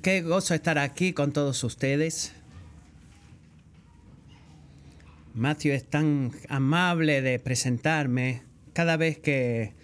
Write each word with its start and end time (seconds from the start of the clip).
Qué 0.00 0.22
gozo 0.22 0.54
estar 0.54 0.78
aquí 0.78 1.12
con 1.12 1.32
todos 1.32 1.62
ustedes. 1.64 2.32
Matthew 5.34 5.72
es 5.74 5.84
tan 5.84 6.32
amable 6.48 7.20
de 7.20 7.38
presentarme 7.38 8.42
cada 8.72 8.96
vez 8.96 9.18
que 9.18 9.74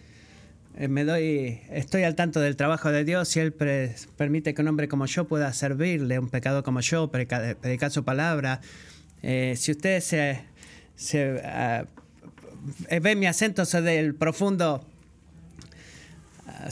eh, 0.79 0.89
me 0.89 1.05
doy, 1.05 1.61
estoy 1.71 2.05
al 2.05 2.15
tanto 2.15 2.41
del 2.41 2.57
trabajo 2.57 2.91
de 2.91 3.05
Dios 3.05 3.37
y 3.37 3.41
Él 3.41 3.53
permite 3.53 4.55
que 4.55 4.63
un 4.63 4.69
hombre 4.69 4.89
como 4.89 5.05
yo 5.05 5.29
pueda 5.29 5.53
servirle, 5.53 6.19
un 6.19 6.31
pecado 6.31 6.63
como 6.63 6.81
yo, 6.81 7.11
predicar 7.11 7.91
su 7.91 8.03
palabra. 8.03 8.63
Eh, 9.23 9.57
si 9.59 9.73
ustedes 9.73 10.05
se, 10.97 11.43
ah, 11.45 11.85
ven 13.03 13.19
mi 13.19 13.27
acento 13.27 13.63
del 13.65 14.15
profundo 14.15 14.87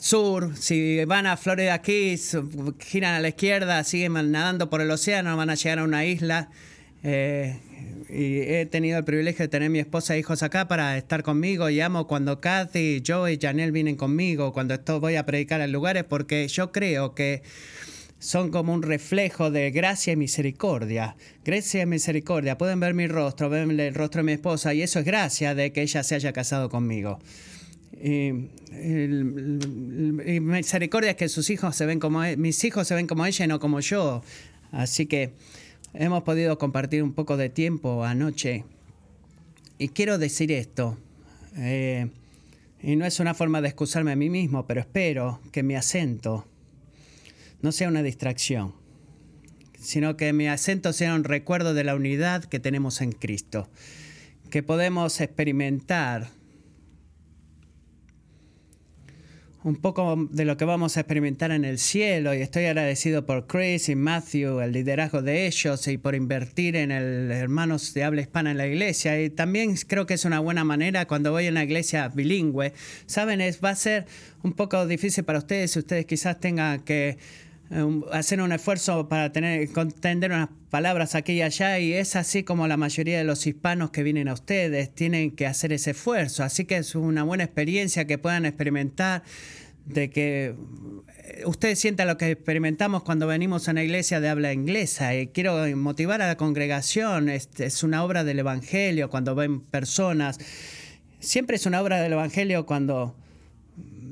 sur, 0.01 0.57
si 0.57 1.05
van 1.05 1.27
a 1.27 1.37
Florida 1.37 1.81
Keys, 1.83 2.37
giran 2.79 3.15
a 3.15 3.21
la 3.21 3.29
izquierda, 3.29 3.83
siguen 3.85 4.13
nadando 4.31 4.71
por 4.71 4.81
el 4.81 4.91
océano, 4.91 5.37
van 5.37 5.51
a 5.51 5.55
llegar 5.55 5.81
a 5.81 5.85
una 5.85 6.05
isla. 6.05 6.49
Eh, 7.03 7.59
y 8.09 8.41
he 8.41 8.67
tenido 8.67 8.99
el 8.99 9.05
privilegio 9.05 9.45
de 9.45 9.49
tener 9.49 9.71
mi 9.71 9.79
esposa 9.79 10.15
e 10.15 10.19
hijos 10.19 10.43
acá 10.43 10.69
para 10.69 10.97
estar 10.97 11.23
conmigo 11.23 11.69
y 11.71 11.81
amo 11.81 12.07
cuando 12.07 12.41
Kathy, 12.41 13.03
Joe 13.07 13.33
y 13.33 13.39
Janelle 13.39 13.73
vienen 13.73 13.97
conmigo, 13.97 14.53
cuando 14.53 14.75
esto 14.75 15.01
voy 15.01 15.17
a 15.17 15.27
predicar 15.27 15.61
en 15.61 15.73
lugares, 15.73 16.05
porque 16.05 16.47
yo 16.49 16.73
creo 16.73 17.15
que 17.15 17.43
son 18.19 18.51
como 18.51 18.73
un 18.73 18.83
reflejo 18.83 19.51
de 19.51 19.71
gracia 19.71 20.13
y 20.13 20.17
misericordia. 20.17 21.17
Gracia 21.45 21.83
y 21.83 21.87
misericordia. 21.87 22.57
Pueden 22.59 22.81
ver 22.81 22.95
mi 22.95 23.07
rostro, 23.07 23.51
ven 23.51 23.79
el 23.79 23.95
rostro 23.95 24.21
de 24.21 24.25
mi 24.25 24.33
esposa 24.33 24.73
y 24.73 24.83
eso 24.83 25.01
es 25.01 25.05
gracia 25.05 25.55
de 25.55 25.73
que 25.73 25.83
ella 25.83 26.03
se 26.03 26.15
haya 26.15 26.33
casado 26.33 26.71
conmigo. 26.71 27.19
Y, 28.03 28.51
misericordia 30.41 31.13
es 31.13 31.17
que 31.17 31.29
sus 31.29 31.49
hijos 31.51 31.75
se 31.75 31.87
ven 31.87 31.99
como 31.99 32.21
mis 32.37 32.63
hijos 32.65 32.87
se 32.87 32.95
ven 32.95 33.07
como 33.07 33.25
ella 33.25 33.45
y 33.45 33.49
no 33.49 33.59
como 33.59 33.81
yo. 33.81 34.23
Así 34.71 35.07
que 35.07 35.33
hemos 35.95 36.23
podido 36.23 36.59
compartir 36.59 37.03
un 37.03 37.15
poco 37.15 37.37
de 37.37 37.49
tiempo 37.49 38.05
anoche. 38.05 38.65
Y 39.79 39.89
quiero 39.89 40.19
decir 40.19 40.53
esto. 40.53 40.99
Eh, 41.57 42.09
y 42.83 42.97
no 42.97 43.07
es 43.07 43.21
una 43.21 43.35
forma 43.35 43.61
de 43.61 43.69
excusarme 43.69 44.13
a 44.13 44.17
mí 44.17 44.29
mismo, 44.31 44.67
pero 44.67 44.81
espero 44.81 45.41
que 45.53 45.63
mi 45.63 45.75
acento 45.75 46.47
no 47.63 47.73
sea 47.73 47.89
una 47.89 48.03
distracción, 48.03 48.75
sino 49.79 50.17
que 50.17 50.33
mi 50.33 50.47
acento 50.49 50.93
sea 50.93 51.15
un 51.15 51.25
recuerdo 51.25 51.73
de 51.75 51.85
la 51.85 51.95
unidad 51.95 52.45
que 52.45 52.61
tenemos 52.61 53.01
en 53.01 53.13
Cristo, 53.13 53.69
que 54.51 54.63
podemos 54.63 55.21
experimentar 55.21 56.29
un 59.67 59.75
poco 59.75 60.29
de 60.31 60.45
lo 60.45 60.57
que 60.57 60.65
vamos 60.65 60.97
a 60.97 61.01
experimentar 61.01 61.51
en 61.51 61.65
el 61.65 61.79
cielo 61.81 62.33
y 62.33 62.41
estoy 62.41 62.67
agradecido 62.67 63.27
por 63.27 63.49
Chris 63.49 63.89
y 63.89 63.97
Matthew, 63.97 64.61
el 64.61 64.71
liderazgo 64.71 65.23
de 65.23 65.49
ellos 65.49 65.89
y 65.89 65.99
por 65.99 66.15
invertir 66.15 66.77
en 66.77 66.93
el 66.93 67.33
hermanos 67.33 67.93
de 67.93 68.05
habla 68.05 68.21
hispana 68.21 68.53
en 68.53 68.59
la 68.59 68.69
iglesia. 68.69 69.21
Y 69.21 69.29
también 69.29 69.75
creo 69.89 70.07
que 70.07 70.15
es 70.15 70.25
una 70.25 70.39
buena 70.39 70.63
manera 70.63 71.09
cuando 71.09 71.33
voy 71.33 71.49
a 71.49 71.51
una 71.51 71.65
iglesia 71.65 72.07
bilingüe. 72.07 72.75
Saben, 73.07 73.41
es, 73.41 73.59
va 73.61 73.71
a 73.71 73.75
ser 73.75 74.07
un 74.45 74.53
poco 74.53 74.87
difícil 74.87 75.25
para 75.25 75.41
ustedes 75.41 75.77
ustedes 75.77 76.07
quizás 76.07 76.39
tengan 76.39 76.85
que 76.85 77.19
hacer 78.13 78.41
un 78.41 78.53
esfuerzo 78.53 79.09
para 79.09 79.33
tener 79.33 79.69
entender 79.77 80.31
unas 80.31 80.51
palabras 80.71 81.15
aquí 81.15 81.33
y 81.33 81.43
allá 81.43 81.79
y 81.79 81.95
es 81.95 82.15
así 82.15 82.45
como 82.45 82.69
la 82.69 82.77
mayoría 82.77 83.19
de 83.19 83.25
los 83.25 83.47
hispanos 83.47 83.91
que 83.91 84.03
vienen 84.03 84.29
a 84.29 84.35
ustedes 84.35 84.95
tienen 84.95 85.33
que 85.33 85.47
hacer 85.47 85.73
ese 85.73 85.91
esfuerzo. 85.91 86.45
Así 86.45 86.65
que 86.65 86.77
es 86.77 86.95
una 86.95 87.25
buena 87.25 87.45
experiencia 87.45 88.07
que 88.07 88.19
puedan 88.19 88.47
experimentar 88.47 89.25
de 89.85 90.11
que 90.11 90.55
eh, 91.25 91.43
ustedes 91.47 91.79
sientan 91.79 92.09
lo 92.09 92.17
que 92.17 92.33
experimentamos 92.33 93.03
cuando 93.03 93.27
venimos 93.27 93.69
a 93.69 93.73
una 93.73 93.83
iglesia 93.83 94.21
de 94.21 94.29
habla 94.29 94.53
inglesa. 94.53 95.15
Y 95.17 95.29
quiero 95.29 95.65
motivar 95.77 96.23
a 96.23 96.29
la 96.29 96.37
congregación 96.37 97.29
es, 97.29 97.49
es 97.59 97.83
una 97.83 98.05
obra 98.05 98.23
del 98.23 98.39
evangelio 98.39 99.11
cuando 99.11 99.35
ven 99.35 99.61
personas. 99.61 100.39
Siempre 101.19 101.57
es 101.57 101.67
una 101.67 101.81
obra 101.81 102.01
del 102.01 102.13
evangelio 102.13 102.67
cuando 102.67 103.17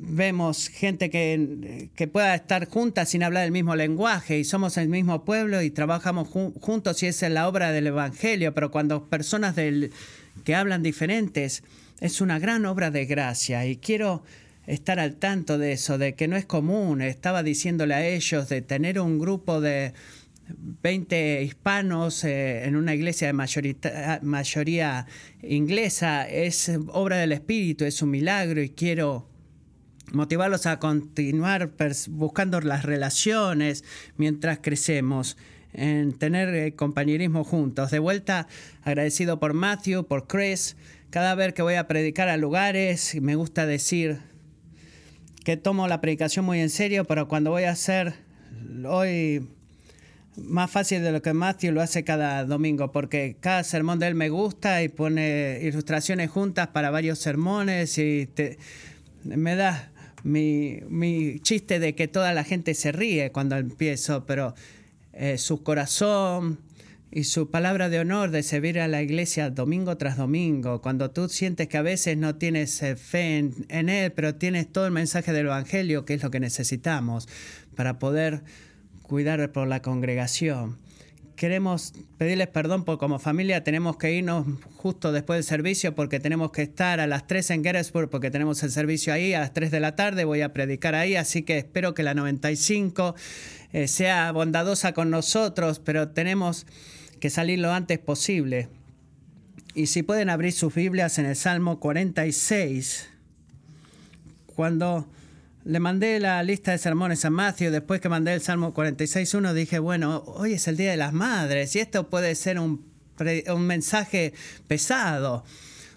vemos 0.07 0.69
gente 0.69 1.11
que, 1.11 2.09
pueda 2.13 2.35
estar 2.35 2.69
juntas 2.69 3.11
sin 3.11 3.23
hablar 3.23 3.45
el 3.45 3.53
mismo 3.53 3.75
lenguaje 3.77 4.39
y 4.39 4.45
somos 4.45 4.77
el 4.77 4.89
mismo 4.89 5.25
pueblo 5.25 5.63
y 5.63 5.71
trabajamos 5.71 6.29
juntos 6.29 7.03
y 7.03 7.07
esa 7.07 7.27
es 7.27 7.33
la 7.33 7.49
obra 7.49 7.73
del 7.73 7.89
Evangelio, 7.89 8.55
pero 8.55 8.71
cuando 8.71 9.09
personas 9.09 9.57
del, 9.57 9.93
que 10.45 10.55
hablan 10.55 10.83
diferentes, 10.83 11.63
es 12.01 12.21
una 12.21 12.39
gran 12.39 12.67
obra 12.67 12.91
de 12.91 13.07
gracia 13.07 13.67
y 13.67 13.77
quiero 13.77 14.23
estar 14.67 14.99
al 14.99 15.17
tanto 15.17 15.59
de 15.59 15.73
eso, 15.73 15.99
de 15.99 16.15
que 16.15 16.29
no 16.29 16.37
es 16.37 16.47
común. 16.47 17.03
Estaba 17.03 17.43
diciéndole 17.43 17.95
a 17.95 18.07
ellos 18.07 18.49
de 18.49 18.63
tener 18.63 19.01
un 19.01 19.19
grupo 19.19 19.61
de 19.61 19.93
20 20.83 21.43
hispanos 21.43 22.25
eh, 22.25 22.65
en 22.65 22.77
una 22.77 22.95
iglesia 22.95 23.29
de 23.29 23.33
mayoría 24.23 25.07
inglesa, 25.43 26.29
es 26.29 26.71
obra 26.89 27.17
del 27.17 27.33
Espíritu, 27.33 27.85
es 27.85 28.03
un 28.03 28.11
milagro 28.11 28.63
y 28.63 28.71
quiero 28.71 29.34
motivarlos 30.13 30.67
a 30.67 30.79
continuar 30.79 31.73
buscando 32.09 32.61
las 32.61 32.85
relaciones 32.85 33.85
mientras 34.17 34.59
crecemos, 34.61 35.37
en 35.73 36.13
tener 36.13 36.55
eh, 36.55 36.75
compañerismo 36.75 37.45
juntos. 37.45 37.91
De 37.91 37.99
vuelta, 37.99 38.47
agradecido 38.83 39.41
por 39.41 39.55
Matthew, 39.55 40.07
por 40.07 40.27
Chris. 40.27 40.77
Cada 41.11 41.35
vez 41.35 41.53
que 41.53 41.63
voy 41.63 41.75
a 41.75 41.89
predicar 41.89 42.29
a 42.29 42.37
lugares, 42.37 43.17
me 43.21 43.35
gusta 43.35 43.67
decir 43.67 44.21
que 45.45 45.57
tomo 45.57 45.89
la 45.89 46.01
predicación 46.01 46.45
muy 46.45 46.61
en 46.61 46.71
serio, 46.71 47.05
pero 47.05 47.29
cuando 47.29 47.51
voy 47.51 47.65
a 47.65 47.73
hacer 47.73 48.15
hoy 48.89 49.47
más 50.37 50.71
fácil 50.71 51.03
de 51.03 51.13
lo 51.13 51.23
que 51.23 51.33
Matthew 51.33 51.73
lo 51.73 51.81
hace 51.81 52.03
cada 52.03 52.45
domingo, 52.45 52.91
porque 52.91 53.37
cada 53.41 53.63
sermón 53.63 53.99
de 53.99 54.09
él 54.09 54.15
me 54.15 54.31
gusta 54.31 54.83
y 54.83 54.89
pone 54.89 55.61
ilustraciones 55.63 56.31
juntas 56.31 56.69
para 56.69 56.91
varios 56.91 57.19
sermones 57.19 57.99
y 57.99 58.29
me 59.25 59.55
da 59.55 59.93
mi, 60.25 61.39
chiste 61.41 61.79
de 61.79 61.95
que 61.95 62.09
toda 62.09 62.33
la 62.33 62.45
gente 62.45 62.75
se 62.75 62.93
ríe 62.93 63.31
cuando 63.31 63.57
empiezo, 63.57 64.27
pero 64.27 64.55
eh, 65.13 65.39
su 65.39 65.63
corazón 65.63 66.59
y 67.13 67.25
su 67.25 67.51
palabra 67.51 67.89
de 67.89 68.01
honor 68.01 68.31
de 68.33 68.43
servir 68.43 68.81
a 68.81 68.89
la 68.89 69.01
iglesia 69.01 69.51
domingo 69.51 69.97
tras 69.97 70.17
domingo, 70.17 70.83
cuando 70.83 71.13
tú 71.13 71.29
sientes 71.29 71.69
que 71.69 71.77
a 71.77 71.83
veces 71.83 72.17
no 72.17 72.35
tienes 72.35 72.83
eh, 72.83 72.97
fe 72.97 73.39
en, 73.39 73.89
Él, 73.89 74.11
pero 74.13 74.35
tienes 74.35 74.73
todo 74.73 74.87
el 74.87 74.93
mensaje 74.93 75.33
del 75.33 75.47
Evangelio, 75.47 76.05
que 76.05 76.15
es 76.15 76.23
lo 76.23 76.31
que 76.31 76.41
necesitamos 76.41 77.29
para 77.77 77.99
poder 77.99 78.43
cuidar 79.03 79.53
por 79.53 79.69
la 79.69 79.83
congregación 79.83 80.79
queremos 81.37 81.93
pedirles 82.19 82.49
perdón 82.49 82.85
por 82.85 82.99
como 82.99 83.19
familia 83.19 83.65
tenemos 83.65 83.97
que 83.97 84.13
irnos 84.13 84.47
justo 84.77 85.13
después 85.13 85.39
del 85.39 85.45
servicio 85.45 85.95
porque 85.95 86.21
tenemos 86.21 86.53
que 86.53 86.63
estar 86.63 87.01
a 87.01 87.07
las 87.07 87.27
3 87.27 87.51
en 87.51 87.65
Gettysburg 87.65 88.09
porque 88.11 88.31
tenemos 88.31 88.63
el 88.63 88.71
servicio 88.71 89.13
ahí 89.13 89.35
a 89.35 89.41
las 89.41 89.53
3 89.53 89.71
de 89.71 89.81
la 89.81 89.97
tarde, 89.97 90.25
voy 90.25 90.43
a 90.43 90.53
predicar 90.53 90.95
ahí, 90.95 91.17
así 91.17 91.43
que 91.43 91.59
espero 91.59 91.95
que 91.95 92.03
la 92.03 92.15
95 92.15 93.15
eh, 93.73 93.89
sea 93.89 94.31
bondadosa 94.33 94.93
con 94.93 95.11
nosotros, 95.11 95.81
pero 95.81 96.09
tenemos 96.09 96.67
que 97.21 97.31
salir 97.31 97.59
lo 97.59 97.73
antes 97.73 97.99
posible. 97.99 98.69
Y 99.75 99.87
si 99.87 100.03
pueden 100.03 100.31
abrir 100.31 100.53
sus 100.53 100.73
Biblias 100.73 101.19
en 101.19 101.27
el 101.27 101.35
Salmo 101.35 101.81
46, 101.81 103.11
cuando 104.55 105.09
le 105.65 105.81
mandé 105.81 106.21
la 106.21 106.43
lista 106.43 106.73
de 106.73 106.79
sermones 106.79 107.25
a 107.25 107.31
Matthew 107.31 107.71
después 107.71 108.01
que 108.01 108.11
mandé 108.11 108.35
el 108.35 108.43
Salmo 108.43 108.75
46.1. 108.75 109.55
Dije, 109.55 109.79
bueno, 109.79 110.23
hoy 110.27 110.53
es 110.53 110.69
el 110.69 110.77
Día 110.77 110.91
de 110.91 110.99
las 110.99 111.15
Madres 111.15 111.75
y 111.75 111.79
esto 111.79 112.11
puede 112.11 112.35
ser 112.35 112.59
un, 112.59 112.85
un 113.47 113.67
mensaje 113.67 114.35
pesado, 114.69 115.45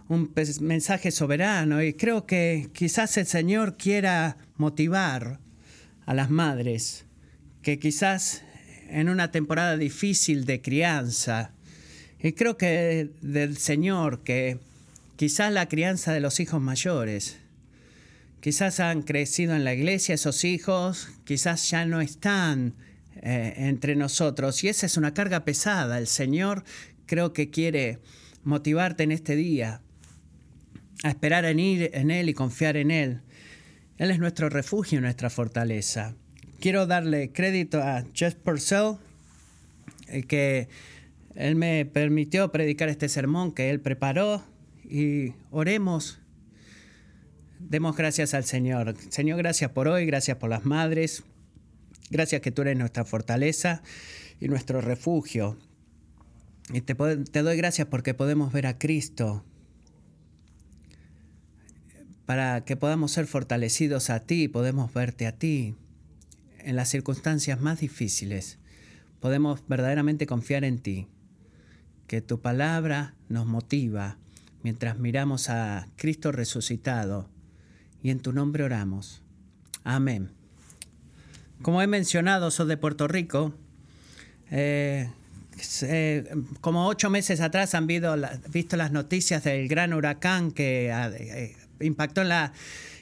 un 0.07 0.33
mensaje 0.61 1.11
soberano. 1.11 1.83
Y 1.83 1.93
creo 1.93 2.25
que 2.25 2.69
quizás 2.73 3.17
el 3.17 3.27
Señor 3.27 3.75
quiera 3.75 4.37
motivar 4.55 5.39
a 6.05 6.13
las 6.13 6.29
madres 6.29 7.05
que 7.61 7.77
quizás 7.77 8.43
en 8.89 9.09
una 9.09 9.31
temporada 9.31 9.75
difícil 9.75 10.45
de 10.45 10.61
crianza, 10.61 11.51
y 12.19 12.31
creo 12.31 12.55
que 12.55 13.09
del 13.21 13.57
Señor 13.57 14.23
que 14.23 14.59
quizás 15.17 15.51
la 15.51 15.67
crianza 15.67 16.13
de 16.13 16.21
los 16.21 16.39
hijos 16.39 16.61
mayores, 16.61 17.37
Quizás 18.39 18.79
han 18.79 19.01
crecido 19.01 19.55
en 19.55 19.63
la 19.63 19.73
iglesia 19.73 20.15
esos 20.15 20.43
hijos, 20.43 21.09
quizás 21.25 21.69
ya 21.69 21.85
no 21.85 22.01
están 22.01 22.75
eh, 23.15 23.53
entre 23.57 23.95
nosotros. 23.95 24.63
Y 24.63 24.69
esa 24.69 24.85
es 24.85 24.97
una 24.97 25.13
carga 25.13 25.43
pesada. 25.43 25.97
El 25.97 26.07
Señor 26.07 26.63
creo 27.05 27.33
que 27.33 27.49
quiere 27.49 27.99
motivarte 28.43 29.03
en 29.03 29.11
este 29.11 29.35
día 29.35 29.81
a 31.03 31.09
esperar 31.09 31.45
en 31.45 31.59
ir 31.59 31.89
en 31.93 32.11
Él 32.11 32.29
y 32.29 32.33
confiar 32.33 32.77
en 32.77 32.91
Él. 32.91 33.21
Él 33.97 34.11
es 34.11 34.19
nuestro 34.19 34.49
refugio, 34.49 35.01
nuestra 35.01 35.29
fortaleza. 35.29 36.15
Quiero 36.59 36.85
darle 36.85 37.31
crédito 37.31 37.81
a 37.81 38.03
Jeff 38.13 38.35
Purcell, 38.35 38.97
eh, 40.07 40.23
que 40.23 40.69
él 41.35 41.55
me 41.55 41.85
permitió 41.85 42.51
predicar 42.51 42.89
este 42.89 43.09
sermón 43.09 43.51
que 43.51 43.69
él 43.69 43.79
preparó 43.79 44.43
y 44.83 45.33
oremos 45.51 46.19
Demos 47.59 47.97
gracias 47.97 48.33
al 48.33 48.45
Señor. 48.45 48.95
Señor, 49.09 49.37
gracias 49.37 49.71
por 49.71 49.87
hoy, 49.87 50.05
gracias 50.05 50.37
por 50.37 50.49
las 50.49 50.65
madres. 50.65 51.23
Gracias 52.09 52.41
que 52.41 52.51
tú 52.51 52.61
eres 52.61 52.77
nuestra 52.77 53.03
fortaleza 53.03 53.81
y 54.39 54.47
nuestro 54.47 54.81
refugio. 54.81 55.57
Y 56.71 56.81
te, 56.81 56.95
te 56.95 57.41
doy 57.41 57.57
gracias 57.57 57.87
porque 57.87 58.13
podemos 58.13 58.53
ver 58.53 58.67
a 58.67 58.77
Cristo 58.77 59.43
para 62.25 62.65
que 62.65 62.75
podamos 62.75 63.13
ser 63.13 63.25
fortalecidos 63.25 64.09
a 64.09 64.19
ti, 64.19 64.49
podemos 64.49 64.93
verte 64.93 65.27
a 65.27 65.31
ti 65.31 65.75
en 66.59 66.75
las 66.75 66.89
circunstancias 66.89 67.61
más 67.61 67.79
difíciles. 67.79 68.59
Podemos 69.21 69.63
verdaderamente 69.67 70.27
confiar 70.27 70.65
en 70.65 70.79
ti, 70.79 71.07
que 72.05 72.21
tu 72.21 72.41
palabra 72.41 73.15
nos 73.29 73.45
motiva 73.45 74.17
mientras 74.61 74.99
miramos 74.99 75.49
a 75.49 75.87
Cristo 75.95 76.33
resucitado 76.33 77.29
y 78.07 78.09
en 78.09 78.21
tu 78.21 78.31
nombre 78.31 78.63
oramos. 78.63 79.21
Amén. 79.83 80.31
Como 81.61 81.81
he 81.81 81.87
mencionado, 81.87 82.51
soy 82.51 82.69
de 82.69 82.77
Puerto 82.77 83.05
Rico. 83.09 83.53
Eh, 84.49 85.09
eh, 85.81 86.23
como 86.61 86.87
ocho 86.87 87.09
meses 87.09 87.41
atrás 87.41 87.75
han 87.75 87.85
visto 87.85 88.15
las 88.77 88.91
noticias 88.93 89.43
del 89.43 89.67
gran 89.67 89.93
huracán 89.93 90.51
que 90.51 90.89
eh, 90.89 91.57
impactó 91.81 92.21
en 92.21 92.29
la 92.29 92.53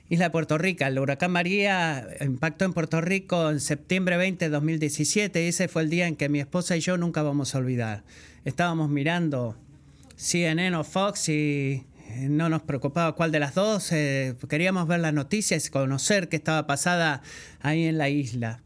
isla 0.09 0.25
de 0.25 0.31
Puerto 0.31 0.57
Rico. 0.57 0.85
El 0.85 0.97
huracán 0.97 1.29
María 1.29 2.07
impactó 2.21 2.65
en 2.65 2.73
Puerto 2.73 2.99
Rico 2.99 3.51
en 3.51 3.59
septiembre 3.59 4.17
20 4.17 4.45
de 4.45 4.49
2017 4.49 5.45
y 5.45 5.47
ese 5.49 5.67
fue 5.67 5.83
el 5.83 5.91
día 5.91 6.07
en 6.07 6.15
que 6.15 6.29
mi 6.29 6.39
esposa 6.39 6.75
y 6.75 6.79
yo 6.79 6.97
nunca 6.97 7.21
vamos 7.21 7.53
a 7.53 7.59
olvidar. 7.59 8.03
Estábamos 8.43 8.89
mirando 8.89 9.55
CNN 10.15 10.75
o 10.75 10.83
Fox 10.83 11.29
y 11.29 11.85
no 12.17 12.49
nos 12.49 12.61
preocupaba 12.61 13.15
cuál 13.15 13.31
de 13.31 13.39
las 13.39 13.55
dos. 13.55 13.91
Eh, 13.91 14.35
queríamos 14.49 14.87
ver 14.87 14.99
las 14.99 15.13
noticias, 15.13 15.69
conocer 15.69 16.29
qué 16.29 16.37
estaba 16.37 16.67
pasada 16.67 17.21
ahí 17.61 17.85
en 17.85 17.97
la 17.97 18.09
isla. 18.09 18.61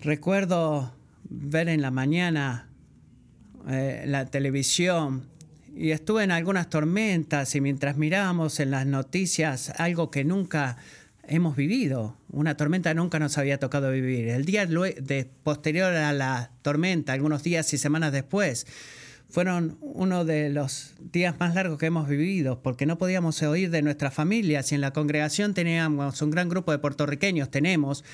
Recuerdo 0.00 0.94
ver 1.28 1.68
en 1.68 1.82
la 1.82 1.90
mañana 1.90 2.68
eh, 3.68 4.04
la 4.06 4.26
televisión 4.26 5.28
y 5.76 5.90
estuve 5.90 6.24
en 6.24 6.30
algunas 6.30 6.68
tormentas 6.68 7.54
y 7.54 7.60
mientras 7.60 7.96
mirábamos 7.96 8.60
en 8.60 8.70
las 8.70 8.86
noticias 8.86 9.70
algo 9.78 10.10
que 10.10 10.24
nunca 10.24 10.78
hemos 11.28 11.54
vivido, 11.54 12.16
una 12.30 12.56
tormenta 12.56 12.92
nunca 12.92 13.18
nos 13.18 13.38
había 13.38 13.58
tocado 13.58 13.92
vivir. 13.92 14.28
El 14.28 14.44
día 14.44 14.68
posterior 15.44 15.92
a 15.94 16.12
la 16.12 16.50
tormenta, 16.62 17.12
algunos 17.12 17.42
días 17.42 17.72
y 17.72 17.78
semanas 17.78 18.12
después, 18.12 18.66
fueron 19.30 19.78
uno 19.80 20.24
de 20.24 20.50
los 20.50 20.94
días 21.00 21.36
más 21.38 21.54
largos 21.54 21.78
que 21.78 21.86
hemos 21.86 22.08
vivido, 22.08 22.62
porque 22.62 22.86
no 22.86 22.98
podíamos 22.98 23.42
oír 23.42 23.70
de 23.70 23.82
nuestras 23.82 24.12
familias 24.12 24.72
y 24.72 24.74
en 24.74 24.80
la 24.80 24.92
congregación 24.92 25.54
teníamos 25.54 26.20
un 26.20 26.30
gran 26.30 26.48
grupo 26.48 26.72
de 26.72 26.78
puertorriqueños, 26.78 27.50
tenemos, 27.50 28.04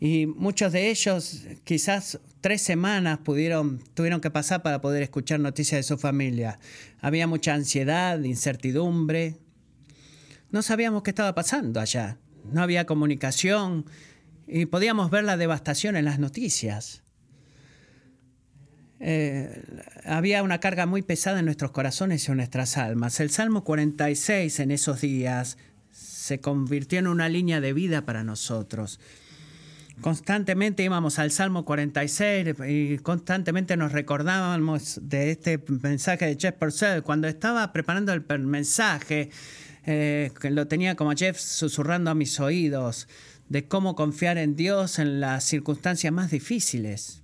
y 0.00 0.26
muchos 0.26 0.72
de 0.72 0.90
ellos 0.90 1.44
quizás 1.64 2.20
tres 2.40 2.62
semanas 2.62 3.18
pudieron, 3.18 3.80
tuvieron 3.94 4.20
que 4.20 4.30
pasar 4.30 4.62
para 4.62 4.80
poder 4.80 5.02
escuchar 5.02 5.40
noticias 5.40 5.78
de 5.78 5.82
su 5.82 5.96
familia. 5.96 6.58
Había 7.00 7.26
mucha 7.26 7.54
ansiedad, 7.54 8.20
incertidumbre. 8.22 9.36
No 10.50 10.62
sabíamos 10.62 11.02
qué 11.04 11.10
estaba 11.10 11.34
pasando 11.34 11.80
allá. 11.80 12.18
No 12.52 12.62
había 12.62 12.84
comunicación 12.86 13.86
y 14.46 14.66
podíamos 14.66 15.10
ver 15.10 15.24
la 15.24 15.36
devastación 15.36 15.96
en 15.96 16.04
las 16.04 16.18
noticias. 16.18 17.03
Eh, 19.06 19.62
había 20.06 20.42
una 20.42 20.60
carga 20.60 20.86
muy 20.86 21.02
pesada 21.02 21.40
en 21.40 21.44
nuestros 21.44 21.72
corazones 21.72 22.26
y 22.26 22.30
en 22.30 22.38
nuestras 22.38 22.78
almas. 22.78 23.20
El 23.20 23.28
Salmo 23.28 23.62
46 23.62 24.60
en 24.60 24.70
esos 24.70 25.02
días 25.02 25.58
se 25.90 26.40
convirtió 26.40 27.00
en 27.00 27.08
una 27.08 27.28
línea 27.28 27.60
de 27.60 27.74
vida 27.74 28.06
para 28.06 28.24
nosotros. 28.24 28.98
Constantemente 30.00 30.84
íbamos 30.84 31.18
al 31.18 31.32
Salmo 31.32 31.66
46 31.66 32.54
y 32.66 32.96
constantemente 32.96 33.76
nos 33.76 33.92
recordábamos 33.92 34.98
de 35.02 35.32
este 35.32 35.62
mensaje 35.82 36.24
de 36.24 36.38
Jeff 36.40 36.54
Purcell. 36.54 37.02
Cuando 37.02 37.28
estaba 37.28 37.74
preparando 37.74 38.14
el 38.14 38.24
mensaje, 38.46 39.28
eh, 39.84 40.30
lo 40.44 40.66
tenía 40.66 40.96
como 40.96 41.12
Jeff 41.12 41.38
susurrando 41.38 42.10
a 42.10 42.14
mis 42.14 42.40
oídos, 42.40 43.06
de 43.50 43.68
cómo 43.68 43.96
confiar 43.96 44.38
en 44.38 44.56
Dios 44.56 44.98
en 44.98 45.20
las 45.20 45.44
circunstancias 45.44 46.10
más 46.10 46.30
difíciles. 46.30 47.23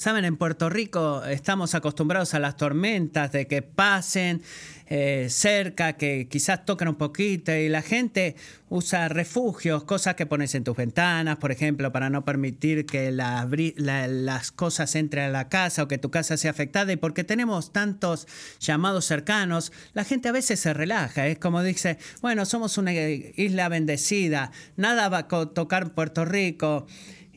Saben, 0.00 0.24
en 0.24 0.38
Puerto 0.38 0.70
Rico 0.70 1.22
estamos 1.24 1.74
acostumbrados 1.74 2.32
a 2.32 2.38
las 2.38 2.56
tormentas, 2.56 3.32
de 3.32 3.46
que 3.46 3.60
pasen 3.60 4.40
eh, 4.86 5.26
cerca, 5.28 5.98
que 5.98 6.26
quizás 6.26 6.64
toquen 6.64 6.88
un 6.88 6.94
poquito 6.94 7.52
y 7.54 7.68
la 7.68 7.82
gente 7.82 8.34
usa 8.70 9.10
refugios, 9.10 9.84
cosas 9.84 10.14
que 10.14 10.24
pones 10.24 10.54
en 10.54 10.64
tus 10.64 10.74
ventanas, 10.74 11.36
por 11.36 11.52
ejemplo, 11.52 11.92
para 11.92 12.08
no 12.08 12.24
permitir 12.24 12.86
que 12.86 13.12
las 13.12 14.52
cosas 14.52 14.94
entren 14.94 15.24
a 15.24 15.28
la 15.28 15.50
casa 15.50 15.82
o 15.82 15.88
que 15.88 15.98
tu 15.98 16.10
casa 16.10 16.38
sea 16.38 16.52
afectada. 16.52 16.90
Y 16.94 16.96
porque 16.96 17.22
tenemos 17.22 17.70
tantos 17.70 18.26
llamados 18.58 19.04
cercanos, 19.04 19.70
la 19.92 20.04
gente 20.04 20.30
a 20.30 20.32
veces 20.32 20.60
se 20.60 20.72
relaja. 20.72 21.26
Es 21.26 21.38
como 21.38 21.62
dice, 21.62 21.98
bueno, 22.22 22.46
somos 22.46 22.78
una 22.78 22.94
isla 22.94 23.68
bendecida, 23.68 24.50
nada 24.78 25.10
va 25.10 25.18
a 25.18 25.28
tocar 25.28 25.92
Puerto 25.92 26.24
Rico. 26.24 26.86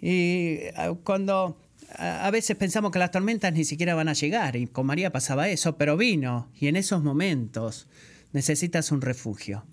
Y 0.02 0.60
ah, 0.78 0.94
cuando 1.04 1.58
a 1.98 2.30
veces 2.32 2.56
pensamos 2.58 2.92
que 2.92 3.00
las 3.00 3.12
tormentas 3.12 3.54
ni 3.54 3.66
siquiera 3.66 3.96
van 3.96 4.10
a 4.10 4.14
llegar 4.14 4.56
y 4.56 4.68
con 4.68 4.86
María 4.86 5.12
pasaba 5.12 5.50
eso, 5.50 5.78
pero 5.78 5.98
vino 5.98 6.50
y 6.60 6.68
en 6.68 6.76
esos 6.76 7.04
momentos 7.04 7.88
necesitas 8.32 8.92
un 8.92 9.02
refugio. 9.02 9.64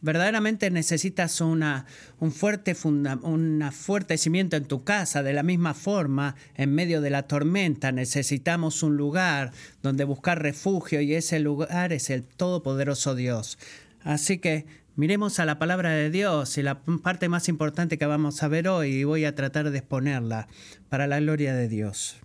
Verdaderamente 0.00 0.70
necesitas 0.70 1.40
una, 1.40 1.86
un, 2.20 2.30
fuerte 2.30 2.76
un 2.84 3.68
fuerte 3.72 4.16
cimiento 4.16 4.56
en 4.56 4.64
tu 4.64 4.84
casa. 4.84 5.24
De 5.24 5.32
la 5.32 5.42
misma 5.42 5.74
forma, 5.74 6.36
en 6.54 6.72
medio 6.72 7.00
de 7.00 7.10
la 7.10 7.24
tormenta 7.24 7.90
necesitamos 7.90 8.84
un 8.84 8.96
lugar 8.96 9.52
donde 9.82 10.04
buscar 10.04 10.40
refugio 10.40 11.00
y 11.00 11.14
ese 11.14 11.40
lugar 11.40 11.92
es 11.92 12.10
el 12.10 12.22
Todopoderoso 12.22 13.16
Dios. 13.16 13.58
Así 14.02 14.38
que 14.38 14.66
Miremos 14.98 15.38
a 15.38 15.44
la 15.44 15.60
palabra 15.60 15.90
de 15.90 16.10
Dios 16.10 16.58
y 16.58 16.62
la 16.64 16.80
parte 16.82 17.28
más 17.28 17.48
importante 17.48 17.98
que 17.98 18.06
vamos 18.06 18.42
a 18.42 18.48
ver 18.48 18.66
hoy 18.66 18.88
y 18.88 19.04
voy 19.04 19.26
a 19.26 19.36
tratar 19.36 19.70
de 19.70 19.78
exponerla 19.78 20.48
para 20.88 21.06
la 21.06 21.20
gloria 21.20 21.54
de 21.54 21.68
Dios. 21.68 22.16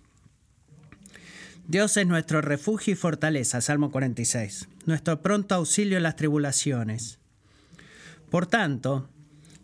Dios 1.68 1.96
es 1.96 2.04
nuestro 2.08 2.40
refugio 2.40 2.94
y 2.94 2.96
fortaleza, 2.96 3.60
Salmo 3.60 3.92
46, 3.92 4.66
nuestro 4.86 5.22
pronto 5.22 5.54
auxilio 5.54 5.98
en 5.98 6.02
las 6.02 6.16
tribulaciones. 6.16 7.20
Por 8.28 8.46
tanto, 8.46 9.08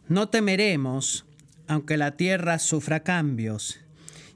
no 0.07 0.29
temeremos 0.29 1.25
aunque 1.67 1.97
la 1.97 2.13
tierra 2.13 2.61
sufra 2.61 3.01
cambios 3.01 3.81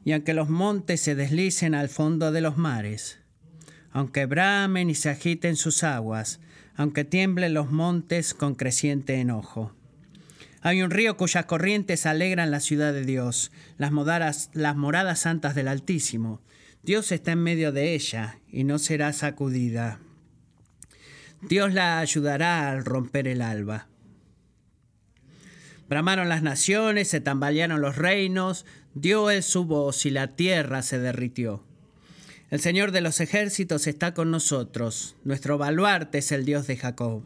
y 0.04 0.14
aunque 0.14 0.34
los 0.34 0.48
montes 0.48 1.00
se 1.00 1.14
deslicen 1.14 1.76
al 1.76 1.88
fondo 1.88 2.32
de 2.32 2.40
los 2.40 2.56
mares, 2.56 3.20
aunque 3.92 4.26
bramen 4.26 4.90
y 4.90 4.96
se 4.96 5.10
agiten 5.10 5.54
sus 5.54 5.84
aguas, 5.84 6.40
aunque 6.76 7.04
tiemblen 7.04 7.54
los 7.54 7.70
montes 7.70 8.34
con 8.34 8.54
creciente 8.54 9.20
enojo. 9.20 9.74
Hay 10.60 10.82
un 10.82 10.90
río 10.90 11.16
cuyas 11.16 11.44
corrientes 11.44 12.06
alegran 12.06 12.50
la 12.50 12.60
ciudad 12.60 12.92
de 12.92 13.04
Dios, 13.04 13.52
las, 13.76 14.50
las 14.54 14.76
moradas 14.76 15.20
santas 15.20 15.54
del 15.54 15.68
Altísimo. 15.68 16.40
Dios 16.82 17.12
está 17.12 17.32
en 17.32 17.42
medio 17.42 17.70
de 17.70 17.94
ella 17.94 18.38
y 18.50 18.64
no 18.64 18.78
será 18.78 19.12
sacudida. 19.12 20.00
Dios 21.42 21.74
la 21.74 21.98
ayudará 21.98 22.70
al 22.70 22.84
romper 22.84 23.28
el 23.28 23.42
alba. 23.42 23.88
Bramaron 25.88 26.30
las 26.30 26.42
naciones, 26.42 27.08
se 27.08 27.20
tambalearon 27.20 27.82
los 27.82 27.96
reinos, 27.96 28.64
dio 28.94 29.30
él 29.30 29.42
su 29.42 29.66
voz 29.66 30.06
y 30.06 30.10
la 30.10 30.28
tierra 30.28 30.82
se 30.82 30.98
derritió. 30.98 31.62
El 32.54 32.60
Señor 32.60 32.92
de 32.92 33.00
los 33.00 33.20
ejércitos 33.20 33.88
está 33.88 34.14
con 34.14 34.30
nosotros. 34.30 35.16
Nuestro 35.24 35.58
baluarte 35.58 36.18
es 36.18 36.30
el 36.30 36.44
Dios 36.44 36.68
de 36.68 36.76
Jacob. 36.76 37.24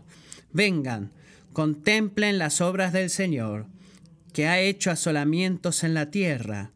Vengan, 0.54 1.10
contemplen 1.52 2.38
las 2.38 2.62
obras 2.62 2.94
del 2.94 3.10
Señor, 3.10 3.66
que 4.32 4.46
ha 4.46 4.58
hecho 4.58 4.90
asolamientos 4.90 5.84
en 5.84 5.92
la 5.92 6.10
tierra, 6.10 6.70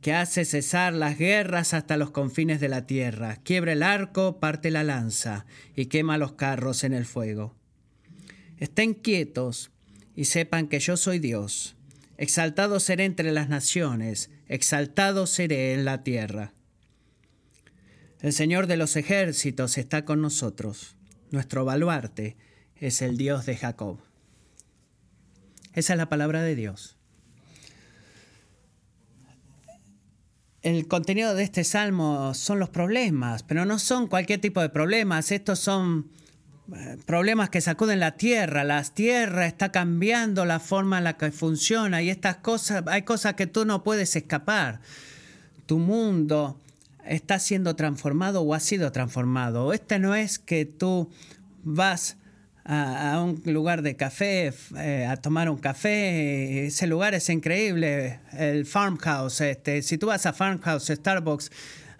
que 0.00 0.14
hace 0.14 0.46
cesar 0.46 0.94
las 0.94 1.18
guerras 1.18 1.74
hasta 1.74 1.98
los 1.98 2.10
confines 2.10 2.58
de 2.58 2.70
la 2.70 2.86
tierra, 2.86 3.36
quiebra 3.44 3.74
el 3.74 3.82
arco, 3.82 4.40
parte 4.40 4.70
la 4.70 4.82
lanza 4.82 5.44
y 5.76 5.84
quema 5.84 6.16
los 6.16 6.32
carros 6.32 6.84
en 6.84 6.94
el 6.94 7.04
fuego. 7.04 7.54
Estén 8.56 8.94
quietos 8.94 9.72
y 10.16 10.24
sepan 10.24 10.68
que 10.68 10.80
yo 10.80 10.96
soy 10.96 11.18
Dios. 11.18 11.76
Exaltado 12.16 12.80
seré 12.80 13.04
entre 13.04 13.30
las 13.30 13.50
naciones, 13.50 14.30
exaltado 14.48 15.26
seré 15.26 15.74
en 15.74 15.84
la 15.84 16.02
tierra. 16.02 16.54
El 18.24 18.32
Señor 18.32 18.68
de 18.68 18.78
los 18.78 18.96
ejércitos 18.96 19.76
está 19.76 20.06
con 20.06 20.22
nosotros. 20.22 20.96
Nuestro 21.30 21.66
baluarte 21.66 22.38
es 22.74 23.02
el 23.02 23.18
Dios 23.18 23.44
de 23.44 23.54
Jacob. 23.54 23.98
Esa 25.74 25.92
es 25.92 25.98
la 25.98 26.08
palabra 26.08 26.40
de 26.40 26.54
Dios. 26.54 26.96
El 30.62 30.88
contenido 30.88 31.34
de 31.34 31.42
este 31.42 31.64
salmo 31.64 32.32
son 32.32 32.60
los 32.60 32.70
problemas, 32.70 33.42
pero 33.42 33.66
no 33.66 33.78
son 33.78 34.06
cualquier 34.06 34.40
tipo 34.40 34.62
de 34.62 34.70
problemas. 34.70 35.30
Estos 35.30 35.58
son 35.58 36.10
problemas 37.04 37.50
que 37.50 37.60
sacuden 37.60 38.00
la 38.00 38.16
tierra. 38.16 38.64
La 38.64 38.82
tierra 38.84 39.46
está 39.46 39.70
cambiando 39.70 40.46
la 40.46 40.60
forma 40.60 40.96
en 40.96 41.04
la 41.04 41.18
que 41.18 41.30
funciona 41.30 42.00
y 42.00 42.08
estas 42.08 42.36
cosas, 42.36 42.84
hay 42.86 43.02
cosas 43.02 43.34
que 43.34 43.46
tú 43.46 43.66
no 43.66 43.84
puedes 43.84 44.16
escapar. 44.16 44.80
Tu 45.66 45.78
mundo 45.78 46.58
está 47.06 47.38
siendo 47.38 47.76
transformado 47.76 48.42
o 48.42 48.54
ha 48.54 48.60
sido 48.60 48.92
transformado. 48.92 49.72
Este 49.72 49.98
no 49.98 50.14
es 50.14 50.38
que 50.38 50.64
tú 50.64 51.10
vas 51.62 52.16
a, 52.64 53.20
un 53.20 53.42
lugar 53.52 53.82
de 53.82 53.96
café, 53.96 54.52
eh, 54.76 55.06
a 55.06 55.16
tomar 55.16 55.50
un 55.50 55.58
café. 55.58 56.66
Ese 56.66 56.86
lugar 56.86 57.14
es 57.14 57.28
increíble, 57.28 58.20
el 58.32 58.66
farmhouse. 58.66 59.42
Este, 59.42 59.82
si 59.82 59.98
tú 59.98 60.06
vas 60.06 60.26
a 60.26 60.32
farmhouse, 60.32 60.88
Starbucks, 60.88 61.50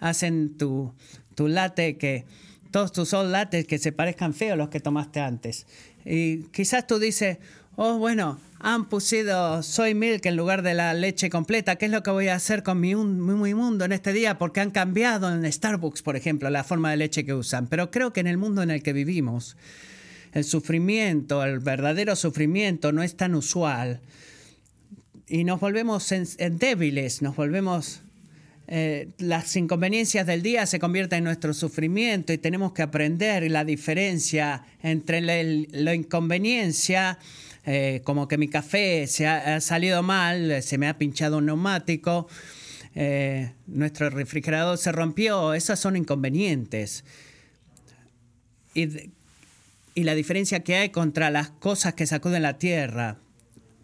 hacen 0.01 0.57
tu, 0.57 0.95
tu 1.35 1.49
latte 1.49 1.97
que 1.99 2.25
todos 2.71 2.93
tus 2.93 3.13
old 3.15 3.31
lattes 3.31 3.67
que 3.67 3.79
se 3.79 3.93
parezcan 3.93 4.35
feos 4.35 4.59
los 4.59 4.69
que 4.69 4.81
tomaste 4.81 5.21
antes. 5.21 5.67
Y 6.05 6.45
quizás 6.51 6.87
tú 6.87 6.99
dices, 6.99 7.39
oh, 7.77 7.99
bueno, 7.99 8.39
han 8.61 8.89
pusido 8.89 9.63
soy 9.63 9.95
milk 9.95 10.25
en 10.27 10.37
lugar 10.37 10.63
de 10.63 10.75
la 10.75 10.95
leche 10.95 11.31
completa. 11.31 11.77
¿Qué 11.77 11.87
es 11.87 11.91
lo 11.91 12.03
que 12.03 12.11
voy 12.11 12.29
a 12.29 12.35
hacer 12.35 12.63
con 12.63 12.81
mi, 12.81 12.95
mi, 12.95 13.55
mundo 13.55 13.85
en 13.85 13.93
este 13.93 14.13
día? 14.13 14.39
Porque 14.39 14.61
han 14.61 14.71
cambiado 14.71 15.33
en 15.33 15.51
Starbucks, 15.51 16.03
por 16.03 16.17
ejemplo, 16.17 16.49
la 16.51 16.65
forma 16.65 16.91
de 16.91 16.97
leche 16.97 17.25
que 17.25 17.35
usan. 17.35 17.67
Pero 17.67 17.91
creo 17.91 18.13
que 18.13 18.21
en 18.21 18.27
el 18.27 18.39
mundo 18.39 18.63
en 18.63 18.71
el 18.71 18.83
que 18.83 18.93
vivimos, 18.93 19.57
el 20.33 20.45
sufrimiento, 20.45 21.45
el 21.45 21.61
verdadero 21.61 22.17
sufrimiento 22.17 22.93
no 22.93 23.03
es 23.03 23.17
tan 23.17 23.35
usual. 23.35 24.01
Y 25.29 25.45
nos 25.45 25.61
volvemos 25.61 26.13
débiles, 26.39 27.23
nos 27.23 27.37
volvemos... 27.37 28.01
Eh, 28.67 29.11
las 29.19 29.57
inconveniencias 29.57 30.27
del 30.27 30.43
día 30.43 30.65
se 30.65 30.79
convierten 30.79 31.19
en 31.19 31.25
nuestro 31.25 31.53
sufrimiento 31.53 32.33
y 32.33 32.39
tenemos 32.39 32.73
que 32.73 32.81
aprender 32.81 33.51
la 33.51 33.63
diferencia 33.63 34.65
entre 34.83 35.21
la, 35.21 35.95
inconveniencia, 35.95 37.19
eh, 37.67 38.03
como 38.05 38.29
que 38.29 38.39
mi 38.39 38.49
café 38.49 39.07
se 39.07 39.27
ha, 39.27 39.61
salido 39.61 40.03
mal, 40.03 40.63
se 40.63 40.79
me 40.79 40.89
ha 40.89 40.99
pinchado 40.99 41.39
un 41.39 41.47
neumático, 41.47 42.29
eh, 42.95 43.53
nuestro 43.67 44.11
refrigerador 44.11 44.79
se 44.79 44.93
rompió, 44.93 45.55
esas 45.55 45.81
son 45.81 45.97
inconvenientes. 45.97 47.05
Y 48.75 49.11
y 49.95 50.03
la 50.03 50.15
diferencia 50.15 50.65
que 50.65 50.77
hay 50.77 50.89
contra 50.91 51.31
las 51.31 51.51
cosas 51.51 51.95
que 51.95 52.07
sacuden 52.07 52.43
la 52.43 52.59
tierra. 52.59 53.19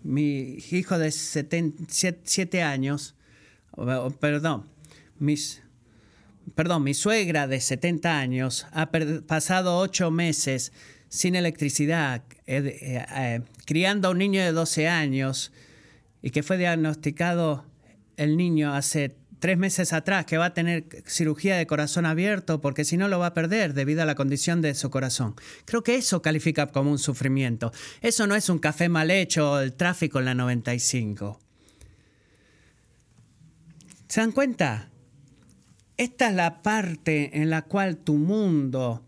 Mi 0.02 0.58
hijo 0.70 0.99
de 0.99 1.12
7 1.12 2.62
años, 2.62 3.14
perdón, 4.18 4.66
mis, 5.18 5.62
perdón, 6.54 6.82
mi 6.82 6.94
suegra 6.94 7.46
de 7.46 7.60
70 7.60 8.18
años 8.18 8.66
ha 8.72 8.90
pasado 9.26 9.78
8 9.78 10.10
meses 10.10 10.72
sin 11.11 11.35
electricidad, 11.35 12.23
eh, 12.47 12.79
eh, 12.81 13.07
eh, 13.17 13.40
criando 13.67 14.09
a 14.09 14.11
un 14.12 14.19
niño 14.19 14.40
de 14.40 14.52
12 14.52 14.88
años 14.88 15.52
y 16.23 16.31
que 16.31 16.45
fue 16.45 16.57
diagnosticado 16.57 17.67
el 18.17 18.37
niño 18.37 18.73
hace 18.73 19.17
tres 19.40 19.59
meses 19.59 19.93
atrás 19.93 20.25
que 20.25 20.38
va 20.38 20.47
a 20.47 20.55
tener 20.55 20.85
cirugía 21.07 21.57
de 21.57 21.67
corazón 21.67 22.07
abierto 22.07 22.61
porque 22.61 22.85
si 22.85 22.97
no 22.97 23.09
lo 23.09 23.19
va 23.19 23.26
a 23.26 23.35
perder 23.35 23.75
debido 23.75 24.02
a 24.02 24.05
la 24.05 24.14
condición 24.14 24.62
de 24.62 24.75
su 24.75 24.88
corazón. 24.90 25.35
Creo 25.64 25.83
que 25.83 25.97
eso 25.97 26.23
califica 26.23 26.69
como 26.69 26.93
un 26.93 26.99
sufrimiento. 26.99 27.73
Eso 28.02 28.29
no 28.29 28.37
es 28.37 28.49
un 28.49 28.59
café 28.61 28.88
mal 28.88 29.11
hecho 29.11 29.52
o 29.52 29.59
el 29.59 29.73
tráfico 29.73 30.21
en 30.21 30.26
la 30.26 30.35
95. 30.35 31.40
¿Se 34.07 34.21
dan 34.21 34.31
cuenta? 34.31 34.90
Esta 35.97 36.29
es 36.29 36.35
la 36.35 36.62
parte 36.62 37.40
en 37.40 37.50
la 37.50 37.62
cual 37.62 37.97
tu 37.97 38.14
mundo 38.14 39.05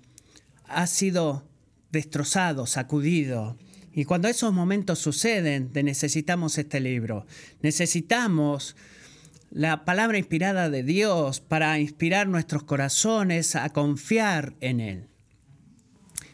ha 0.65 0.87
sido 0.87 1.45
destrozado, 1.93 2.67
sacudido. 2.67 3.57
Y 3.93 4.05
cuando 4.05 4.29
esos 4.29 4.53
momentos 4.53 4.99
suceden, 4.99 5.71
necesitamos 5.75 6.57
este 6.59 6.81
libro. 6.81 7.27
Necesitamos 7.61 8.75
la 9.51 9.85
palabra 9.85 10.17
inspirada 10.17 10.71
de 10.71 10.83
Dios 10.83 11.41
para 11.41 11.79
inspirar 11.79 12.27
nuestros 12.27 12.63
corazones 12.63 13.55
a 13.55 13.69
confiar 13.71 14.55
en 14.61 14.81
Él. 14.81 15.09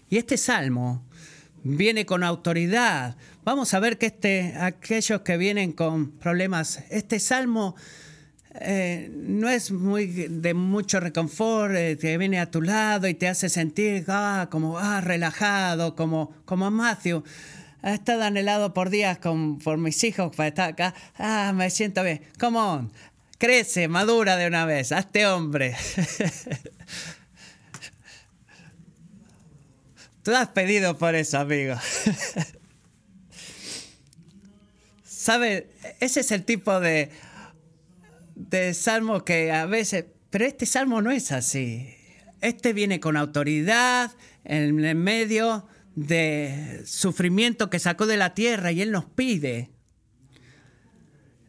Y 0.09 0.19
este 0.19 0.37
salmo 0.37 1.05
viene 1.65 2.07
con 2.07 2.23
autoridad. 2.23 3.17
Vamos 3.45 3.75
a 3.75 3.81
ver 3.81 3.99
que 3.99 4.07
este, 4.07 4.55
aquellos 4.57 5.23
que 5.23 5.37
vienen 5.37 5.73
con 5.73 6.12
problemas, 6.12 6.85
este 6.91 7.19
salmo 7.19 7.75
eh, 8.61 9.11
no 9.12 9.49
es 9.49 9.71
muy 9.71 10.07
de 10.07 10.55
mucho 10.55 11.00
reconfort, 11.00 11.75
eh, 11.75 11.99
que 12.00 12.19
viene 12.19 12.41
a 12.41 12.50
tu 12.50 12.61
lado 12.62 13.07
y 13.07 13.15
te 13.15 13.29
hace 13.29 13.49
sentir 13.49 14.05
ah, 14.09 14.49
como 14.50 14.79
ah, 14.79 15.00
relajado, 15.00 15.95
como, 15.95 16.35
como 16.45 16.71
Matthew. 16.71 17.23
Ha 17.83 17.95
estado 17.95 18.25
anhelado 18.25 18.75
por 18.75 18.91
días 18.91 19.19
con, 19.19 19.59
por 19.59 19.79
mis 19.79 20.03
hijos 20.03 20.35
para 20.35 20.49
estar 20.49 20.71
acá. 20.71 20.95
Ah, 21.17 21.53
me 21.55 21.71
siento 21.71 22.03
bien. 22.03 22.23
Come 22.38 22.59
on. 22.59 22.93
Crece, 23.38 23.87
madura 23.87 24.37
de 24.37 24.49
una 24.49 24.67
vez. 24.67 24.91
Hazte 24.91 25.27
hombre. 25.27 25.77
Tú 30.25 30.35
has 30.35 30.49
pedido 30.49 30.99
por 30.99 31.15
eso, 31.15 31.38
amigo. 31.38 31.77
¿Sabe? 35.05 35.71
Ese 36.00 36.21
es 36.21 36.33
el 36.33 36.45
tipo 36.45 36.81
de, 36.81 37.11
de 38.38 38.73
salmo 38.73 39.25
que 39.25 39.52
a 39.52 39.66
veces... 39.66 40.07
Pero 40.30 40.45
este 40.45 40.66
salmo 40.66 41.02
no 41.02 41.11
es 41.11 41.33
así. 41.33 41.88
Este 42.40 42.73
viene 42.73 43.00
con 43.00 43.16
autoridad 43.16 44.12
en 44.45 44.85
el 44.85 44.95
medio 44.95 45.66
de 45.97 46.83
sufrimiento 46.87 47.71
que 47.71 47.80
sacó 47.80 48.07
de 48.07 48.16
la 48.16 48.35
tierra 48.35 48.71
y 48.71 48.83
Él 48.83 48.92
nos 48.92 49.07
pide 49.07 49.71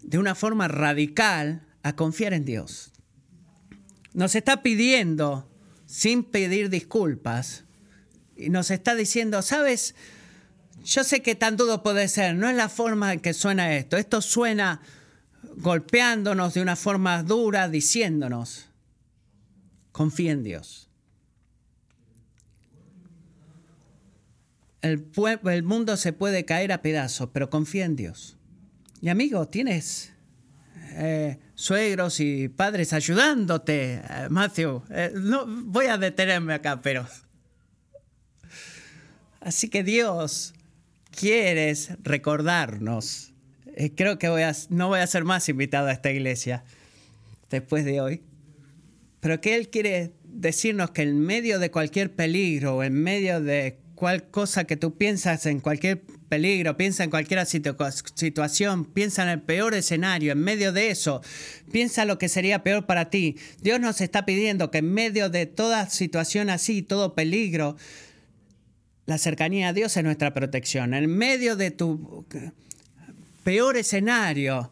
de 0.02 0.18
una 0.18 0.34
forma 0.34 0.68
radical 0.68 1.68
a 1.84 1.96
confiar 1.96 2.34
en 2.34 2.46
Dios. 2.46 2.92
Nos 4.14 4.34
está 4.34 4.64
pidiendo, 4.64 5.48
sin 5.86 6.24
pedir 6.24 6.70
disculpas, 6.70 7.66
y 8.36 8.50
nos 8.50 8.72
está 8.72 8.96
diciendo, 8.96 9.42
sabes, 9.44 9.94
yo 10.84 11.04
sé 11.04 11.22
que 11.22 11.36
tan 11.36 11.58
dudo 11.58 11.84
puede 11.84 12.08
ser, 12.08 12.34
no 12.36 12.50
es 12.50 12.56
la 12.56 12.70
forma 12.70 13.14
en 13.14 13.20
que 13.20 13.34
suena 13.34 13.76
esto, 13.76 13.98
esto 13.98 14.22
suena 14.22 14.82
golpeándonos 15.60 16.54
de 16.54 16.62
una 16.62 16.76
forma 16.76 17.22
dura, 17.24 17.68
diciéndonos, 17.68 18.70
confía 19.92 20.32
en 20.32 20.44
Dios. 20.44 20.90
El, 24.82 25.12
el, 25.46 25.64
mundo 25.64 25.98
se 25.98 26.14
puede 26.14 26.46
caer 26.46 26.72
a 26.72 26.82
pedazos, 26.82 27.30
pero 27.34 27.50
confía 27.50 27.84
en 27.84 27.98
Dios. 27.98 28.38
Y 29.02 29.10
amigo, 29.10 29.48
tienes 29.50 30.14
eh, 30.94 31.38
suegros 31.56 32.22
y 32.22 32.48
padres 32.48 32.94
ayudándote, 32.94 33.96
eh, 33.96 34.28
Matthew. 34.30 34.84
Eh, 34.90 35.12
no 35.16 35.46
voy 35.46 35.88
a 35.88 35.98
detenerme 35.98 36.54
acá, 36.54 36.82
pero... 36.82 37.06
Así 39.42 39.70
que 39.70 39.84
Dios 39.84 40.54
quiere 41.12 41.74
recordarnos. 42.04 43.34
Creo 43.96 44.20
que 44.20 44.28
no 44.70 44.88
voy 44.90 45.00
a 45.00 45.08
ser 45.08 45.24
más 45.24 45.48
invitado 45.48 45.88
a 45.88 45.94
esta 45.94 46.12
iglesia 46.12 46.64
después 47.50 47.86
de 47.86 48.02
hoy. 48.02 48.22
Pero 49.20 49.42
que 49.42 49.56
Él 49.56 49.70
quiere 49.70 50.12
decirnos 50.24 50.92
que 50.92 51.02
en 51.04 51.20
medio 51.20 51.60
de 51.60 51.72
cualquier 51.72 52.14
peligro, 52.14 52.84
en 52.84 52.94
medio 52.94 53.42
de 53.42 53.78
cual 53.96 54.30
cosa 54.30 54.64
que 54.64 54.78
tú 54.78 54.98
piensas 54.98 55.46
en 55.46 55.60
cualquier 55.60 56.02
peligro, 56.30 56.78
piensa 56.78 57.04
en 57.04 57.10
cualquier 57.10 57.46
situación, 57.46 58.86
piensa 58.86 59.24
en 59.24 59.30
el 59.30 59.42
peor 59.42 59.74
escenario, 59.74 60.32
en 60.32 60.40
medio 60.40 60.72
de 60.72 60.90
eso, 60.90 61.22
piensa 61.72 62.06
lo 62.06 62.18
que 62.18 62.30
sería 62.30 62.64
peor 62.64 62.86
para 62.86 63.10
ti. 63.10 63.36
Dios 63.62 63.80
nos 63.82 64.00
está 64.00 64.26
pidiendo 64.26 64.72
que 64.72 64.78
en 64.78 64.94
medio 64.94 65.30
de 65.30 65.48
toda 65.48 65.90
situación 65.90 66.50
así, 66.50 66.82
todo 66.82 67.14
peligro, 67.14 67.76
la 69.06 69.18
cercanía 69.18 69.70
a 69.70 69.74
Dios 69.74 69.98
es 69.98 70.04
nuestra 70.04 70.34
protección. 70.34 70.94
En 70.94 71.10
medio 71.10 71.56
de 71.56 71.72
tu 71.72 72.26
peor 73.50 73.78
escenario, 73.78 74.70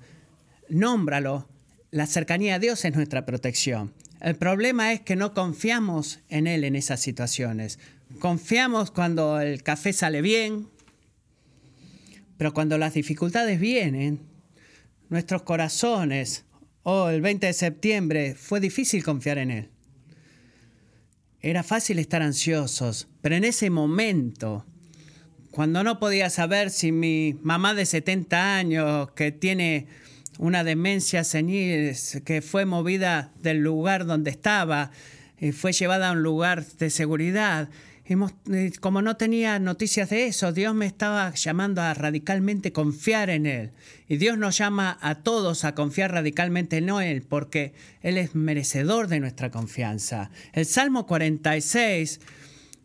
nómbralo, 0.69 1.50
la 1.89 2.05
cercanía 2.05 2.53
a 2.53 2.60
Dios 2.60 2.86
es 2.86 2.93
nuestra 2.96 3.25
protección. 3.25 3.91
El 4.22 4.36
problema 4.36 4.93
es 4.93 5.01
que 5.01 5.15
no 5.15 5.34
confiamos 5.34 6.19
en 6.29 6.46
Él 6.46 6.63
en 6.63 6.75
esas 6.75 7.00
situaciones. 7.00 7.79
Confiamos 8.19 8.91
cuando 8.91 9.41
el 9.41 9.63
café 9.63 9.93
sale 9.93 10.22
bien, 10.22 10.67
pero 12.38 12.53
cuando 12.53 12.77
las 12.77 12.93
dificultades 12.93 13.60
vienen, 13.60 14.19
nuestros 15.10 15.41
corazones, 15.41 16.46
oh, 16.84 17.10
el 17.10 17.22
20 17.22 17.48
de 17.48 17.53
septiembre, 17.53 18.36
fue 18.36 18.60
difícil 18.60 19.03
confiar 19.03 19.39
en 19.39 19.50
Él. 19.50 19.69
Era 21.41 21.63
fácil 21.63 21.98
estar 21.98 22.22
ansiosos, 22.22 23.07
pero 23.22 23.36
en 23.36 23.43
ese 23.43 23.72
momento, 23.72 24.67
cuando 25.58 25.84
no 25.84 25.98
podía 25.98 26.30
saber 26.30 26.70
si 26.70 26.92
mi 26.92 27.36
mamá 27.42 27.74
de 27.74 27.88
70 27.88 28.58
años, 28.58 29.10
que 29.16 29.32
tiene 29.32 29.88
una 30.38 30.64
demencia 30.64 31.24
senil, 31.24 31.96
que 32.24 32.44
fue 32.44 32.66
movida 32.66 33.32
del 33.42 33.64
lugar 33.64 34.06
donde 34.06 34.30
estaba 34.30 34.92
y 35.40 35.54
fue 35.54 35.74
llevada 35.74 36.10
a 36.10 36.12
un 36.12 36.22
lugar 36.22 36.64
de 36.64 36.92
seguridad, 36.92 37.70
Y 38.06 38.70
como 38.74 39.02
no 39.02 39.18
tenía 39.18 39.58
noticias 39.58 40.12
de 40.12 40.28
eso, 40.28 40.52
Dios 40.54 40.76
me 40.76 40.86
estaba 40.86 41.34
llamando 41.34 41.82
a 41.82 41.96
radicalmente 41.96 42.72
confiar 42.72 43.32
en 43.32 43.48
Él. 43.48 43.72
Y 44.08 44.18
Dios 44.18 44.38
nos 44.38 44.60
llama 44.60 45.00
a 45.02 45.24
todos 45.24 45.66
a 45.66 45.74
confiar 45.74 46.12
radicalmente 46.12 46.78
en 46.78 46.90
Él, 46.90 47.24
porque 47.24 47.74
Él 48.04 48.20
es 48.20 48.36
merecedor 48.36 49.08
de 49.08 49.20
nuestra 49.20 49.50
confianza. 49.50 50.30
El 50.54 50.68
Salmo 50.68 51.08
46 51.08 52.20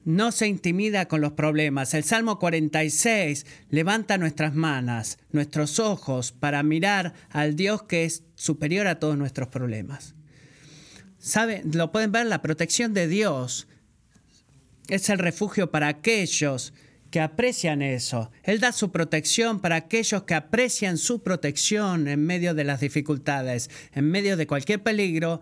no 0.05 0.33
se 0.33 0.47
intimida 0.47 1.07
con 1.07 1.21
los 1.21 1.33
problemas. 1.33 1.95
El 1.95 2.05
Salmo 2.05 2.39
46 2.39 3.47
levanta 3.71 4.19
nuestras 4.19 4.55
manos, 4.55 5.19
nuestros 5.31 5.79
ojos, 5.79 6.33
para 6.33 6.63
mirar 6.63 7.15
al 7.31 7.57
Dios 7.57 7.85
que 7.85 8.05
es 8.05 8.25
superior 8.35 8.87
a 8.87 8.99
todos 8.99 9.17
nuestros 9.17 9.49
problemas. 9.49 10.15
¿Saben? 11.19 11.71
Lo 11.73 11.93
pueden 11.93 12.11
ver, 12.11 12.27
la 12.27 12.43
protección 12.43 12.95
de 12.95 13.07
Dios 13.07 13.69
es 14.89 15.09
el 15.09 15.19
refugio 15.19 15.71
para 15.71 15.89
aquellos 15.89 16.75
que 17.13 17.21
aprecian 17.21 17.83
eso. 17.83 18.33
Él 18.43 18.59
da 18.59 18.73
su 18.73 18.91
protección 18.91 19.61
para 19.61 19.77
aquellos 19.77 20.25
que 20.25 20.35
aprecian 20.35 20.97
su 20.97 21.23
protección 21.23 22.09
en 22.09 22.25
medio 22.25 22.55
de 22.55 22.65
las 22.65 22.81
dificultades, 22.81 23.71
en 23.93 24.11
medio 24.11 24.37
de 24.37 24.47
cualquier 24.47 24.83
peligro. 24.83 25.41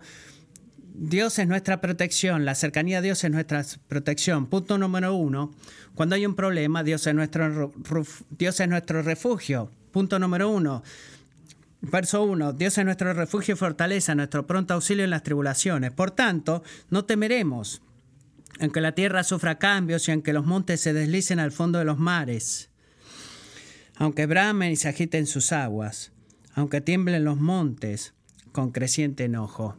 Dios 0.93 1.39
es 1.39 1.47
nuestra 1.47 1.81
protección, 1.81 2.45
la 2.45 2.55
cercanía 2.55 2.99
a 2.99 3.01
Dios 3.01 3.23
es 3.23 3.31
nuestra 3.31 3.65
protección. 3.87 4.47
Punto 4.47 4.77
número 4.77 5.15
uno, 5.15 5.51
cuando 5.95 6.15
hay 6.15 6.25
un 6.25 6.35
problema, 6.35 6.83
Dios 6.83 7.07
es 7.07 7.15
nuestro, 7.15 7.71
Dios 8.29 8.59
es 8.59 8.67
nuestro 8.67 9.01
refugio. 9.01 9.71
Punto 9.91 10.19
número 10.19 10.49
uno, 10.49 10.83
verso 11.81 12.23
uno, 12.23 12.53
Dios 12.53 12.77
es 12.77 12.85
nuestro 12.85 13.13
refugio 13.13 13.55
y 13.55 13.57
fortaleza, 13.57 14.15
nuestro 14.15 14.45
pronto 14.45 14.73
auxilio 14.73 15.03
en 15.03 15.09
las 15.09 15.23
tribulaciones. 15.23 15.91
Por 15.91 16.11
tanto, 16.11 16.63
no 16.89 17.05
temeremos 17.05 17.81
aunque 18.59 18.81
la 18.81 18.93
tierra 18.93 19.23
sufra 19.23 19.57
cambios 19.57 20.07
y 20.07 20.11
aunque 20.11 20.33
los 20.33 20.45
montes 20.45 20.81
se 20.81 20.93
deslicen 20.93 21.39
al 21.39 21.51
fondo 21.51 21.79
de 21.79 21.85
los 21.85 21.97
mares, 21.97 22.69
aunque 23.95 24.25
bramen 24.25 24.71
y 24.71 24.75
se 24.75 24.89
agiten 24.89 25.25
sus 25.25 25.51
aguas, 25.51 26.11
aunque 26.53 26.81
tiemblen 26.81 27.23
los 27.23 27.37
montes 27.37 28.13
con 28.51 28.71
creciente 28.71 29.25
enojo. 29.25 29.77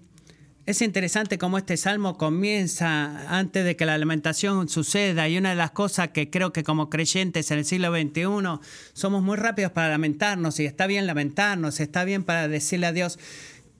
Es 0.64 0.80
interesante 0.80 1.38
cómo 1.38 1.58
este 1.58 1.76
salmo 1.76 2.16
comienza 2.16 3.36
antes 3.36 3.64
de 3.64 3.74
que 3.74 3.84
la 3.84 3.98
lamentación 3.98 4.68
suceda 4.68 5.28
y 5.28 5.36
una 5.36 5.50
de 5.50 5.56
las 5.56 5.72
cosas 5.72 6.10
que 6.10 6.30
creo 6.30 6.52
que 6.52 6.62
como 6.62 6.88
creyentes 6.88 7.50
en 7.50 7.58
el 7.58 7.64
siglo 7.64 7.90
XXI 7.90 8.60
somos 8.92 9.24
muy 9.24 9.36
rápidos 9.36 9.72
para 9.72 9.88
lamentarnos 9.88 10.60
y 10.60 10.64
está 10.64 10.86
bien 10.86 11.08
lamentarnos, 11.08 11.80
está 11.80 12.04
bien 12.04 12.22
para 12.22 12.46
decirle 12.46 12.86
a 12.86 12.92
Dios, 12.92 13.18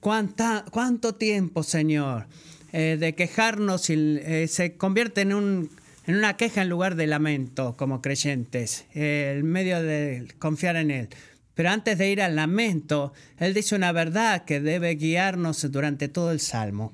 ¿cuánta, 0.00 0.64
¿cuánto 0.72 1.14
tiempo, 1.14 1.62
Señor? 1.62 2.26
Eh, 2.72 2.96
de 2.98 3.14
quejarnos 3.14 3.88
y, 3.88 4.18
eh, 4.20 4.48
se 4.48 4.76
convierte 4.76 5.20
en, 5.20 5.34
un, 5.34 5.70
en 6.08 6.16
una 6.16 6.36
queja 6.36 6.62
en 6.62 6.68
lugar 6.68 6.96
de 6.96 7.06
lamento 7.06 7.76
como 7.76 8.02
creyentes, 8.02 8.86
eh, 8.92 9.36
en 9.38 9.46
medio 9.46 9.80
de 9.80 10.26
confiar 10.40 10.74
en 10.74 10.90
Él. 10.90 11.08
Pero 11.54 11.70
antes 11.70 11.98
de 11.98 12.10
ir 12.10 12.22
al 12.22 12.36
lamento, 12.36 13.12
Él 13.38 13.54
dice 13.54 13.74
una 13.74 13.92
verdad 13.92 14.44
que 14.44 14.60
debe 14.60 14.94
guiarnos 14.94 15.70
durante 15.70 16.08
todo 16.08 16.32
el 16.32 16.40
Salmo. 16.40 16.92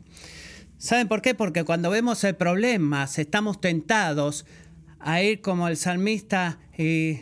¿Saben 0.78 1.08
por 1.08 1.22
qué? 1.22 1.34
Porque 1.34 1.64
cuando 1.64 1.90
vemos 1.90 2.22
el 2.24 2.36
problema, 2.36 3.04
estamos 3.04 3.60
tentados 3.60 4.46
a 5.00 5.22
ir 5.22 5.40
como 5.40 5.68
el 5.68 5.76
salmista 5.76 6.58
y 6.76 7.20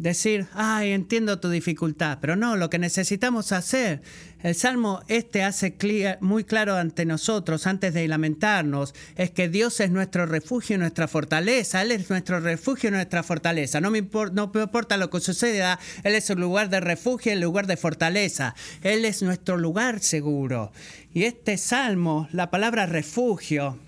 decir, 0.00 0.46
ay, 0.54 0.92
entiendo 0.92 1.40
tu 1.40 1.50
dificultad, 1.50 2.18
pero 2.22 2.34
no, 2.34 2.56
lo 2.56 2.70
que 2.70 2.78
necesitamos 2.78 3.52
hacer, 3.52 4.00
el 4.42 4.54
Salmo 4.54 5.02
este 5.08 5.42
hace 5.42 5.76
muy 6.20 6.44
claro 6.44 6.76
ante 6.76 7.04
nosotros, 7.04 7.66
antes 7.66 7.92
de 7.92 8.08
lamentarnos, 8.08 8.94
es 9.16 9.30
que 9.30 9.50
Dios 9.50 9.78
es 9.80 9.90
nuestro 9.90 10.24
refugio 10.24 10.76
y 10.76 10.78
nuestra 10.78 11.06
fortaleza, 11.06 11.82
Él 11.82 11.92
es 11.92 12.08
nuestro 12.08 12.40
refugio 12.40 12.88
y 12.88 12.92
nuestra 12.92 13.22
fortaleza, 13.22 13.82
no 13.82 13.90
me, 13.90 14.00
no 14.32 14.50
me 14.54 14.62
importa 14.62 14.96
lo 14.96 15.10
que 15.10 15.20
suceda, 15.20 15.78
Él 16.02 16.14
es 16.14 16.30
el 16.30 16.40
lugar 16.40 16.70
de 16.70 16.80
refugio 16.80 17.32
el 17.32 17.40
lugar 17.40 17.66
de 17.66 17.76
fortaleza, 17.76 18.54
Él 18.82 19.04
es 19.04 19.22
nuestro 19.22 19.58
lugar 19.58 20.00
seguro. 20.00 20.72
Y 21.12 21.24
este 21.24 21.58
Salmo, 21.58 22.26
la 22.32 22.50
palabra 22.50 22.86
refugio, 22.86 23.78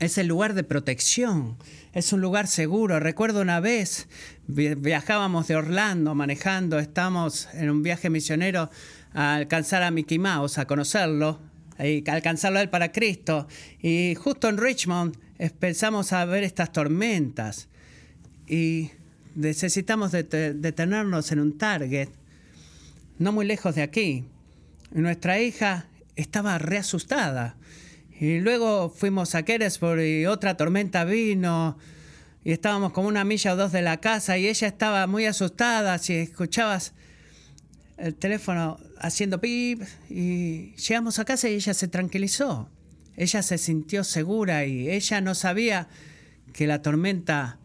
es 0.00 0.16
el 0.18 0.26
lugar 0.26 0.54
de 0.54 0.64
protección, 0.64 1.56
es 1.92 2.12
un 2.12 2.20
lugar 2.20 2.46
seguro. 2.46 2.98
Recuerdo 3.00 3.42
una 3.42 3.60
vez, 3.60 4.08
viajábamos 4.50 5.48
de 5.48 5.56
Orlando 5.56 6.14
manejando, 6.14 6.78
estamos 6.78 7.48
en 7.54 7.70
un 7.70 7.82
viaje 7.82 8.10
misionero 8.10 8.70
a 9.14 9.34
alcanzar 9.34 9.82
a 9.82 9.90
Mickey 9.90 10.18
Mouse, 10.18 10.58
a 10.58 10.66
conocerlo, 10.66 11.40
y 11.78 12.08
alcanzarlo 12.08 12.58
a 12.58 12.62
él 12.62 12.70
para 12.70 12.92
Cristo. 12.92 13.46
Y 13.80 14.14
justo 14.14 14.48
en 14.48 14.58
Richmond 14.58 15.16
empezamos 15.38 16.12
a 16.12 16.24
ver 16.24 16.44
estas 16.44 16.72
tormentas 16.72 17.68
y 18.46 18.90
necesitamos 19.34 20.12
detenernos 20.12 21.32
en 21.32 21.40
un 21.40 21.56
target, 21.56 22.08
no 23.18 23.32
muy 23.32 23.46
lejos 23.46 23.74
de 23.74 23.82
aquí. 23.82 24.24
nuestra 24.92 25.40
hija 25.40 25.86
estaba 26.16 26.58
reasustada 26.58 27.56
y 28.18 28.40
luego 28.40 28.90
fuimos 28.90 29.34
a 29.34 29.44
Keresburg 29.44 30.02
y 30.02 30.26
otra 30.26 30.56
tormenta 30.56 31.04
vino 31.04 31.78
y 32.44 32.52
estábamos 32.52 32.92
como 32.92 33.08
una 33.08 33.24
milla 33.24 33.52
o 33.52 33.56
dos 33.56 33.72
de 33.72 33.82
la 33.82 33.98
casa 33.98 34.38
y 34.38 34.48
ella 34.48 34.68
estaba 34.68 35.06
muy 35.06 35.26
asustada 35.26 35.98
si 35.98 36.14
escuchabas 36.14 36.94
el 37.98 38.14
teléfono 38.14 38.78
haciendo 38.98 39.40
pip 39.40 39.82
y 40.08 40.74
llegamos 40.76 41.18
a 41.18 41.24
casa 41.24 41.48
y 41.48 41.54
ella 41.54 41.74
se 41.74 41.88
tranquilizó. 41.88 42.70
Ella 43.16 43.42
se 43.42 43.58
sintió 43.58 44.04
segura 44.04 44.64
y 44.64 44.88
ella 44.88 45.20
no 45.20 45.34
sabía 45.34 45.88
que 46.54 46.66
la 46.66 46.80
tormenta 46.80 47.58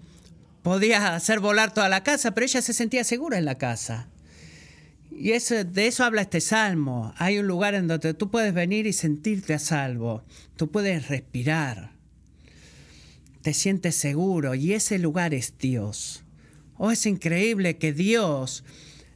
podía 0.63 1.15
hacer 1.15 1.39
volar 1.39 1.73
toda 1.73 1.88
la 1.88 2.03
casa, 2.03 2.31
pero 2.31 2.45
ella 2.45 2.61
se 2.61 2.73
sentía 2.73 3.03
segura 3.03 3.38
en 3.38 3.45
la 3.45 3.57
casa. 3.57 4.09
Y 5.11 5.31
eso, 5.31 5.63
de 5.63 5.88
eso 5.88 6.03
habla 6.03 6.23
este 6.23 6.41
salmo. 6.41 7.13
Hay 7.17 7.39
un 7.39 7.47
lugar 7.47 7.73
en 7.73 7.88
donde 7.88 8.13
tú 8.13 8.29
puedes 8.29 8.53
venir 8.53 8.85
y 8.85 8.91
sentirte 8.91 9.53
a 9.53 9.59
salvo. 9.59 10.25
Tú 10.57 10.69
puedes 10.69 11.07
respirar. 11.07 11.94
Te 13.45 13.53
sientes 13.53 13.93
seguro 13.93 14.55
y 14.55 14.73
ese 14.73 14.97
lugar 14.97 15.36
es 15.36 15.60
Dios. 15.60 16.23
Oh, 16.77 16.89
es 16.89 17.05
increíble 17.05 17.77
que 17.77 17.93
Dios 17.93 18.63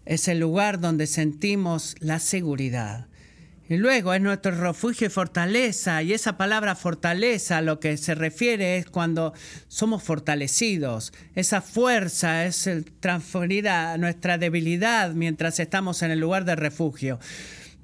es 0.06 0.28
el 0.28 0.40
lugar 0.40 0.80
donde 0.80 1.08
sentimos 1.08 1.96
la 2.00 2.20
seguridad. 2.20 3.08
Y 3.68 3.78
luego 3.78 4.14
es 4.14 4.22
nuestro 4.22 4.52
refugio 4.52 5.08
y 5.08 5.10
fortaleza, 5.10 6.04
y 6.04 6.14
esa 6.14 6.38
palabra 6.38 6.76
fortaleza 6.76 7.62
lo 7.62 7.80
que 7.80 7.98
se 7.98 8.14
refiere 8.14 8.78
es 8.78 8.86
cuando 8.86 9.34
somos 9.68 10.04
fortalecidos. 10.04 11.12
Esa 11.34 11.62
fuerza 11.62 12.46
es 12.46 12.70
transferida 13.00 13.94
a 13.94 13.98
nuestra 13.98 14.38
debilidad 14.38 15.14
mientras 15.16 15.60
estamos 15.60 16.04
en 16.04 16.12
el 16.12 16.20
lugar 16.20 16.46
de 16.46 16.56
refugio. 16.56 17.18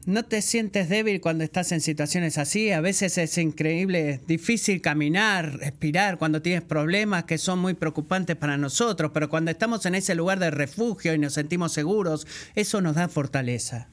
No 0.05 0.23
te 0.23 0.43
sientes 0.43 0.87
débil 0.87 1.19
cuando 1.19 1.43
estás 1.43 1.71
en 1.71 1.81
situaciones 1.81 2.37
así. 2.37 2.71
A 2.71 2.79
veces 2.79 3.17
es 3.17 3.39
increíble, 3.39 4.21
difícil 4.27 4.79
caminar, 4.79 5.57
respirar 5.57 6.19
cuando 6.19 6.43
tienes 6.43 6.61
problemas 6.61 7.23
que 7.23 7.39
son 7.39 7.57
muy 7.57 7.73
preocupantes 7.73 8.35
para 8.35 8.55
nosotros, 8.55 9.09
pero 9.13 9.29
cuando 9.29 9.49
estamos 9.49 9.83
en 9.87 9.95
ese 9.95 10.13
lugar 10.13 10.37
de 10.37 10.51
refugio 10.51 11.15
y 11.15 11.17
nos 11.17 11.33
sentimos 11.33 11.73
seguros, 11.73 12.27
eso 12.53 12.81
nos 12.81 12.95
da 12.95 13.07
fortaleza. 13.07 13.89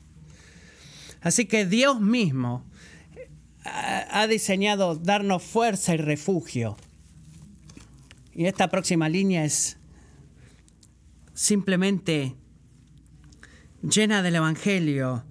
Así 1.22 1.46
que 1.46 1.64
Dios 1.64 1.98
mismo 1.98 2.66
ha 3.64 4.27
diseñado 4.27 4.96
darnos 4.96 5.42
fuerza 5.42 5.94
y 5.94 5.96
refugio. 5.96 6.77
Y 8.35 8.44
esta 8.46 8.68
próxima 8.68 9.09
línea 9.09 9.46
es 9.46 9.79
simplemente 11.33 12.35
llena 13.83 14.22
del 14.22 14.35
Evangelio, 14.35 15.25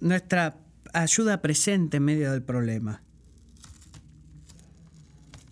nuestra 0.00 0.56
ayuda 0.92 1.42
presente 1.42 1.98
en 1.98 2.04
medio 2.04 2.32
del 2.32 2.42
problema. 2.42 3.02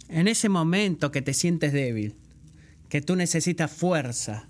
En 0.09 0.29
ese 0.29 0.49
momento 0.49 1.11
que 1.11 1.23
te 1.23 1.35
sientes 1.35 1.73
débil, 1.73 2.15
que 2.89 3.01
tú 3.01 3.17
necesitas 3.17 3.71
fuerza, 3.71 4.49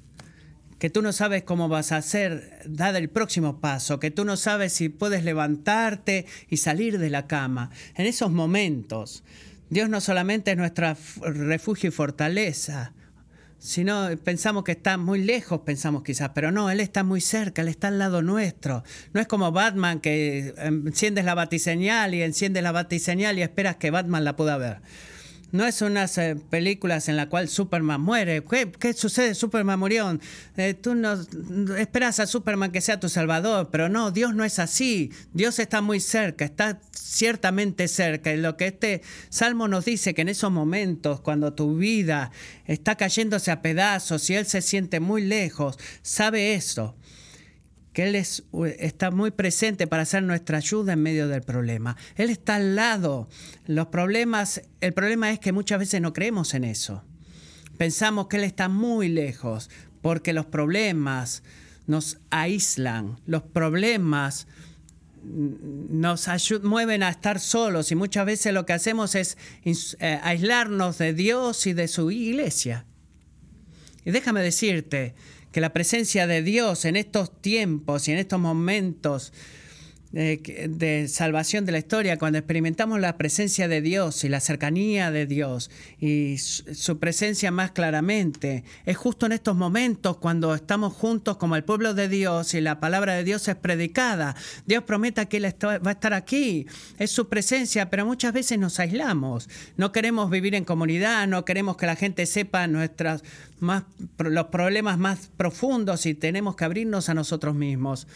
que 0.78 0.90
tú 0.90 1.00
no 1.00 1.12
sabes 1.12 1.42
cómo 1.42 1.68
vas 1.68 1.92
a 1.92 1.96
hacer, 1.96 2.62
dar 2.66 2.94
el 2.96 3.08
próximo 3.08 3.60
paso, 3.60 3.98
que 3.98 4.10
tú 4.10 4.24
no 4.24 4.36
sabes 4.36 4.74
si 4.74 4.90
puedes 4.90 5.24
levantarte 5.24 6.26
y 6.50 6.58
salir 6.58 6.98
de 6.98 7.08
la 7.08 7.26
cama. 7.26 7.70
En 7.94 8.06
esos 8.06 8.30
momentos, 8.30 9.24
Dios 9.70 9.88
no 9.88 10.00
solamente 10.00 10.50
es 10.50 10.56
nuestro 10.58 10.94
refugio 11.22 11.88
y 11.88 11.92
fortaleza, 11.92 12.92
sino 13.58 14.08
pensamos 14.22 14.64
que 14.64 14.72
está 14.72 14.96
muy 14.96 15.22
lejos, 15.22 15.60
pensamos 15.60 16.02
quizás, 16.02 16.30
pero 16.34 16.52
no, 16.52 16.70
Él 16.70 16.80
está 16.80 17.02
muy 17.04 17.20
cerca, 17.20 17.62
Él 17.62 17.68
está 17.68 17.88
al 17.88 17.98
lado 17.98 18.22
nuestro. 18.22 18.84
No 19.12 19.20
es 19.20 19.26
como 19.26 19.50
Batman 19.52 20.00
que 20.00 20.54
enciendes 20.58 21.24
la 21.24 21.34
batiseñal 21.34 22.14
y 22.14 22.22
enciendes 22.22 22.62
la 22.62 22.72
batiseñal 22.72 23.38
y 23.38 23.42
esperas 23.42 23.76
que 23.76 23.90
Batman 23.90 24.24
la 24.24 24.36
pueda 24.36 24.56
ver. 24.56 24.80
No 25.52 25.64
es 25.64 25.80
unas 25.80 26.18
eh, 26.18 26.36
películas 26.50 27.08
en 27.08 27.16
la 27.16 27.28
cual 27.28 27.48
Superman 27.48 28.00
muere. 28.00 28.42
¿Qué, 28.78 28.92
sucede? 28.92 29.34
Superman 29.34 29.78
murió. 29.78 30.18
Eh, 30.56 30.74
tú 30.74 30.94
no 30.94 31.14
esperas 31.76 32.20
a 32.20 32.26
Superman 32.26 32.72
que 32.72 32.80
sea 32.80 33.00
tu 33.00 33.08
salvador, 33.08 33.68
pero 33.70 33.88
no, 33.88 34.10
Dios 34.10 34.34
no 34.34 34.44
es 34.44 34.58
así. 34.58 35.10
Dios 35.32 35.58
está 35.58 35.80
muy 35.80 36.00
cerca, 36.00 36.44
está 36.44 36.80
ciertamente 36.92 37.88
cerca. 37.88 38.32
Y 38.32 38.38
lo 38.38 38.56
que 38.56 38.68
este 38.68 39.02
salmo 39.28 39.68
nos 39.68 39.84
dice 39.84 40.14
que 40.14 40.22
en 40.22 40.28
esos 40.28 40.50
momentos, 40.50 41.20
cuando 41.20 41.52
tu 41.52 41.76
vida 41.76 42.30
está 42.66 42.96
cayéndose 42.96 43.50
a 43.50 43.62
pedazos 43.62 44.28
y 44.30 44.34
Él 44.34 44.46
se 44.46 44.62
siente 44.62 45.00
muy 45.00 45.22
lejos, 45.22 45.78
sabe 46.02 46.54
eso 46.54 46.96
que 47.96 48.02
Él 48.02 48.14
es, 48.14 48.44
está 48.78 49.10
muy 49.10 49.30
presente 49.30 49.86
para 49.86 50.02
hacer 50.02 50.22
nuestra 50.22 50.58
ayuda 50.58 50.92
en 50.92 51.02
medio 51.02 51.28
del 51.28 51.40
problema. 51.40 51.96
Él 52.16 52.28
está 52.28 52.56
al 52.56 52.76
lado. 52.76 53.26
Los 53.64 53.86
problemas, 53.86 54.60
el 54.82 54.92
problema 54.92 55.32
es 55.32 55.40
que 55.40 55.50
muchas 55.50 55.78
veces 55.78 56.02
no 56.02 56.12
creemos 56.12 56.52
en 56.52 56.64
eso. 56.64 57.04
Pensamos 57.78 58.26
que 58.26 58.36
Él 58.36 58.44
está 58.44 58.68
muy 58.68 59.08
lejos 59.08 59.70
porque 60.02 60.34
los 60.34 60.44
problemas 60.44 61.42
nos 61.86 62.18
aíslan, 62.28 63.18
los 63.24 63.44
problemas 63.44 64.46
nos 65.24 66.28
mueven 66.64 67.02
a 67.02 67.08
estar 67.08 67.40
solos 67.40 67.90
y 67.92 67.94
muchas 67.94 68.26
veces 68.26 68.52
lo 68.52 68.66
que 68.66 68.74
hacemos 68.74 69.14
es 69.14 69.38
eh, 69.64 70.20
aislarnos 70.22 70.98
de 70.98 71.14
Dios 71.14 71.66
y 71.66 71.72
de 71.72 71.88
su 71.88 72.10
iglesia. 72.10 72.84
Y 74.04 74.10
déjame 74.10 74.42
decirte, 74.42 75.14
que 75.56 75.62
la 75.62 75.72
presencia 75.72 76.26
de 76.26 76.42
Dios 76.42 76.84
en 76.84 76.96
estos 76.96 77.40
tiempos 77.40 78.08
y 78.08 78.12
en 78.12 78.18
estos 78.18 78.38
momentos 78.38 79.32
de, 80.12 81.06
salvación 81.08 81.66
de 81.66 81.72
la 81.72 81.78
historia, 81.78 82.18
cuando 82.18 82.38
experimentamos 82.38 83.00
la 83.00 83.16
presencia 83.16 83.68
de 83.68 83.80
Dios 83.80 84.24
y 84.24 84.28
la 84.28 84.40
cercanía 84.40 85.10
de 85.10 85.26
Dios 85.26 85.70
y 85.98 86.38
su, 86.38 86.98
presencia 86.98 87.50
más 87.50 87.72
claramente, 87.72 88.64
es 88.84 88.96
justo 88.96 89.26
en 89.26 89.32
estos 89.32 89.56
momentos 89.56 90.16
cuando 90.16 90.54
estamos 90.54 90.94
juntos 90.94 91.36
como 91.36 91.56
el 91.56 91.64
pueblo 91.64 91.94
de 91.94 92.08
Dios 92.08 92.54
y 92.54 92.60
la 92.60 92.80
palabra 92.80 93.14
de 93.14 93.24
Dios 93.24 93.46
es 93.48 93.56
predicada. 93.56 94.36
Dios 94.66 94.84
promete 94.84 95.26
que 95.26 95.38
Él 95.38 95.46
va 95.46 95.90
a 95.90 95.92
estar 95.92 96.14
aquí, 96.14 96.66
es 96.98 97.10
su 97.10 97.28
presencia, 97.28 97.90
pero 97.90 98.06
muchas 98.06 98.32
veces 98.32 98.58
nos 98.58 98.78
aislamos. 98.80 99.48
No 99.76 99.92
queremos 99.92 100.30
vivir 100.30 100.54
en 100.54 100.64
comunidad, 100.64 101.26
no 101.26 101.44
queremos 101.44 101.76
que 101.76 101.86
la 101.86 101.96
gente 101.96 102.26
sepa 102.26 102.66
nuestras 102.66 103.22
más, 103.60 103.84
los 104.18 104.46
problemas 104.46 104.98
más 104.98 105.30
profundos 105.36 106.06
y 106.06 106.14
tenemos 106.14 106.56
que 106.56 106.64
abrirnos 106.64 107.08
a 107.08 107.14
nosotros 107.14 107.54
mismos 107.54 108.06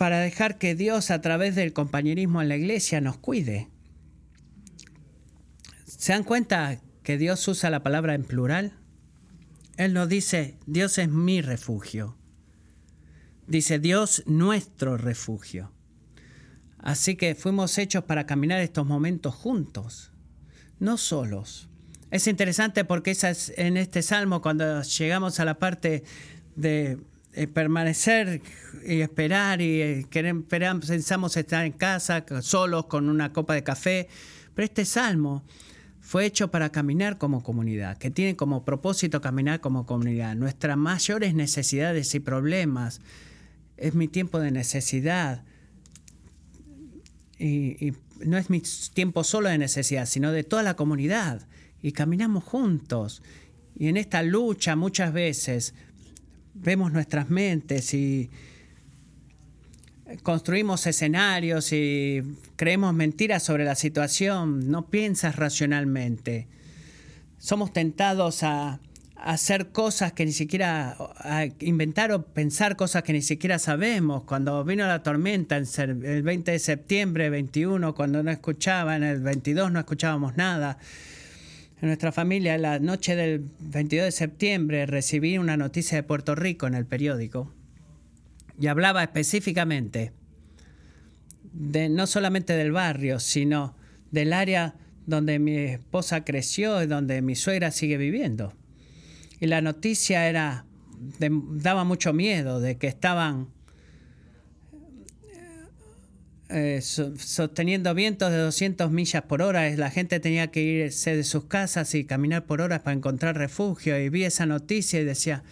para 0.00 0.20
dejar 0.20 0.56
que 0.56 0.74
Dios 0.74 1.10
a 1.10 1.20
través 1.20 1.54
del 1.54 1.74
compañerismo 1.74 2.40
en 2.40 2.48
la 2.48 2.56
iglesia 2.56 3.02
nos 3.02 3.18
cuide. 3.18 3.68
¿Se 5.84 6.14
dan 6.14 6.24
cuenta 6.24 6.80
que 7.02 7.18
Dios 7.18 7.46
usa 7.46 7.68
la 7.68 7.82
palabra 7.82 8.14
en 8.14 8.24
plural? 8.24 8.78
Él 9.76 9.92
nos 9.92 10.08
dice, 10.08 10.56
Dios 10.64 10.96
es 10.96 11.10
mi 11.10 11.42
refugio. 11.42 12.16
Dice, 13.46 13.78
Dios 13.78 14.22
nuestro 14.24 14.96
refugio. 14.96 15.70
Así 16.78 17.14
que 17.16 17.34
fuimos 17.34 17.76
hechos 17.76 18.04
para 18.04 18.24
caminar 18.24 18.62
estos 18.62 18.86
momentos 18.86 19.34
juntos, 19.34 20.12
no 20.78 20.96
solos. 20.96 21.68
Es 22.10 22.26
interesante 22.26 22.86
porque 22.86 23.14
en 23.58 23.76
este 23.76 24.00
salmo, 24.00 24.40
cuando 24.40 24.80
llegamos 24.80 25.40
a 25.40 25.44
la 25.44 25.58
parte 25.58 26.04
de 26.56 26.98
eh, 27.32 27.46
permanecer 27.46 28.42
y 28.84 29.00
esperar 29.00 29.60
y 29.60 29.80
eh, 29.82 30.06
pensamos 30.10 31.36
estar 31.36 31.64
en 31.64 31.72
casa 31.72 32.24
solos 32.40 32.86
con 32.86 33.08
una 33.08 33.32
copa 33.32 33.54
de 33.54 33.62
café, 33.62 34.08
pero 34.54 34.64
este 34.64 34.84
salmo 34.84 35.44
fue 36.00 36.26
hecho 36.26 36.50
para 36.50 36.72
caminar 36.72 37.18
como 37.18 37.42
comunidad, 37.42 37.98
que 37.98 38.10
tiene 38.10 38.34
como 38.34 38.64
propósito 38.64 39.20
caminar 39.20 39.60
como 39.60 39.86
comunidad. 39.86 40.34
Nuestras 40.34 40.76
mayores 40.76 41.34
necesidades 41.34 42.14
y 42.14 42.20
problemas 42.20 43.00
es 43.76 43.94
mi 43.94 44.08
tiempo 44.08 44.40
de 44.40 44.50
necesidad. 44.50 45.44
y, 47.38 47.92
no 48.24 48.36
es 48.36 48.50
mi 48.50 48.62
tiempo 48.92 49.24
solo 49.24 49.48
de 49.48 49.56
necesidad, 49.58 50.06
sino 50.06 50.32
de 50.32 50.44
toda 50.44 50.62
la 50.62 50.74
comunidad. 50.74 51.46
Y 51.82 51.92
caminamos 51.92 52.44
juntos. 52.44 53.22
Y 53.74 53.88
en 53.88 53.96
esta 53.96 54.22
lucha 54.22 54.76
muchas 54.76 55.12
veces 55.12 55.74
vemos 56.54 56.92
nuestras 56.92 57.30
mentes 57.30 57.94
y 57.94 58.30
construimos 60.22 60.86
escenarios 60.86 61.72
y 61.72 62.22
creemos 62.56 62.94
mentiras 62.94 63.42
sobre 63.42 63.64
la 63.64 63.74
situación, 63.74 64.70
no 64.70 64.88
piensas 64.88 65.36
racionalmente. 65.36 66.48
Somos 67.38 67.72
tentados 67.72 68.42
a, 68.42 68.80
hacer 69.22 69.68
cosas 69.68 70.14
que 70.14 70.24
ni 70.24 70.32
siquiera, 70.32 70.96
a 71.18 71.44
inventar 71.60 72.10
o 72.10 72.22
pensar 72.22 72.76
cosas 72.76 73.02
que 73.02 73.12
ni 73.12 73.20
siquiera 73.20 73.58
sabemos. 73.58 74.24
Cuando 74.24 74.64
vino 74.64 74.86
la 74.86 75.02
tormenta 75.02 75.58
el 75.58 76.22
20 76.22 76.52
de 76.52 76.58
septiembre, 76.58 77.28
21, 77.28 77.94
cuando 77.94 78.22
no 78.22 78.30
escuchaban, 78.30 79.02
el 79.02 79.20
22 79.20 79.72
no 79.72 79.78
escuchábamos 79.78 80.38
nada 80.38 80.78
en 81.80 81.88
nuestra 81.88 82.12
familia, 82.12 82.58
la 82.58 82.78
noche 82.78 83.16
del 83.16 83.44
22 83.60 84.04
de 84.06 84.12
septiembre, 84.12 84.86
recibí 84.86 85.38
una 85.38 85.56
noticia 85.56 85.96
de 85.96 86.02
Puerto 86.02 86.34
Rico 86.34 86.66
en 86.66 86.74
el 86.74 86.84
periódico 86.84 87.52
y 88.60 88.66
hablaba 88.66 89.02
específicamente 89.02 90.12
de 91.52 91.88
no 91.88 92.06
solamente 92.06 92.52
del 92.52 92.72
barrio, 92.72 93.18
sino 93.18 93.74
del 94.10 94.34
área 94.34 94.74
donde 95.06 95.38
mi 95.38 95.56
esposa 95.56 96.22
creció 96.24 96.82
y 96.82 96.86
donde 96.86 97.22
mi 97.22 97.34
suegra 97.34 97.70
sigue 97.70 97.96
viviendo. 97.96 98.52
Y 99.40 99.46
la 99.46 99.62
noticia 99.62 100.28
era, 100.28 100.66
daba 101.18 101.84
mucho 101.84 102.12
miedo 102.12 102.60
de 102.60 102.76
que 102.76 102.88
estaban 102.88 103.48
eh, 106.52 106.80
sosteniendo 106.82 107.94
vientos 107.94 108.32
de 108.32 108.38
200 108.38 108.90
millas 108.90 109.22
por 109.22 109.40
hora. 109.40 109.70
La 109.76 109.90
gente 109.90 110.18
tenía 110.18 110.48
que 110.48 110.62
irse 110.62 111.14
de 111.14 111.22
sus 111.22 111.44
casas 111.44 111.94
y 111.94 112.04
caminar 112.04 112.44
por 112.44 112.60
horas 112.60 112.80
para 112.80 112.96
encontrar 112.96 113.36
refugio. 113.36 113.98
Y 113.98 114.08
vi 114.08 114.24
esa 114.24 114.46
noticia 114.46 115.00
y 115.00 115.04
decía, 115.04 115.44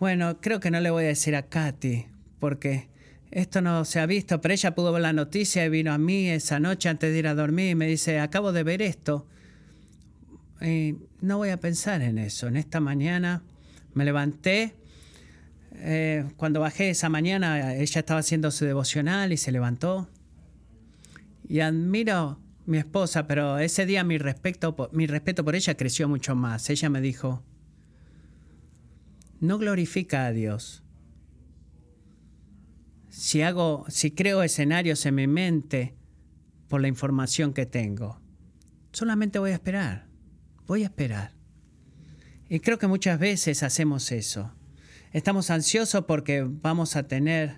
bueno, 0.00 0.40
creo 0.40 0.58
que 0.58 0.70
no 0.70 0.80
le 0.80 0.90
voy 0.90 1.04
a 1.04 1.08
decir 1.08 1.36
a 1.36 1.42
Katy, 1.42 2.06
porque 2.40 2.88
esto 3.30 3.60
no 3.60 3.84
se 3.84 4.00
ha 4.00 4.06
visto, 4.06 4.40
pero 4.40 4.52
ella 4.54 4.74
pudo 4.74 4.92
ver 4.92 5.02
la 5.02 5.12
noticia 5.12 5.64
y 5.64 5.68
vino 5.68 5.92
a 5.92 5.98
mí 5.98 6.28
esa 6.28 6.58
noche 6.58 6.88
antes 6.88 7.12
de 7.12 7.18
ir 7.18 7.28
a 7.28 7.34
dormir 7.34 7.70
y 7.70 7.74
me 7.76 7.86
dice, 7.86 8.18
acabo 8.18 8.52
de 8.52 8.64
ver 8.64 8.82
esto. 8.82 9.26
Y 10.60 10.96
no 11.20 11.38
voy 11.38 11.50
a 11.50 11.58
pensar 11.58 12.02
en 12.02 12.18
eso. 12.18 12.48
En 12.48 12.56
esta 12.56 12.80
mañana 12.80 13.42
me 13.94 14.04
levanté 14.04 14.74
eh, 15.82 16.26
cuando 16.36 16.60
bajé 16.60 16.90
esa 16.90 17.08
mañana, 17.08 17.74
ella 17.74 17.98
estaba 18.00 18.20
haciendo 18.20 18.50
su 18.50 18.64
devocional 18.64 19.32
y 19.32 19.36
se 19.36 19.52
levantó. 19.52 20.08
Y 21.48 21.60
admiro 21.60 22.38
mi 22.66 22.78
esposa, 22.78 23.26
pero 23.26 23.58
ese 23.58 23.86
día 23.86 24.04
mi 24.04 24.18
respeto, 24.18 24.90
mi 24.92 25.06
respeto 25.06 25.44
por 25.44 25.56
ella 25.56 25.76
creció 25.76 26.08
mucho 26.08 26.34
más. 26.34 26.70
Ella 26.70 26.88
me 26.88 27.00
dijo, 27.00 27.42
no 29.40 29.58
glorifica 29.58 30.26
a 30.26 30.32
Dios. 30.32 30.84
Si 33.08 33.42
hago, 33.42 33.84
si 33.88 34.12
creo 34.12 34.42
escenarios 34.42 35.04
en 35.06 35.16
mi 35.16 35.26
mente 35.26 35.96
por 36.68 36.80
la 36.80 36.88
información 36.88 37.52
que 37.52 37.66
tengo, 37.66 38.20
solamente 38.92 39.38
voy 39.38 39.50
a 39.50 39.54
esperar. 39.54 40.06
Voy 40.66 40.82
a 40.82 40.86
esperar. 40.86 41.32
Y 42.48 42.60
creo 42.60 42.78
que 42.78 42.86
muchas 42.86 43.18
veces 43.18 43.62
hacemos 43.62 44.12
eso. 44.12 44.52
Estamos 45.12 45.50
ansiosos 45.50 46.04
porque 46.04 46.46
vamos 46.46 46.94
a 46.94 47.02
tener, 47.02 47.56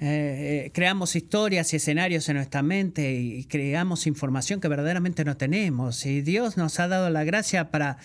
eh, 0.00 0.64
eh, 0.66 0.70
creamos 0.74 1.14
historias 1.14 1.72
y 1.72 1.76
escenarios 1.76 2.28
en 2.28 2.34
nuestra 2.34 2.62
mente 2.62 3.14
y, 3.14 3.44
creamos 3.44 4.08
información 4.08 4.60
que 4.60 4.66
verdaderamente 4.66 5.24
no 5.24 5.36
tenemos. 5.36 6.04
Y 6.04 6.20
Dios 6.20 6.56
nos 6.56 6.80
ha 6.80 6.88
dado 6.88 7.10
la 7.10 7.22
gracia 7.22 7.70
para 7.70 7.98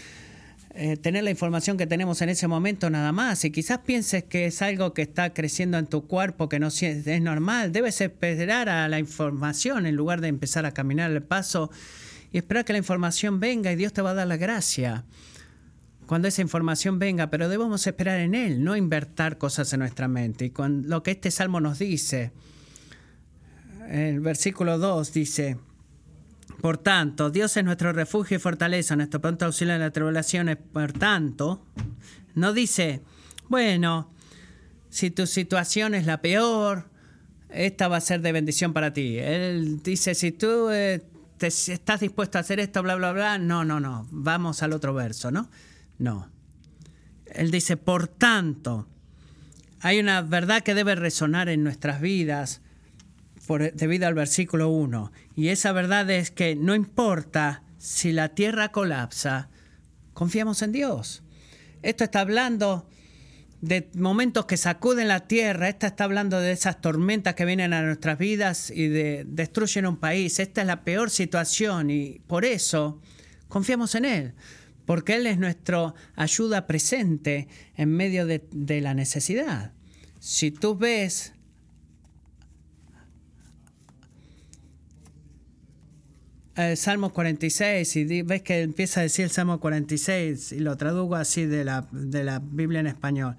eh, 0.75 0.97
tener 0.97 1.23
la 1.23 1.31
información 1.31 1.77
que 1.77 1.87
tenemos 1.87 2.21
en 2.21 2.29
ese 2.29 2.47
momento 2.47 2.91
nada 2.91 3.11
más. 3.11 3.43
Y 3.43 3.49
quizás 3.49 3.79
pienses 3.79 4.23
que 4.23 4.45
es 4.45 4.61
algo 4.61 4.93
que 4.93 5.01
está 5.01 5.33
creciendo 5.33 5.79
en 5.79 5.87
tu 5.87 6.05
cuerpo, 6.05 6.47
que 6.47 6.59
no 6.59 6.67
es 6.67 7.21
normal. 7.21 7.71
Debes 7.71 8.01
esperar 8.01 8.69
a 8.69 8.87
la 8.87 8.99
información 8.99 9.87
en 9.87 9.95
lugar 9.95 10.21
de 10.21 10.27
empezar 10.27 10.67
a 10.67 10.75
caminar 10.75 11.09
el 11.09 11.23
paso 11.23 11.71
y 12.31 12.37
esperar 12.37 12.65
que 12.65 12.73
la 12.73 12.79
información 12.79 13.39
venga 13.39 13.71
y 13.71 13.75
Dios 13.75 13.93
te 13.93 14.03
va 14.03 14.11
a 14.11 14.13
dar 14.13 14.27
la 14.27 14.37
gracia 14.37 15.05
cuando 16.13 16.27
esa 16.27 16.43
información 16.43 16.99
venga, 16.99 17.31
pero 17.31 17.49
debemos 17.49 17.87
esperar 17.87 18.19
en 18.19 18.35
Él, 18.35 18.63
no 18.63 18.75
invertir 18.75 19.39
cosas 19.39 19.73
en 19.73 19.79
nuestra 19.79 20.07
mente. 20.07 20.45
Y 20.45 20.53
lo 20.83 21.01
que 21.01 21.09
este 21.09 21.31
salmo 21.31 21.59
nos 21.59 21.79
dice, 21.79 22.31
el 23.89 24.19
versículo 24.19 24.77
2 24.77 25.11
dice, 25.11 25.57
por 26.61 26.77
tanto, 26.77 27.31
Dios 27.31 27.57
es 27.57 27.63
nuestro 27.63 27.93
refugio 27.93 28.37
y 28.37 28.39
fortaleza, 28.39 28.95
nuestro 28.95 29.21
pronto 29.21 29.45
auxilio 29.45 29.73
en 29.73 29.79
las 29.79 29.91
tribulaciones. 29.91 30.57
Por 30.57 30.93
tanto, 30.93 31.65
no 32.35 32.53
dice, 32.53 33.01
bueno, 33.49 34.11
si 34.91 35.09
tu 35.09 35.25
situación 35.25 35.95
es 35.95 36.05
la 36.05 36.21
peor, 36.21 36.89
esta 37.49 37.87
va 37.87 37.97
a 37.97 38.01
ser 38.01 38.21
de 38.21 38.33
bendición 38.33 38.71
para 38.71 38.93
ti. 38.93 39.17
Él 39.17 39.81
dice, 39.81 40.13
si 40.13 40.31
tú 40.31 40.69
eh, 40.69 41.01
estás 41.39 42.01
dispuesto 42.01 42.37
a 42.37 42.41
hacer 42.41 42.59
esto, 42.59 42.83
bla, 42.83 42.93
bla, 42.97 43.13
bla. 43.13 43.39
No, 43.39 43.65
no, 43.65 43.79
no. 43.79 44.07
Vamos 44.11 44.61
al 44.61 44.73
otro 44.73 44.93
verso, 44.93 45.31
¿no? 45.31 45.49
No. 45.97 46.29
Él 47.25 47.51
dice, 47.51 47.77
por 47.77 48.07
tanto, 48.07 48.87
hay 49.79 49.99
una 49.99 50.21
verdad 50.21 50.61
que 50.63 50.75
debe 50.75 50.95
resonar 50.95 51.49
en 51.49 51.63
nuestras 51.63 52.01
vidas 52.01 52.61
debido 53.73 54.07
al 54.07 54.13
versículo 54.13 54.69
1. 54.69 55.11
Y 55.35 55.49
esa 55.49 55.71
verdad 55.71 56.09
es 56.09 56.31
que 56.31 56.55
no 56.55 56.75
importa 56.75 57.63
si 57.77 58.11
la 58.11 58.29
tierra 58.29 58.71
colapsa, 58.71 59.49
confiamos 60.13 60.61
en 60.61 60.71
Dios. 60.71 61.23
Esto 61.81 62.05
está 62.05 62.21
hablando 62.21 62.87
de 63.63 63.89
momentos 63.95 64.45
que 64.45 64.57
sacuden 64.57 65.07
la 65.07 65.21
tierra, 65.21 65.69
esta 65.69 65.87
está 65.87 66.03
hablando 66.03 66.39
de 66.39 66.51
esas 66.51 66.81
tormentas 66.81 67.33
que 67.33 67.45
vienen 67.45 67.73
a 67.73 67.81
nuestras 67.81 68.17
vidas 68.17 68.69
y 68.69 68.87
de, 68.87 69.23
destruyen 69.25 69.85
un 69.85 69.97
país. 69.97 70.39
Esta 70.39 70.61
es 70.61 70.67
la 70.67 70.83
peor 70.83 71.09
situación 71.09 71.89
y 71.89 72.19
por 72.27 72.43
eso 72.43 73.01
confiamos 73.47 73.95
en 73.95 74.05
Él, 74.05 74.33
porque 74.85 75.15
Él 75.15 75.27
es 75.27 75.37
nuestra 75.37 75.93
ayuda 76.15 76.67
presente 76.67 77.47
en 77.75 77.89
medio 77.91 78.25
de, 78.25 78.41
la 78.81 78.93
necesidad. 78.93 79.71
Si 80.19 80.51
tú 80.51 80.77
ves 80.77 81.33
el 86.55 86.77
Salmo 86.77 87.11
46 87.11 87.95
y 87.95 88.21
ves 88.21 88.41
que 88.41 88.61
empieza 88.61 88.99
a 88.99 89.03
decir 89.03 89.25
el 89.25 89.31
Salmo 89.31 89.59
46 89.59 90.51
y 90.51 90.59
lo 90.59 90.77
traduzco 90.77 91.15
así 91.15 91.45
de 91.45 91.63
la, 91.63 91.87
de 91.91 92.23
la 92.23 92.39
Biblia 92.39 92.79
en 92.79 92.87
español. 92.87 93.37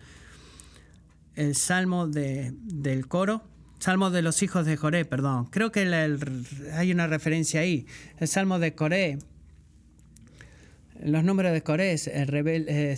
El 1.37 1.55
Salmo 1.55 2.07
de, 2.07 2.53
del 2.63 3.09
coro, 3.09 3.43
Salmo 3.79 4.11
de 4.11 4.23
los 4.23 4.43
hijos 4.43 4.65
de 4.65 4.79
Coré, 4.79 5.05
perdón. 5.05 5.47
Creo 5.47 5.71
que 5.71 5.81
hay 6.73 6.93
una 6.93 7.07
referencia 7.07 7.61
ahí. 7.61 7.87
El 8.19 8.29
Salmo 8.29 8.59
de 8.59 8.75
Coré, 8.75 9.19
los 11.03 11.25
números 11.25 11.53
de 11.53 11.63
Coré, 11.63 11.95
el 12.13 12.29
rebel, 12.29 12.67
eh, 12.69 12.97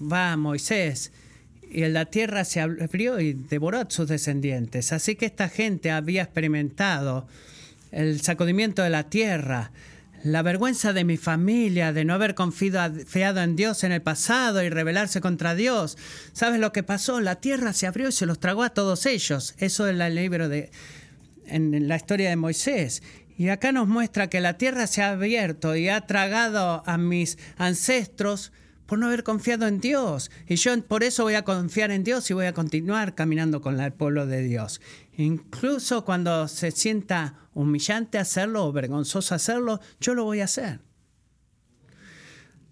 va 0.00 0.32
a 0.32 0.36
Moisés 0.36 1.12
y 1.70 1.86
la 1.88 2.06
tierra 2.06 2.44
se 2.44 2.60
abrió 2.60 3.20
y 3.20 3.32
devoró 3.32 3.78
a 3.78 3.86
sus 3.88 4.08
descendientes. 4.08 4.92
Así 4.92 5.16
que 5.16 5.26
esta 5.26 5.48
gente 5.48 5.90
había 5.90 6.22
experimentado 6.22 7.26
el 7.90 8.20
sacudimiento 8.20 8.82
de 8.82 8.90
la 8.90 9.10
tierra, 9.10 9.72
la 10.22 10.42
vergüenza 10.42 10.92
de 10.92 11.04
mi 11.04 11.16
familia, 11.16 11.92
de 11.92 12.04
no 12.04 12.14
haber 12.14 12.34
confiado 12.34 13.40
en 13.40 13.56
Dios 13.56 13.84
en 13.84 13.92
el 13.92 14.02
pasado 14.02 14.62
y 14.62 14.70
rebelarse 14.70 15.20
contra 15.20 15.54
Dios. 15.54 15.98
¿Sabes 16.32 16.60
lo 16.60 16.72
que 16.72 16.82
pasó? 16.82 17.20
La 17.20 17.36
tierra 17.36 17.72
se 17.72 17.86
abrió 17.86 18.08
y 18.08 18.12
se 18.12 18.26
los 18.26 18.40
tragó 18.40 18.62
a 18.62 18.70
todos 18.70 19.06
ellos. 19.06 19.54
Eso 19.58 19.88
es 19.88 20.00
el 20.00 20.14
libro 20.14 20.48
de 20.48 20.70
en 21.46 21.86
la 21.88 21.96
historia 21.96 22.28
de 22.28 22.36
Moisés. 22.36 23.02
Y 23.36 23.48
acá 23.50 23.70
nos 23.72 23.86
muestra 23.86 24.30
que 24.30 24.40
la 24.40 24.56
tierra 24.56 24.86
se 24.86 25.02
ha 25.02 25.10
abierto 25.10 25.76
y 25.76 25.88
ha 25.88 26.06
tragado 26.06 26.82
a 26.86 26.96
mis 26.96 27.36
ancestros 27.58 28.50
por 28.86 28.98
no 28.98 29.06
haber 29.06 29.24
confiado 29.24 29.66
en 29.66 29.80
Dios. 29.80 30.30
Y 30.46 30.56
yo 30.56 30.80
por 30.84 31.02
eso 31.02 31.24
voy 31.24 31.34
a 31.34 31.44
confiar 31.44 31.90
en 31.90 32.04
Dios 32.04 32.30
y 32.30 32.34
voy 32.34 32.46
a 32.46 32.54
continuar 32.54 33.14
caminando 33.14 33.60
con 33.60 33.78
el 33.78 33.92
pueblo 33.92 34.26
de 34.26 34.42
Dios. 34.42 34.80
Incluso 35.16 36.04
cuando 36.04 36.48
se 36.48 36.70
sienta 36.70 37.48
humillante 37.52 38.18
hacerlo 38.18 38.64
o 38.64 38.72
vergonzoso 38.72 39.34
hacerlo, 39.34 39.80
yo 40.00 40.14
lo 40.14 40.24
voy 40.24 40.40
a 40.40 40.44
hacer. 40.44 40.80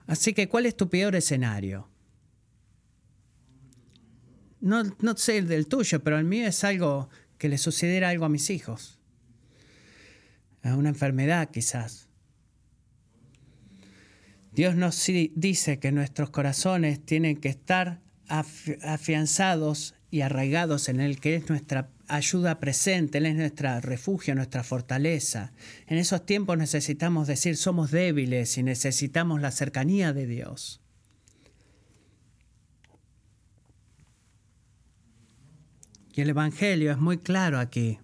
Así 0.07 0.33
que, 0.33 0.49
¿cuál 0.49 0.67
es 0.67 0.77
tu 0.77 0.89
peor 0.89 1.15
escenario? 1.15 1.89
No, 4.61 4.83
no 5.01 5.17
sé 5.17 5.39
el 5.39 5.49
del 5.49 5.67
tuyo, 5.67 6.03
pero 6.03 6.19
el 6.19 6.25
mío 6.25 6.47
es 6.47 6.65
algo 6.65 7.11
que 7.37 7.49
le 7.49 7.59
sucediera 7.59 8.11
algo 8.11 8.25
a 8.25 8.31
mis 8.31 8.49
hijos. 8.51 8.99
Una 10.65 10.89
enfermedad 10.89 11.51
quizás. 11.51 12.09
Dios 14.53 14.77
nos 14.77 15.05
dice 15.35 15.79
que 15.79 15.93
nuestros 15.93 16.31
corazones 16.31 17.05
tienen 17.05 17.37
que 17.37 17.49
estar 17.49 18.01
afianzados 18.29 19.95
y 20.11 20.23
arraigados 20.23 20.89
en 20.89 21.01
Él, 21.01 21.21
que 21.21 21.35
es 21.35 21.49
nuestra 21.49 21.91
ayuda 22.09 22.61
presente, 22.61 23.19
Él 23.19 23.27
es 23.27 23.35
nuestro 23.35 23.81
refugio, 23.81 24.35
nuestra 24.35 24.63
fortaleza. 24.63 25.53
En 25.87 25.99
esos 25.99 26.25
tiempos 26.25 26.57
necesitamos 26.57 27.27
decir 27.27 27.57
somos 27.57 27.91
débiles 27.91 28.57
y 28.57 28.63
necesitamos 28.63 29.41
la 29.41 29.51
cercanía 29.51 30.13
de 30.13 30.27
Dios. 30.27 30.81
Y 36.15 36.21
el 36.21 36.31
Evangelio 36.31 36.93
es 36.93 36.99
muy 36.99 37.19
claro 37.19 37.59
aquí. 37.59 37.99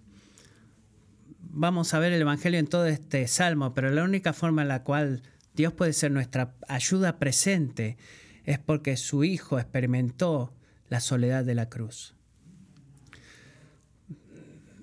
Vamos 1.61 1.93
a 1.93 1.99
ver 1.99 2.11
el 2.11 2.21
Evangelio 2.21 2.59
en 2.59 2.65
todo 2.65 2.87
este 2.87 3.27
salmo, 3.27 3.75
pero 3.75 3.91
la 3.91 4.03
única 4.03 4.33
forma 4.33 4.63
en 4.63 4.67
la 4.67 4.81
cual 4.83 5.21
Dios 5.53 5.73
puede 5.73 5.93
ser 5.93 6.09
nuestra 6.09 6.55
ayuda 6.67 7.19
presente 7.19 7.97
es 8.45 8.57
porque 8.57 8.97
su 8.97 9.23
Hijo 9.23 9.59
experimentó 9.59 10.55
la 10.89 10.99
soledad 10.99 11.45
de 11.45 11.53
la 11.53 11.69
cruz. 11.69 12.15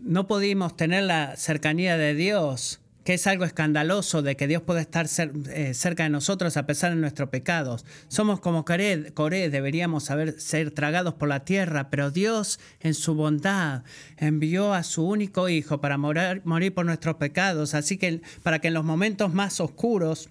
No 0.00 0.28
pudimos 0.28 0.76
tener 0.76 1.02
la 1.02 1.34
cercanía 1.34 1.96
de 1.96 2.14
Dios, 2.14 2.80
que 3.08 3.14
es 3.14 3.26
algo 3.26 3.46
escandaloso 3.46 4.20
de 4.20 4.36
que 4.36 4.46
Dios 4.46 4.60
puede 4.60 4.82
estar 4.82 5.06
eh, 5.06 5.72
cerca 5.72 6.02
de 6.02 6.10
nosotros 6.10 6.58
a 6.58 6.66
pesar 6.66 6.90
de 6.90 7.00
nuestros 7.00 7.30
pecados. 7.30 7.86
Somos 8.08 8.38
como 8.38 8.66
Coré, 8.66 9.48
deberíamos 9.48 10.10
ser 10.36 10.70
tragados 10.72 11.14
por 11.14 11.30
la 11.30 11.42
tierra, 11.42 11.88
pero 11.88 12.10
Dios 12.10 12.60
en 12.80 12.92
su 12.92 13.14
bondad 13.14 13.82
envió 14.18 14.74
a 14.74 14.82
su 14.82 15.08
único 15.08 15.48
Hijo 15.48 15.80
para 15.80 15.96
morir 15.96 16.74
por 16.74 16.84
nuestros 16.84 17.16
pecados, 17.16 17.72
así 17.72 17.96
que 17.96 18.20
para 18.42 18.58
que 18.58 18.68
en 18.68 18.74
los 18.74 18.84
momentos 18.84 19.32
más 19.32 19.58
oscuros 19.58 20.28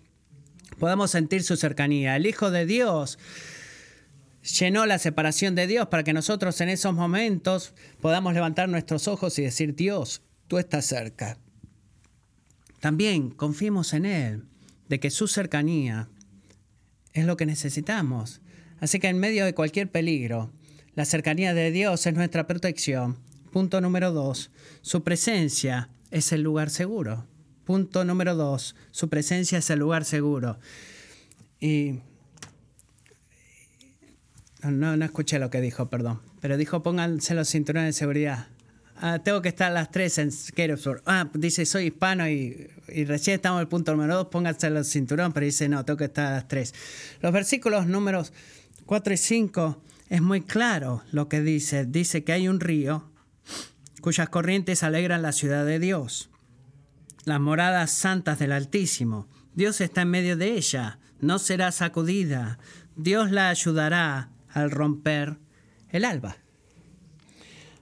podamos 0.77 1.09
sentir 1.09 1.41
su 1.41 1.55
cercanía. 1.57 2.15
El 2.15 2.27
Hijo 2.27 2.51
de 2.51 2.67
Dios 2.67 3.17
llenó 4.43 4.85
la 4.85 4.99
separación 4.99 5.55
de 5.55 5.65
Dios 5.65 5.87
para 5.87 6.03
que 6.03 6.13
nosotros 6.13 6.61
en 6.61 6.69
esos 6.69 6.93
momentos 6.93 7.73
podamos 8.01 8.35
levantar 8.35 8.69
nuestros 8.69 9.07
ojos 9.07 9.39
y 9.39 9.41
decir, 9.41 9.73
Dios, 9.73 10.21
tú 10.47 10.59
estás 10.59 10.85
cerca. 10.85 11.39
También 12.79 13.29
confiemos 13.29 13.93
en 13.93 14.05
Él, 14.05 14.43
de 14.89 14.99
que 14.99 15.09
su 15.09 15.27
cercanía 15.27 16.09
es 17.13 17.25
lo 17.25 17.37
que 17.37 17.45
necesitamos. 17.45 18.41
Así 18.79 18.99
que 18.99 19.07
en 19.07 19.19
medio 19.19 19.45
de 19.45 19.55
cualquier 19.55 19.89
peligro, 19.89 20.51
la 20.95 21.05
cercanía 21.05 21.53
de 21.53 21.71
Dios 21.71 22.05
es 22.05 22.13
nuestra 22.13 22.47
protección. 22.47 23.17
Punto 23.51 23.81
número 23.81 24.11
dos, 24.11 24.51
su 24.81 25.03
presencia 25.03 25.89
es 26.11 26.31
el 26.31 26.41
lugar 26.41 26.69
seguro. 26.69 27.25
Punto 27.65 28.05
número 28.05 28.35
dos, 28.35 28.75
su 28.91 29.09
presencia 29.09 29.57
es 29.57 29.69
el 29.69 29.79
lugar 29.79 30.05
seguro. 30.05 30.59
Y 31.59 31.99
no, 34.63 34.95
no 34.95 35.05
escuché 35.05 35.39
lo 35.39 35.49
que 35.49 35.61
dijo, 35.61 35.89
perdón. 35.89 36.21
Pero 36.39 36.57
dijo 36.57 36.83
pónganse 36.83 37.33
los 37.33 37.49
cinturones 37.49 37.95
de 37.95 37.99
seguridad. 37.99 38.47
Ah, 38.99 39.19
tengo 39.19 39.41
que 39.43 39.49
estar 39.49 39.69
a 39.69 39.73
las 39.73 39.91
tres 39.91 40.17
en 40.17 40.31
Keresburg. 40.55 41.03
Ah, 41.05 41.29
dice 41.33 41.65
soy 41.65 41.87
hispano 41.87 42.27
y, 42.27 42.67
recién 43.05 43.35
estamos 43.35 43.59
en 43.59 43.61
el 43.61 43.67
punto 43.67 43.91
número 43.91 44.15
dos, 44.15 44.27
pónganse 44.27 44.69
los 44.71 44.89
cinturones, 44.89 45.33
pero 45.33 45.45
dice 45.45 45.69
no, 45.69 45.85
tengo 45.85 45.97
que 45.97 46.05
estar 46.05 46.25
a 46.27 46.31
las 46.31 46.47
tres. 46.47 46.73
Los 47.21 47.31
versículos 47.31 47.85
números 47.85 48.33
4 48.87 49.13
y 49.13 49.17
5 49.17 49.83
es 50.09 50.21
muy 50.21 50.41
claro 50.41 51.03
lo 51.11 51.29
que 51.29 51.41
dice. 51.41 51.85
Dice 51.85 52.23
que 52.23 52.31
hay 52.31 52.47
un 52.47 52.59
río 52.59 53.11
cuyas 54.01 54.29
corrientes 54.29 54.81
alegran 54.81 55.21
la 55.21 55.31
ciudad 55.31 55.65
de 55.65 55.79
Dios, 55.79 56.29
las 57.25 57.39
moradas 57.39 57.91
santas 57.91 58.39
del 58.39 58.53
Altísimo. 58.53 59.27
Dios 59.53 59.81
está 59.81 60.03
en 60.03 60.09
medio 60.09 60.37
de 60.37 60.53
ella, 60.53 60.99
no 61.19 61.37
será 61.37 61.71
sacudida. 61.71 62.57
Dios 62.95 63.31
la 63.31 63.49
ayudará 63.49 64.31
al 64.49 64.71
romper 64.71 65.37
el 65.89 66.05
alba. 66.05 66.37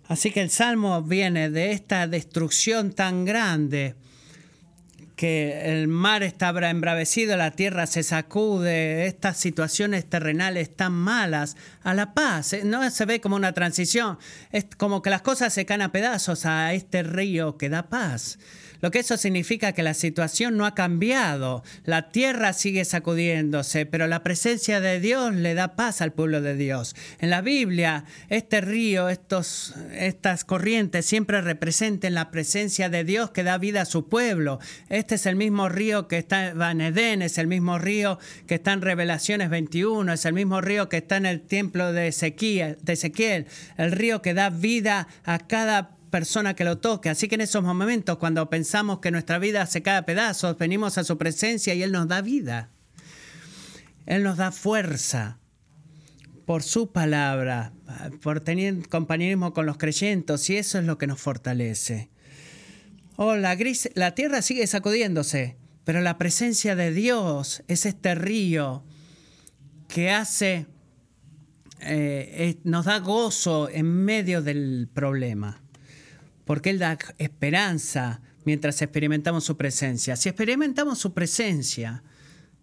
Así 0.08 0.32
que 0.32 0.42
el 0.42 0.50
salmo 0.50 1.02
viene 1.02 1.50
de 1.50 1.72
esta 1.72 2.08
destrucción 2.08 2.94
tan 2.94 3.26
grande 3.26 3.96
que 5.16 5.72
el 5.72 5.88
mar 5.88 6.24
está 6.24 6.50
embravecido, 6.70 7.38
la 7.38 7.52
tierra 7.52 7.88
se 7.88 8.04
sacude, 8.04 9.08
estas 9.08 9.38
situaciones 9.38 10.06
terrenales 10.10 10.76
tan 10.76 10.92
malas, 10.92 11.56
a 11.84 11.94
la 11.94 12.14
paz. 12.14 12.54
¿eh? 12.54 12.62
No 12.66 12.88
se 12.90 13.06
ve 13.06 13.22
como 13.22 13.36
una 13.36 13.54
transición, 13.54 14.20
es 14.52 14.66
como 14.78 15.02
que 15.02 15.10
las 15.10 15.22
cosas 15.22 15.54
se 15.54 15.66
caen 15.66 15.82
a 15.82 15.92
pedazos 15.92 16.46
a 16.46 16.74
este 16.74 17.02
río 17.02 17.58
que 17.58 17.70
da 17.70 17.84
paz. 17.84 18.38
Lo 18.86 18.92
que 18.92 19.00
eso 19.00 19.18
significa 19.18 19.72
que 19.72 19.82
la 19.82 19.96
situación 19.96 20.58
no 20.58 20.66
ha 20.68 20.76
cambiado, 20.76 21.64
la 21.86 22.12
tierra 22.12 22.54
sigue 22.54 22.86
sacudiéndose, 22.86 23.88
pero 23.88 24.06
la 24.06 24.22
presencia 24.22 24.80
de 24.80 25.00
Dios 25.00 25.34
le 25.34 25.56
da 25.56 25.76
paz 25.76 26.02
al 26.02 26.14
pueblo 26.14 26.40
de 26.40 26.56
Dios. 26.56 26.96
En 27.18 27.32
la 27.32 27.42
Biblia, 27.42 28.06
este 28.30 28.62
río, 28.62 29.10
estos, 29.10 29.74
estas 29.92 30.46
corrientes 30.46 31.08
siempre 31.08 31.42
representan 31.42 32.14
la 32.14 32.30
presencia 32.30 32.88
de 32.88 33.04
Dios 33.04 33.32
que 33.32 33.42
da 33.42 33.58
vida 33.58 33.82
a 33.82 33.86
su 33.86 34.08
pueblo. 34.08 34.60
Este 34.90 35.16
es 35.16 35.26
el 35.26 35.36
mismo 35.36 35.68
río 35.68 36.08
que 36.08 36.20
está 36.20 36.50
en 36.50 36.82
Edén, 36.82 37.24
es 37.24 37.40
el 37.40 37.48
mismo 37.48 37.80
río 37.80 38.20
que 38.46 38.54
está 38.54 38.74
en 38.74 38.84
Revelaciones 38.84 39.50
21, 39.50 40.14
es 40.14 40.26
el 40.26 40.34
mismo 40.34 40.62
río 40.62 40.90
que 40.90 40.98
está 40.98 41.18
en 41.18 41.26
el 41.26 41.42
templo 41.42 41.92
de 41.92 42.10
Ezequiel, 42.10 42.78
de 42.84 42.94
Ezequiel 42.94 43.48
el 43.78 43.92
río 43.92 44.22
que 44.22 44.36
da 44.36 44.52
vida 44.52 45.08
a 45.24 45.40
cada 45.40 45.95
persona 46.16 46.56
que 46.56 46.64
lo 46.64 46.78
toque. 46.78 47.10
Así 47.10 47.28
que 47.28 47.36
en 47.36 47.42
esos 47.42 47.62
momentos, 47.62 48.18
cuando 48.20 48.50
pensamos 48.50 49.00
que 49.00 49.12
nuestra 49.12 49.38
vida 49.38 49.66
se 49.66 49.82
cae 49.82 49.98
a 49.98 50.06
pedazos, 50.06 50.58
venimos 50.58 50.98
a 50.98 51.04
su 51.04 51.18
presencia 51.18 51.74
y 51.74 51.84
Él 51.84 51.92
nos 51.92 52.08
da 52.08 52.22
vida. 52.22 52.70
Él 54.06 54.24
nos 54.24 54.38
da 54.38 54.54
fuerza 54.54 55.40
por 56.46 56.64
su 56.64 56.94
palabra, 56.94 57.74
por 58.22 58.40
tener 58.40 58.88
compañerismo 58.88 59.54
con 59.54 59.66
los 59.66 59.76
creyentes, 59.76 60.50
y 60.50 60.56
eso 60.56 60.80
es 60.80 60.86
lo 60.86 60.98
que 60.98 61.06
nos 61.06 61.20
fortalece. 61.20 62.10
Oh, 63.18 63.36
la, 63.36 63.56
gris, 63.56 63.90
la 63.96 64.16
tierra 64.16 64.42
sigue 64.42 64.66
sacudiéndose, 64.68 65.58
pero 65.84 66.00
la 66.00 66.18
presencia 66.18 66.78
de 66.78 66.94
Dios 66.94 67.62
es 67.68 67.86
este 67.86 68.16
río 68.16 68.86
que 69.90 70.12
hace, 70.12 70.68
eh, 71.82 72.58
nos 72.64 72.86
da 72.86 73.00
gozo 73.00 73.68
en 73.68 74.06
medio 74.06 74.42
del 74.42 74.88
problema, 74.94 75.65
porque 76.46 76.70
Él 76.70 76.80
da 76.80 76.98
esperanza 77.18 78.22
mientras 78.46 78.82
experimentamos 78.82 79.44
su 79.44 79.58
presencia. 79.58 80.16
Si 80.16 80.30
experimentamos 80.30 81.00
su 81.00 81.14
presencia, 81.14 82.04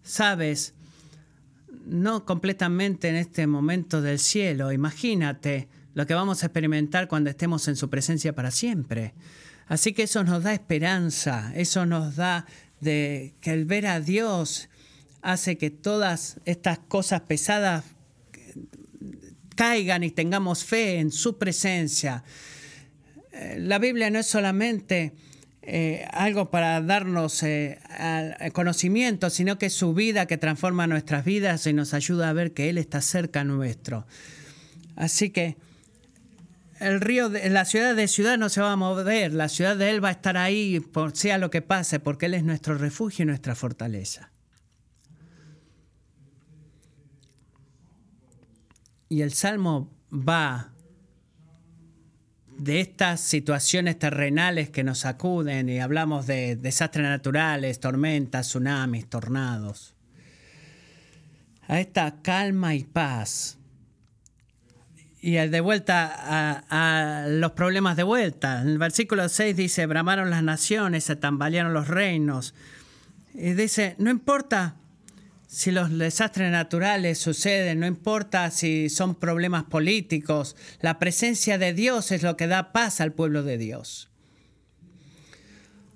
sabes, 0.01 0.73
no 1.85 2.25
completamente 2.25 3.09
en 3.09 3.15
este 3.15 3.45
momento 3.45 4.01
del 4.01 4.19
cielo. 4.19 4.71
Imagínate 4.71 5.67
lo 5.93 6.07
que 6.07 6.13
vamos 6.13 6.43
a 6.43 6.47
experimentar 6.47 7.07
cuando 7.07 7.29
estemos 7.29 7.67
en 7.67 7.75
su 7.75 7.89
presencia 7.89 8.33
para 8.33 8.51
siempre. 8.51 9.13
Así 9.67 9.93
que 9.93 10.03
eso 10.03 10.23
nos 10.23 10.43
da 10.43 10.53
esperanza, 10.53 11.51
eso 11.55 11.85
nos 11.85 12.15
da 12.15 12.45
de 12.79 13.33
que 13.41 13.51
el 13.51 13.65
ver 13.65 13.87
a 13.87 13.99
Dios 13.99 14.69
hace 15.21 15.57
que 15.57 15.69
todas 15.69 16.37
estas 16.45 16.79
cosas 16.79 17.21
pesadas 17.21 17.85
caigan 19.55 20.03
y 20.03 20.11
tengamos 20.11 20.63
fe 20.63 20.99
en 20.99 21.11
su 21.11 21.37
presencia. 21.37 22.23
Eh, 23.33 23.57
la 23.59 23.79
Biblia 23.79 24.11
no 24.11 24.19
es 24.19 24.27
solamente 24.27 25.13
eh, 25.63 26.05
algo 26.11 26.51
para 26.51 26.79
darnos 26.81 27.41
eh, 27.41 27.79
conocimiento, 28.53 29.29
sino 29.29 29.57
que 29.57 29.67
es 29.67 29.73
su 29.73 29.93
vida 29.93 30.27
que 30.27 30.37
transforma 30.37 30.85
nuestras 30.85 31.25
vidas 31.25 31.65
y 31.65 31.73
nos 31.73 31.93
ayuda 31.93 32.29
a 32.29 32.33
ver 32.33 32.53
que 32.53 32.69
Él 32.69 32.77
está 32.77 33.01
cerca 33.01 33.43
nuestro. 33.43 34.05
Así 34.95 35.31
que 35.31 35.57
el 36.79 37.01
río, 37.01 37.29
la 37.29 37.65
ciudad 37.65 37.95
de 37.95 38.07
ciudad 38.07 38.37
no 38.37 38.49
se 38.49 38.61
va 38.61 38.73
a 38.73 38.75
mover, 38.75 39.33
la 39.33 39.49
ciudad 39.49 39.75
de 39.75 39.89
Él 39.89 40.03
va 40.03 40.09
a 40.09 40.11
estar 40.11 40.37
ahí, 40.37 40.79
por, 40.79 41.15
sea 41.15 41.39
lo 41.39 41.49
que 41.49 41.61
pase, 41.61 41.99
porque 41.99 42.27
Él 42.27 42.35
es 42.35 42.43
nuestro 42.43 42.77
refugio 42.77 43.23
y 43.23 43.25
nuestra 43.25 43.55
fortaleza. 43.55 44.31
Y 49.09 49.21
el 49.21 49.33
salmo 49.33 49.91
va 50.11 50.72
de 52.57 52.79
estas 52.79 53.19
situaciones 53.21 53.97
terrenales 53.99 54.69
que 54.69 54.83
nos 54.83 54.99
sacuden 54.99 55.69
y 55.69 55.79
hablamos 55.79 56.27
de 56.27 56.55
desastres 56.55 57.05
naturales, 57.05 57.79
tormentas, 57.79 58.47
tsunamis, 58.47 59.09
tornados, 59.09 59.95
a 61.67 61.79
esta 61.79 62.21
calma 62.21 62.75
y 62.75 62.83
paz. 62.83 63.57
Y 65.21 65.33
de 65.33 65.61
vuelta 65.61 66.13
a, 66.13 67.21
a, 67.23 67.27
los 67.27 67.53
problemas 67.53 67.95
de 67.95 68.03
vuelta. 68.03 68.61
En 68.61 68.67
el 68.67 68.77
versículo 68.77 69.29
6 69.29 69.55
dice, 69.55 69.85
bramaron 69.85 70.29
las 70.29 70.43
naciones, 70.43 71.05
se 71.05 71.15
tambalearon 71.15 71.73
los 71.73 71.87
reinos. 71.87 72.53
Y 73.33 73.53
dice, 73.53 73.95
no 73.99 74.09
importa 74.09 74.75
si 75.53 75.69
los 75.69 75.95
desastres 75.95 76.51
naturales 76.51 77.19
suceden, 77.19 77.79
no 77.79 77.85
importa 77.85 78.49
si 78.49 78.89
son 78.89 79.13
problemas 79.13 79.65
políticos, 79.65 80.55
la 80.81 80.97
presencia 80.97 81.59
de 81.59 81.73
Dios 81.73 82.11
es 82.11 82.23
lo 82.23 82.35
que 82.35 82.47
da 82.47 82.71
paz 82.71 82.99
al 83.01 83.13
pueblo 83.13 83.43
de 83.43 83.59
Dios. 83.59 84.09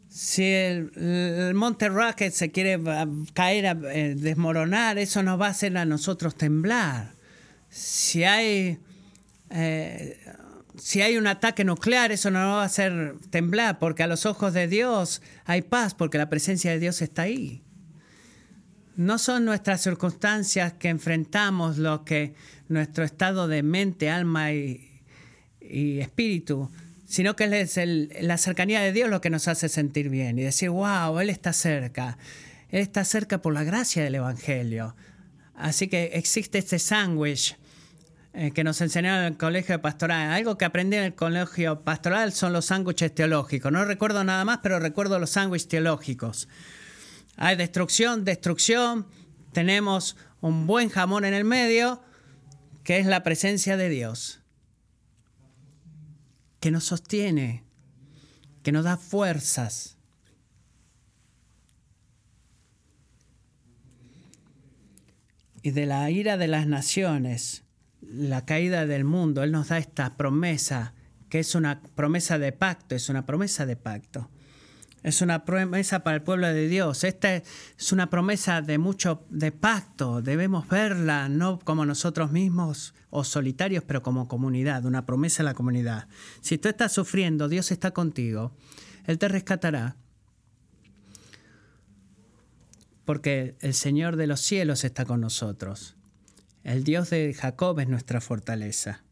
Si 0.09 0.43
el, 0.45 1.55
monte 1.55 1.89
Rocket 1.89 2.33
se 2.33 2.51
quiere 2.51 2.79
caer, 3.33 3.65
eh, 3.85 4.13
desmoronar, 4.15 4.99
eso 4.99 5.23
nos 5.23 5.41
va 5.41 5.47
a 5.47 5.51
hacer 5.51 5.75
a 5.75 5.85
nosotros 5.85 6.35
temblar. 6.35 7.15
Si 7.67 8.25
hay, 8.25 8.77
eh, 9.49 10.19
si 10.77 11.01
hay 11.01 11.17
un 11.17 11.25
ataque 11.25 11.63
nuclear, 11.63 12.11
eso 12.11 12.29
nos 12.29 12.43
va 12.43 12.61
a 12.61 12.65
hacer 12.65 13.15
temblar, 13.31 13.79
porque 13.79 14.03
a 14.03 14.07
los 14.07 14.27
ojos 14.27 14.53
de 14.53 14.67
Dios 14.67 15.23
hay 15.45 15.63
paz, 15.63 15.95
porque 15.95 16.19
la 16.19 16.29
presencia 16.29 16.69
de 16.69 16.77
Dios 16.77 17.01
está 17.01 17.23
ahí. 17.23 17.63
No 18.97 19.19
son 19.19 19.45
nuestras 19.45 19.81
circunstancias 19.81 20.73
que 20.73 20.89
enfrentamos 20.89 21.77
lo 21.77 22.03
que 22.03 22.33
nuestro 22.67 23.03
estado 23.03 23.47
de 23.47 23.61
mente, 23.61 24.09
alma 24.09 24.51
y, 24.51 24.83
espíritu, 25.61 26.71
sino 27.05 27.35
que 27.35 27.43
es 27.43 27.79
la 28.21 28.37
cercanía 28.39 28.81
de 28.81 28.91
Dios 28.91 29.09
lo 29.11 29.21
que 29.21 29.29
nos 29.29 29.47
hace 29.47 29.69
sentir 29.69 30.09
bien 30.09 30.39
y 30.39 30.41
decir, 30.41 30.71
wow, 30.71 31.19
Él 31.19 31.29
está 31.29 31.53
cerca. 31.53 32.17
Él 32.69 32.81
está 32.81 33.05
cerca 33.05 33.39
por 33.39 33.53
la 33.53 33.63
gracia 33.63 34.03
del 34.03 34.15
Evangelio. 34.15 34.95
Así 35.53 35.87
que 35.89 36.11
existe 36.13 36.57
este 36.57 36.79
sándwich 36.79 37.55
eh, 38.33 38.49
que 38.49 38.63
nos 38.63 38.81
enseñaron 38.81 39.25
en 39.25 39.33
el 39.33 39.37
colegio 39.37 39.79
pastoral. 39.79 40.31
Algo 40.31 40.57
que 40.57 40.65
aprendí 40.65 40.97
en 40.97 41.03
el 41.03 41.13
colegio 41.13 41.81
pastoral 41.81 42.33
son 42.33 42.51
los 42.51 42.65
sándwiches 42.65 43.13
teológicos. 43.13 43.71
No 43.71 43.85
recuerdo 43.85 44.23
nada 44.23 44.43
más, 44.43 44.61
pero 44.63 44.79
recuerdo 44.79 45.19
los 45.19 45.29
sándwiches 45.29 45.67
teológicos. 45.67 46.47
Hay 47.37 47.55
destrucción, 47.55 48.25
destrucción. 48.25 49.07
Tenemos 49.53 50.17
un 50.41 50.65
buen 50.65 50.89
jamón 50.89 51.23
en 51.23 51.35
el 51.35 51.45
medio, 51.45 52.01
que 52.83 52.97
es 52.97 53.05
la 53.05 53.23
presencia 53.23 53.77
de 53.77 53.89
Dios, 53.89 54.41
que 56.59 56.71
nos 56.71 56.85
sostiene, 56.85 57.63
que 58.63 58.71
nos 58.71 58.85
da 58.85 58.97
fuerzas. 58.97 59.97
Y 65.61 65.71
de 65.71 65.85
la 65.85 66.09
ira 66.09 66.37
de 66.37 66.47
las 66.47 66.65
naciones, 66.65 67.63
la 68.01 68.45
caída 68.45 68.87
del 68.87 69.03
mundo, 69.03 69.43
Él 69.43 69.51
nos 69.51 69.67
da 69.67 69.77
esta 69.77 70.17
promesa, 70.17 70.95
que 71.29 71.39
es 71.39 71.53
una 71.53 71.81
promesa 71.81 72.39
de 72.39 72.51
pacto, 72.51 72.95
es 72.95 73.09
una 73.09 73.25
promesa 73.25 73.65
de 73.65 73.75
pacto. 73.75 74.29
Es 75.07 75.21
una 75.21 75.45
promesa 75.45 76.03
para 76.03 76.17
el 76.17 76.21
pueblo 76.21 76.47
de 76.47 76.67
Dios. 76.67 77.05
Esta 77.05 77.35
es 77.35 77.93
una 77.93 78.09
promesa 78.09 78.61
de 78.61 78.77
mucho 78.77 79.25
de 79.29 79.53
pacto. 79.53 80.21
Debemos 80.21 80.67
verla 80.67 81.29
no 81.29 81.59
como 81.59 81.85
nosotros 81.85 82.33
mismos 82.33 82.93
o 83.09 83.23
solitarios, 83.23 83.85
pero 83.85 84.01
como 84.01 84.27
comunidad, 84.27 84.83
una 84.83 85.05
promesa 85.05 85.43
a 85.43 85.45
la 85.45 85.53
comunidad. 85.53 86.09
Si 86.41 86.57
tú 86.57 86.67
estás 86.67 86.91
sufriendo, 86.91 87.47
Dios 87.47 87.71
está 87.71 87.91
contigo. 87.91 88.51
Él 89.05 89.17
te 89.17 89.29
rescatará. 89.29 89.95
Porque 93.05 93.55
el 93.61 93.75
Señor 93.75 94.17
de 94.17 94.27
los 94.27 94.41
cielos 94.41 94.83
está 94.83 95.05
con 95.05 95.21
nosotros. 95.21 95.95
El 96.65 96.83
Dios 96.83 97.11
de 97.11 97.33
Jacob 97.33 97.79
es 97.79 97.87
nuestra 97.87 98.19
fortaleza. 98.19 99.05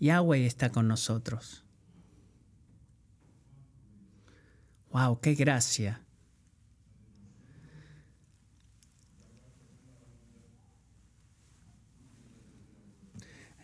Yahweh 0.00 0.46
está 0.46 0.70
con 0.70 0.88
nosotros. 0.88 1.64
¡Wow! 4.90 5.20
¡Qué 5.20 5.34
gracia! 5.34 6.00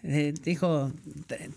Eh, 0.07 0.35
dijo 0.42 0.92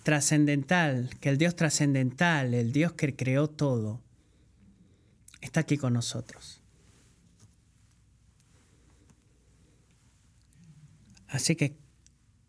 trascendental, 0.03 1.09
que 1.19 1.27
el 1.27 1.37
Dios 1.37 1.57
trascendental, 1.57 2.53
el 2.53 2.71
Dios 2.71 2.93
que 2.93 3.13
creó 3.13 3.49
todo, 3.49 3.99
está 5.41 5.59
aquí 5.59 5.77
con 5.77 5.91
nosotros. 5.91 6.61
Así 11.27 11.57
que 11.57 11.75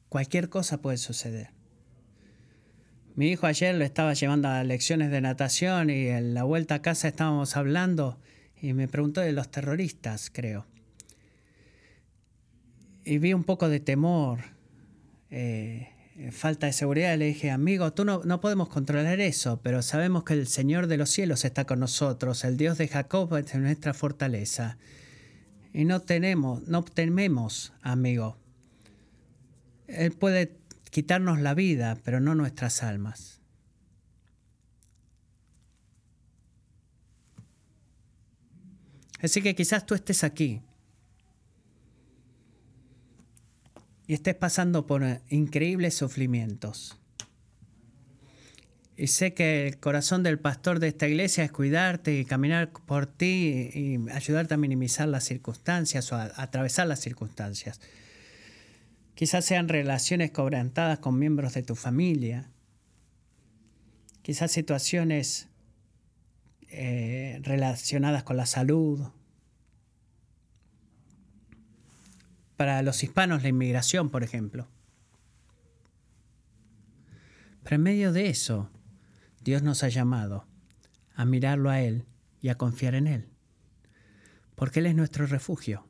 cualquier 0.09 0.49
cosa 0.49 0.81
puede 0.81 0.99
suceder. 0.99 1.58
Mi 3.19 3.31
hijo 3.31 3.49
ayer 3.49 3.75
lo 3.75 3.85
estaba 3.85 4.15
llevando 4.15 4.47
a 4.47 4.63
lecciones 4.63 5.11
de 5.11 5.21
natación 5.21 5.91
y 5.91 6.07
en 6.07 6.35
la 6.35 6.45
vuelta 6.45 6.77
a 6.77 6.83
casa 6.83 7.09
estábamos 7.09 7.57
hablando 7.57 8.17
y 8.63 8.75
me 8.75 8.87
preguntó 8.87 9.21
de 9.21 9.33
los 9.33 9.51
terroristas, 9.51 10.31
creo. 10.33 10.67
Y 13.05 13.19
vi 13.19 13.33
un 13.33 13.43
poco 13.43 13.69
de 13.69 13.81
temor, 13.81 14.39
eh, 15.33 15.89
falta 16.31 16.69
de 16.69 16.73
seguridad. 16.73 17.19
Le 17.19 17.25
dije, 17.25 17.51
amigo, 17.51 17.93
tú 17.93 18.05
no, 18.05 18.23
no 18.25 18.41
podemos 18.41 18.69
controlar 18.69 19.19
eso, 19.19 19.59
pero 19.65 19.83
sabemos 19.83 20.23
que 20.23 20.35
el 20.35 20.47
Señor 20.47 20.87
de 20.87 20.99
los 20.99 21.11
cielos 21.11 21.45
está 21.45 21.65
con 21.65 21.81
nosotros, 21.81 22.45
el 22.45 22.57
Dios 22.57 22.79
de 22.79 22.87
Jacob 22.87 23.35
es 23.35 23.53
nuestra 23.57 23.95
fortaleza. 23.95 24.79
Y 25.75 25.87
no 25.87 26.03
tenemos, 26.03 26.69
no 26.69 26.85
tememos, 26.85 27.73
amigo. 27.83 28.39
Él 29.89 30.13
puede 30.13 30.58
quitarnos 30.91 31.41
la 31.41 31.55
vida, 31.55 31.99
pero 32.05 32.21
no 32.21 32.35
nuestras 32.35 32.83
almas. 32.83 33.41
Así 39.21 39.43
que 39.43 39.55
quizás 39.55 39.85
tú 39.85 39.95
estés 39.95 40.23
aquí. 40.25 40.63
y 44.09 44.15
estés 44.15 44.35
pasando 44.35 44.87
por 44.87 45.05
increíbles 45.29 45.95
sufrimientos. 45.95 46.97
Y 48.97 49.09
sé 49.09 49.35
que 49.35 49.69
el 49.69 49.79
corazón 49.79 50.23
del 50.23 50.41
pastor 50.41 50.81
de 50.81 50.89
esta 50.89 51.07
iglesia 51.07 51.45
es 51.45 51.53
cuidarte 51.53 52.19
y 52.19 52.25
caminar 52.25 52.73
por 52.73 53.07
ti 53.07 53.71
y 53.73 54.11
ayudarte 54.11 54.55
a 54.55 54.57
minimizar 54.57 55.09
las 55.09 55.25
circunstancias 55.25 56.11
o 56.11 56.17
a, 56.17 56.33
atravesar 56.37 56.89
las 56.89 57.01
circunstancias. 57.01 57.81
Quizás 59.19 59.45
sean 59.45 59.67
relaciones 59.67 60.31
cobrantadas 60.31 61.01
con 61.01 61.19
miembros 61.19 61.53
de 61.55 61.65
tu 61.65 61.75
familia. 61.75 62.53
Quizás 64.23 64.53
situaciones 64.53 65.49
eh, 66.69 67.41
relacionadas 67.43 68.23
con 68.23 68.37
la 68.37 68.47
salud. 68.47 69.09
Para 72.57 72.81
los 72.83 73.03
hispanos 73.03 73.43
la 73.43 73.49
inmigración, 73.49 74.09
por 74.09 74.23
ejemplo. 74.23 74.69
Pero 77.65 77.75
en 77.75 77.83
medio 77.83 78.13
de 78.13 78.29
eso, 78.29 78.71
Dios 79.43 79.65
nos 79.65 79.83
ha 79.83 79.89
llamado 79.89 80.47
a 81.17 81.25
mirarlo 81.25 81.71
a 81.71 81.81
Él 81.81 82.05
y 82.41 82.51
a 82.51 82.55
confiar 82.55 82.95
en 82.95 83.09
Él. 83.09 83.29
Porque 84.55 84.79
Él 84.79 84.87
es 84.87 84.95
nuestro 84.95 85.27
refugio. 85.27 85.89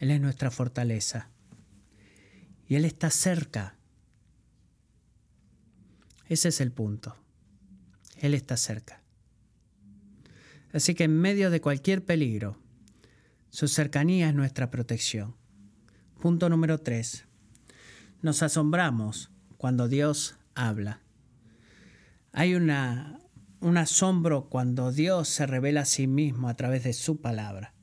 Él 0.00 0.10
es 0.10 0.20
nuestra 0.20 0.50
fortaleza. 0.50 1.30
Y 2.70 2.76
Él 2.76 2.84
está 2.84 3.10
cerca. 3.10 3.74
Ese 6.28 6.50
es 6.50 6.60
el 6.60 6.70
punto. 6.70 7.16
Él 8.16 8.32
está 8.32 8.56
cerca. 8.56 9.02
Así 10.72 10.94
que 10.94 11.02
en 11.02 11.20
medio 11.20 11.50
de 11.50 11.60
cualquier 11.60 12.04
peligro, 12.04 12.60
su 13.48 13.66
cercanía 13.66 14.28
es 14.28 14.36
nuestra 14.36 14.70
protección. 14.70 15.34
Punto 16.20 16.48
número 16.48 16.78
tres. 16.78 17.24
Nos 18.22 18.40
asombramos 18.44 19.32
cuando 19.56 19.88
Dios 19.88 20.36
habla. 20.54 21.00
Hay 22.30 22.54
un 22.54 22.70
asombro 23.76 24.48
cuando 24.48 24.92
Dios 24.92 25.28
se 25.28 25.44
revela 25.44 25.80
a 25.80 25.86
sí 25.86 26.06
mismo 26.06 26.48
a 26.48 26.54
través 26.54 26.84
de 26.84 26.92
su 26.92 27.20
palabra. 27.20 27.74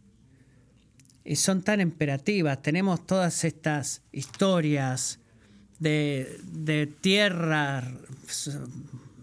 Y 1.28 1.36
son 1.36 1.62
tan 1.62 1.82
imperativas. 1.82 2.62
Tenemos 2.62 3.06
todas 3.06 3.44
estas 3.44 4.02
historias 4.14 5.20
de, 5.78 6.40
de 6.44 6.88
tierra 6.88 7.84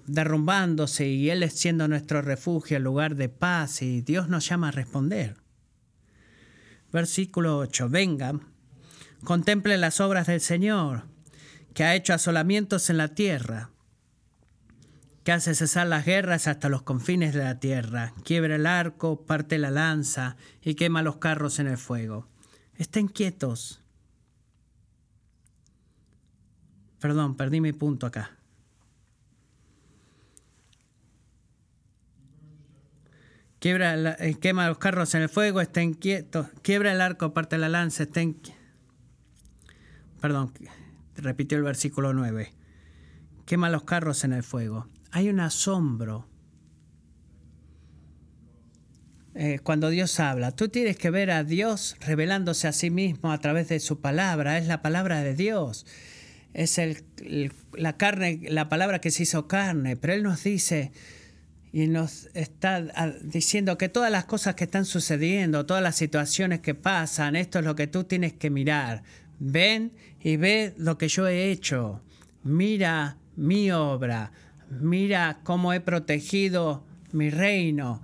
derrumbándose 0.07 1.09
y 1.09 1.31
Él 1.31 1.51
siendo 1.51 1.89
nuestro 1.89 2.21
refugio, 2.21 2.77
el 2.77 2.83
lugar 2.83 3.17
de 3.17 3.31
paz, 3.31 3.81
y 3.81 4.03
Dios 4.03 4.29
nos 4.29 4.47
llama 4.47 4.69
a 4.69 4.73
responder. 4.73 5.37
Versículo 6.93 7.59
8. 7.59 7.89
Vengan, 7.89 8.43
contemple 9.25 9.79
las 9.79 9.99
obras 10.01 10.27
del 10.27 10.43
Señor, 10.43 11.05
que 11.73 11.85
ha 11.85 11.95
hecho 11.95 12.13
asolamientos 12.13 12.91
en 12.91 12.99
la 12.99 13.09
tierra 13.09 13.71
que 15.25 15.33
hace 15.33 15.55
cesar 15.55 15.87
las 15.87 16.05
guerras 16.05 16.47
hasta 16.47 16.69
los 16.69 16.83
confines 16.83 17.33
de 17.33 17.43
la 17.43 17.59
tierra, 17.59 18.13
quiebra 18.25 18.57
el 18.57 18.67
arco, 18.67 19.25
parte 19.25 19.57
la 19.57 19.71
lanza 19.71 20.37
y 20.61 20.75
quema 20.75 21.03
los 21.03 21.17
carros 21.17 21.59
en 21.59 21.67
el 21.67 21.79
fuego. 21.79 22.29
Estén 22.77 23.09
quietos. 23.09 23.81
Perdón, 27.01 27.37
perdí 27.37 27.63
mi 27.63 27.73
punto 27.73 28.07
acá. 28.07 28.37
Quiebra 33.61 34.17
eh, 34.19 34.35
quema 34.39 34.69
los 34.69 34.77
carros 34.77 35.15
en 35.15 35.23
el 35.23 35.31
fuego, 35.31 35.63
estén 35.63 35.95
quietos. 35.95 36.49
Quiebra 36.61 36.93
el 36.93 37.01
arco, 37.01 37.33
parte 37.33 37.57
la 37.57 37.71
lanza, 37.71 38.03
estén... 38.03 38.39
Perdón, 40.21 40.53
repitió 41.17 41.57
el 41.57 41.65
versículo 41.65 42.13
9. 42.13 42.53
Quema 43.47 43.71
los 43.71 43.85
carros 43.85 44.25
en 44.25 44.35
el 44.35 44.43
fuego 44.43 44.89
hay 45.15 45.29
un 45.29 45.39
asombro 45.39 46.27
eh, 49.37 49.61
cuando 49.63 49.89
Dios 49.89 50.19
habla. 50.19 50.51
Tú 50.51 50.71
tienes 50.71 50.97
que 50.97 51.09
ver 51.11 51.31
a 51.31 51.45
Dios 51.45 51.97
revelándose 52.01 52.67
a 52.67 52.73
sí 52.73 52.91
mismo 52.91 53.31
a 53.31 53.39
través 53.39 53.69
de 53.69 53.79
su 53.79 54.01
palabra. 54.01 54.59
Es 54.59 54.67
la 54.67 54.83
palabra 54.83 55.23
de 55.23 55.37
Dios. 55.37 55.87
Es 56.53 56.79
el, 56.79 57.05
la 57.75 57.97
carne, 57.97 58.41
la 58.49 58.69
palabra 58.69 59.01
que 59.01 59.13
se 59.13 59.23
hizo 59.23 59.47
carne. 59.47 59.95
Pero 59.95 60.15
Él 60.15 60.25
nos 60.25 60.43
dice 60.43 60.91
y 61.73 61.87
nos 61.87 62.29
está 62.35 62.83
diciendo 63.23 63.79
que 63.79 63.89
todas 63.89 64.11
las 64.11 64.25
cosas 64.25 64.57
que 64.57 64.65
están 64.65 64.85
sucediendo, 64.85 65.65
todas 65.65 65.83
las 65.83 65.95
situaciones 65.95 66.59
que 66.59 66.75
pasan, 66.75 67.37
esto 67.37 67.61
es 67.61 67.65
lo 67.65 67.77
que 67.77 67.87
tú 67.87 68.03
tienes 68.03 68.33
que 68.33 68.51
mirar. 68.51 69.05
Ven 69.39 69.93
y 70.21 70.39
ve 70.39 70.75
lo 70.77 70.99
que 70.99 71.07
yo 71.07 71.29
he 71.29 71.53
hecho. 71.53 72.03
Mira 72.43 73.17
mi 73.37 73.71
obra 73.71 74.33
mira 74.71 75.41
cómo 75.43 75.73
he 75.73 75.81
protegido 75.81 76.85
mi 77.13 77.31
reino, 77.31 78.03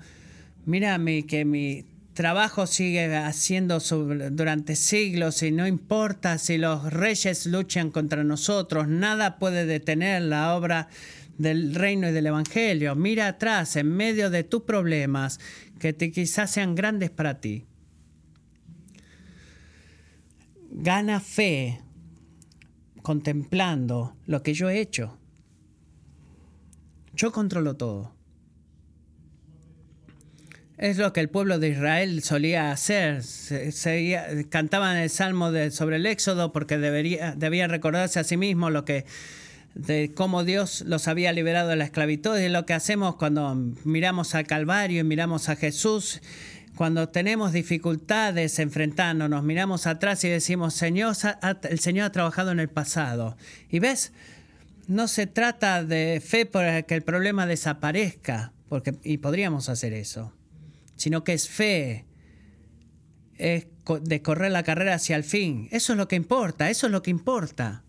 mira 0.67 0.99
que 1.27 1.45
mi 1.45 1.85
trabajo 2.15 2.67
sigue 2.67 3.17
haciendo 3.17 3.79
durante 4.31 4.77
siglos 4.77 5.43
y 5.43 5.53
no 5.53 5.67
importa 5.67 6.39
si 6.39 6.59
los 6.59 6.93
reyes 6.93 7.47
luchan 7.47 7.91
contra 7.91 8.25
nosotros, 8.25 8.89
nada 8.89 9.39
puede 9.39 9.65
detener 9.65 10.23
la 10.23 10.55
obra 10.55 10.89
del 11.39 11.75
reino 11.75 12.09
y 12.09 12.13
del 12.13 12.27
evangelio. 12.27 12.95
Mira 12.95 13.29
atrás, 13.29 13.77
en 13.77 13.89
medio 13.89 14.29
de 14.29 14.45
tus 14.45 14.63
problemas, 14.63 15.41
que 15.79 15.95
quizás 15.97 16.51
sean 16.51 16.75
grandes 16.75 17.11
para 17.11 17.41
ti. 17.41 17.65
Gana 20.71 21.21
fe 21.21 21.81
contemplando 23.03 24.15
lo 24.27 24.43
que 24.43 24.53
yo 24.53 24.69
he 24.69 24.81
hecho. 24.81 25.20
Yo 27.21 27.33
controlo 27.33 27.77
todo. 27.77 28.15
Es 30.79 30.97
lo 30.97 31.13
que 31.13 31.21
el 31.21 31.29
pueblo 31.29 31.59
de 31.59 31.69
Israel 31.69 32.23
solía 32.23 32.73
hacer. 32.73 33.23
cantaban 34.49 34.97
el 34.97 35.11
salmo 35.11 35.51
sobre 35.71 35.97
el 35.97 36.07
Éxodo 36.07 36.51
porque 36.51 36.79
debería, 36.79 37.35
debían 37.37 37.69
recordarse 37.69 38.21
a 38.21 38.25
sí 38.25 38.39
mismos 38.39 38.73
lo 38.73 38.87
que, 38.87 39.05
de 39.75 40.13
cómo 40.15 40.45
Dios 40.45 40.83
los 40.87 41.09
había 41.09 41.35
liberado 41.35 41.69
de 41.69 41.77
la 41.77 41.85
esclavitud. 41.85 42.39
Y 42.39 42.49
lo 42.49 42.65
que 42.65 42.73
hacemos 42.73 43.17
cuando 43.17 43.55
miramos 43.85 44.35
al 44.35 44.47
Calvario 44.47 45.01
y 45.01 45.05
miramos 45.05 45.51
a 45.51 45.57
Jesús, 45.57 46.23
cuando 46.75 47.11
tenemos 47.11 47.53
dificultades 47.53 48.59
enfrentándonos, 48.59 49.45
miramos 49.45 49.87
atrás 49.87 50.25
y 50.25 50.31
decimos, 50.31 50.73
Señor, 50.73 51.15
el 51.65 51.81
Señor 51.81 52.07
ha 52.07 52.13
trabajado 52.13 52.51
en 52.51 52.61
el 52.61 52.71
pasado. 52.71 53.37
Y 53.69 53.79
ves, 53.79 54.11
no 54.91 55.07
se 55.07 55.29
trata 55.29 55.85
de 55.85 56.21
fe 56.21 56.47
para 56.47 56.83
que 56.83 56.97
el 56.97 57.03
problema 57.03 57.47
desaparezca, 57.47 58.53
porque, 58.69 58.99
y 59.05 59.19
podríamos 59.19 59.69
hacer 59.69 59.93
eso, 59.93 60.35
sino 60.97 61.23
que 61.23 61.33
es 61.33 61.49
fe, 61.49 62.07
es 63.37 63.69
de 64.03 64.21
correr 64.21 64.51
la 64.51 64.65
carrera 64.65 64.95
hacia 64.95 65.15
el 65.15 65.23
fin. 65.23 65.69
Eso 65.71 65.93
es 65.93 65.97
lo 65.97 66.09
que 66.09 66.17
importa, 66.17 66.71
eso 66.71 66.87
es 66.87 66.93
lo 66.93 67.03
que 67.03 67.13
importa. 67.13 67.85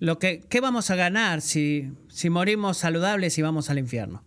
Lo 0.00 0.18
que, 0.18 0.40
¿Qué 0.40 0.60
vamos 0.60 0.90
a 0.90 0.96
ganar 0.96 1.40
si, 1.40 1.92
si 2.08 2.28
morimos 2.28 2.78
saludables 2.78 3.38
y 3.38 3.42
vamos 3.42 3.70
al 3.70 3.78
infierno? 3.78 4.24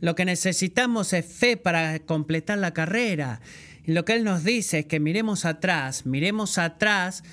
Lo 0.00 0.14
que 0.14 0.26
necesitamos 0.26 1.14
es 1.14 1.24
fe 1.24 1.56
para 1.56 2.00
completar 2.00 2.58
la 2.58 2.74
carrera. 2.74 3.40
Y 3.86 3.92
lo 3.92 4.04
que 4.04 4.12
Él 4.12 4.24
nos 4.24 4.44
dice 4.44 4.80
es 4.80 4.84
que 4.86 5.00
miremos 5.00 5.46
atrás, 5.46 6.04
miremos 6.04 6.58
atrás 6.58 7.24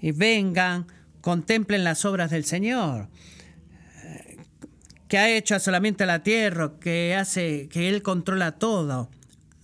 y 0.00 0.12
vengan, 0.12 0.86
contemplen 1.20 1.84
las 1.84 2.04
obras 2.04 2.30
del 2.30 2.44
Señor, 2.44 3.08
que 5.08 5.18
ha 5.18 5.30
hecho 5.30 5.58
solamente 5.58 6.06
la 6.06 6.22
tierra, 6.22 6.72
que 6.80 7.14
hace, 7.14 7.68
que 7.68 7.88
Él 7.88 8.02
controla 8.02 8.52
todo. 8.52 9.10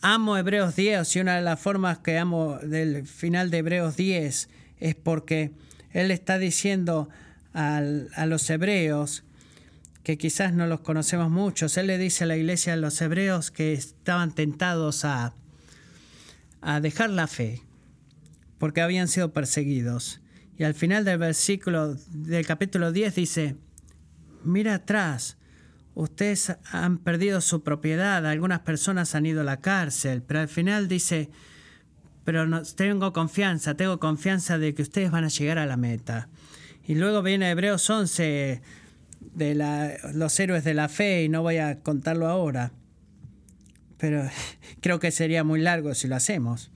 Amo 0.00 0.36
Hebreos 0.36 0.76
10 0.76 1.16
y 1.16 1.20
una 1.20 1.36
de 1.36 1.42
las 1.42 1.60
formas 1.60 1.98
que 1.98 2.18
amo 2.18 2.58
del 2.58 3.06
final 3.06 3.50
de 3.50 3.58
Hebreos 3.58 3.96
10 3.96 4.48
es 4.80 4.94
porque 4.94 5.52
Él 5.92 6.10
está 6.10 6.38
diciendo 6.38 7.08
a 7.54 7.80
los 8.26 8.48
hebreos, 8.48 9.24
que 10.02 10.18
quizás 10.18 10.52
no 10.52 10.66
los 10.66 10.80
conocemos 10.80 11.30
muchos, 11.30 11.76
Él 11.76 11.86
le 11.86 11.98
dice 11.98 12.24
a 12.24 12.26
la 12.26 12.36
iglesia, 12.36 12.72
a 12.72 12.76
los 12.76 13.00
hebreos 13.00 13.50
que 13.50 13.72
estaban 13.72 14.34
tentados 14.34 15.04
a, 15.04 15.34
a 16.60 16.80
dejar 16.80 17.10
la 17.10 17.26
fe, 17.26 17.62
porque 18.62 18.80
habían 18.80 19.08
sido 19.08 19.32
perseguidos. 19.32 20.20
Y 20.56 20.62
al 20.62 20.74
final 20.74 21.04
del 21.04 21.18
versículo 21.18 21.96
del 22.12 22.46
capítulo 22.46 22.92
10 22.92 23.16
dice, 23.16 23.56
mira 24.44 24.74
atrás, 24.74 25.36
ustedes 25.96 26.54
han 26.70 26.98
perdido 26.98 27.40
su 27.40 27.64
propiedad, 27.64 28.24
algunas 28.24 28.60
personas 28.60 29.16
han 29.16 29.26
ido 29.26 29.40
a 29.40 29.44
la 29.44 29.56
cárcel, 29.56 30.22
pero 30.22 30.38
al 30.38 30.46
final 30.46 30.86
dice, 30.86 31.28
pero 32.22 32.46
no, 32.46 32.62
tengo 32.62 33.12
confianza, 33.12 33.74
tengo 33.74 33.98
confianza 33.98 34.58
de 34.58 34.76
que 34.76 34.82
ustedes 34.82 35.10
van 35.10 35.24
a 35.24 35.28
llegar 35.28 35.58
a 35.58 35.66
la 35.66 35.76
meta. 35.76 36.28
Y 36.86 36.94
luego 36.94 37.20
viene 37.20 37.50
Hebreos 37.50 37.90
11 37.90 38.62
de 39.34 39.54
la, 39.56 39.92
los 40.14 40.38
héroes 40.38 40.62
de 40.62 40.74
la 40.74 40.88
fe 40.88 41.24
y 41.24 41.28
no 41.28 41.42
voy 41.42 41.56
a 41.56 41.80
contarlo 41.80 42.28
ahora, 42.28 42.70
pero 43.98 44.22
creo 44.80 45.00
que 45.00 45.10
sería 45.10 45.42
muy 45.42 45.60
largo 45.60 45.96
si 45.96 46.06
lo 46.06 46.14
hacemos. 46.14 46.71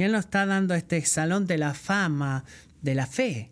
Y 0.00 0.02
Él 0.02 0.12
nos 0.12 0.24
está 0.24 0.46
dando 0.46 0.74
este 0.74 1.04
salón 1.04 1.46
de 1.46 1.58
la 1.58 1.74
fama 1.74 2.46
de 2.80 2.94
la 2.94 3.06
fe. 3.06 3.50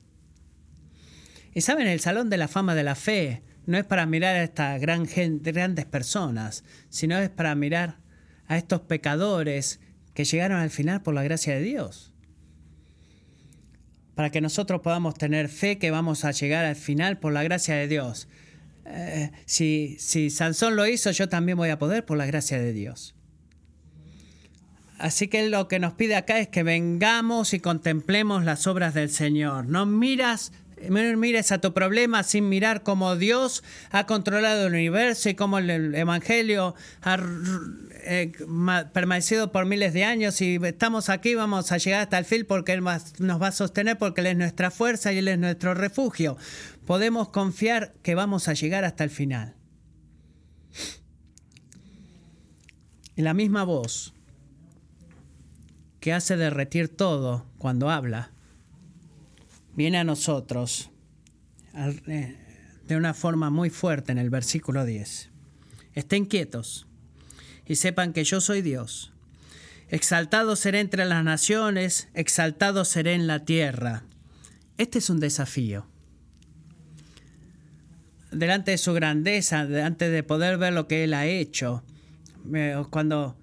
Y 1.53 1.61
saben, 1.61 1.87
el 1.87 2.01
salón 2.01 2.31
de 2.31 2.39
la 2.39 2.49
fama 2.49 2.75
de 2.75 2.85
la 2.85 2.95
fe 2.95 3.43
no 3.67 3.77
es 3.77 3.85
para 3.85 4.07
mirar 4.07 4.35
a 4.35 4.45
estas 4.45 4.81
gran 4.81 5.07
grandes 5.43 5.85
personas, 5.85 6.65
sino 6.89 7.19
es 7.19 7.29
para 7.29 7.55
mirar 7.55 7.99
a 8.47 8.57
estos 8.57 8.81
pecadores 8.81 9.81
que 10.15 10.25
llegaron 10.25 10.59
al 10.59 10.71
final 10.71 11.03
por 11.03 11.13
la 11.13 11.23
gracia 11.23 11.55
de 11.55 11.61
Dios. 11.61 12.15
Para 14.15 14.31
que 14.31 14.41
nosotros 14.41 14.81
podamos 14.81 15.17
tener 15.17 15.51
fe 15.51 15.77
que 15.77 15.91
vamos 15.91 16.25
a 16.25 16.31
llegar 16.31 16.65
al 16.65 16.77
final 16.77 17.19
por 17.19 17.35
la 17.35 17.43
gracia 17.43 17.75
de 17.75 17.89
Dios. 17.89 18.27
Eh, 18.87 19.33
si, 19.45 19.99
si 19.99 20.31
Sansón 20.31 20.77
lo 20.77 20.87
hizo, 20.87 21.11
yo 21.11 21.29
también 21.29 21.59
voy 21.59 21.69
a 21.69 21.79
poder 21.79 22.07
por 22.07 22.17
la 22.17 22.25
gracia 22.25 22.59
de 22.59 22.73
Dios. 22.73 23.18
Así 24.99 25.29
que 25.29 25.49
lo 25.49 25.69
que 25.69 25.79
nos 25.79 25.95
pide 25.95 26.17
acá 26.17 26.39
es 26.39 26.49
que 26.49 26.63
vengamos 26.63 27.55
y 27.55 27.61
contemplemos 27.61 28.45
las 28.45 28.67
obras 28.67 28.95
del 28.95 29.11
Señor. 29.11 29.67
No 29.67 29.87
miras 29.87 30.53
mires 31.17 31.53
a 31.53 31.61
tu 31.61 31.73
problema 31.73 32.23
sin 32.23 32.49
mirar 32.49 32.83
cómo 32.83 33.17
Dios 33.17 33.63
ha 33.91 34.07
controlado 34.07 34.67
el 34.67 34.75
universo 34.75 35.29
y 35.29 35.35
cómo 35.35 35.59
el 35.59 35.95
Evangelio 35.95 36.75
ha 37.03 37.19
eh, 38.05 38.33
permanecido 38.93 39.53
por 39.53 39.67
miles 39.67 39.93
de 39.93 40.05
años 40.05 40.41
y 40.41 40.59
estamos 40.63 41.09
aquí, 41.09 41.35
vamos 41.35 41.73
a 41.73 41.79
llegar 41.79 42.03
hasta 42.03 42.19
el 42.19 42.25
fin 42.25 42.45
porque 42.47 42.73
Él 42.73 42.83
nos 42.83 43.43
va 43.43 43.49
a 43.49 43.53
sostener, 43.53 43.99
porque 43.99 44.21
Él 44.21 44.29
es 44.29 44.37
nuestra 44.37 44.71
fuerza 44.71 45.13
y 45.13 45.19
Él 45.19 45.29
es 45.29 45.39
nuestro 45.39 45.75
refugio. 45.75 46.37
Podemos 46.87 47.29
confiar 47.29 47.95
que 48.03 48.15
vamos 48.15 48.49
a 48.49 48.55
llegar 48.55 48.85
hasta 48.85 49.05
el 49.05 49.11
final. 49.11 49.55
Y 53.17 53.23
la 53.23 53.35
misma 53.35 53.65
voz 53.65 54.15
que 56.01 56.13
hace 56.13 56.37
derretir 56.37 56.89
todo 56.89 57.47
cuando 57.59 57.91
habla 57.91 58.31
viene 59.75 59.99
a 59.99 60.05
nosotros 60.05 60.91
eh, 61.75 62.37
de 62.87 62.97
una 62.97 63.15
forma 63.15 63.51
muy 63.51 63.71
fuerte 63.71 64.13
en 64.13 64.19
el 64.19 64.31
versículo 64.31 64.85
10. 64.85 65.31
Estén 65.95 66.25
quietos 66.25 66.87
y 67.67 67.77
sepan 67.77 68.13
que 68.13 68.25
yo 68.25 68.41
soy 68.41 68.63
Dios. 68.63 69.13
Exaltado 69.89 70.57
seré 70.57 70.81
entre 70.81 71.05
las 71.05 71.25
naciones, 71.25 72.09
exaltado 72.15 72.85
seré 72.85 73.15
en 73.15 73.27
la 73.27 73.45
tierra. 73.45 74.05
Este 74.77 74.99
es 74.99 75.11
un 75.11 75.21
desafío. 75.21 75.87
Delante 78.31 78.73
de 78.73 78.79
su 78.79 78.93
grandeza, 78.93 79.67
delante 79.67 80.11
de 80.11 80.23
poder 80.23 80.59
ver 80.59 80.73
lo 80.73 80.87
que 80.89 81.05
Él 81.05 81.15
ha 81.15 81.27
hecho, 81.27 81.83
cuando 82.91 83.37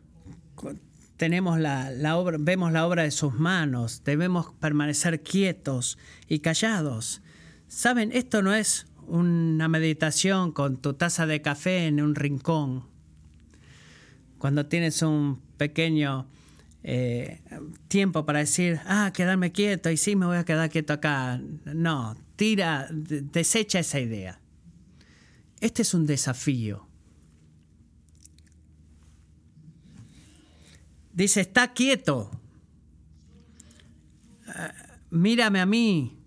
tenemos 1.18 1.60
la, 1.60 2.18
obra, 2.18 2.38
vemos 2.40 2.72
la 2.72 2.86
obra 2.86 3.04
de 3.04 3.12
sus 3.12 3.34
manos, 3.34 4.04
debemos 4.04 4.54
permanecer 4.60 5.22
quietos 5.22 5.98
y 6.28 6.40
callados. 6.40 7.22
Saben, 7.68 8.12
esto 8.14 8.42
no 8.42 8.54
es 8.54 8.88
una 9.08 9.68
meditación 9.68 10.52
con 10.52 10.78
tu 10.78 10.94
taza 10.94 11.26
de 11.26 11.42
café 11.42 11.88
en 11.88 12.02
un 12.02 12.16
rincón. 12.16 12.86
Cuando 14.38 14.66
tienes 14.66 15.02
un 15.02 15.42
pequeño 15.58 16.28
eh, 16.84 17.42
tiempo 17.88 18.26
para 18.26 18.40
decir, 18.40 18.80
ah, 18.86 19.12
quedarme 19.14 19.52
quieto 19.52 19.90
y 19.90 19.98
sí, 19.98 20.16
me 20.16 20.26
voy 20.26 20.38
a 20.38 20.46
quedar 20.46 20.70
quieto 20.70 20.94
acá. 20.94 21.42
No, 21.66 22.16
tira, 22.36 22.88
desecha 22.92 23.80
esa 23.80 24.00
idea. 24.00 24.40
Este 25.62 25.82
es 25.82 25.94
un 25.94 26.06
desafío. 26.06 26.85
Dice, 31.16 31.42
está 31.42 31.72
quieto. 31.72 32.30
Ah, 34.48 34.74
mírame 35.10 35.62
a 35.62 35.66
mí. 35.66 36.20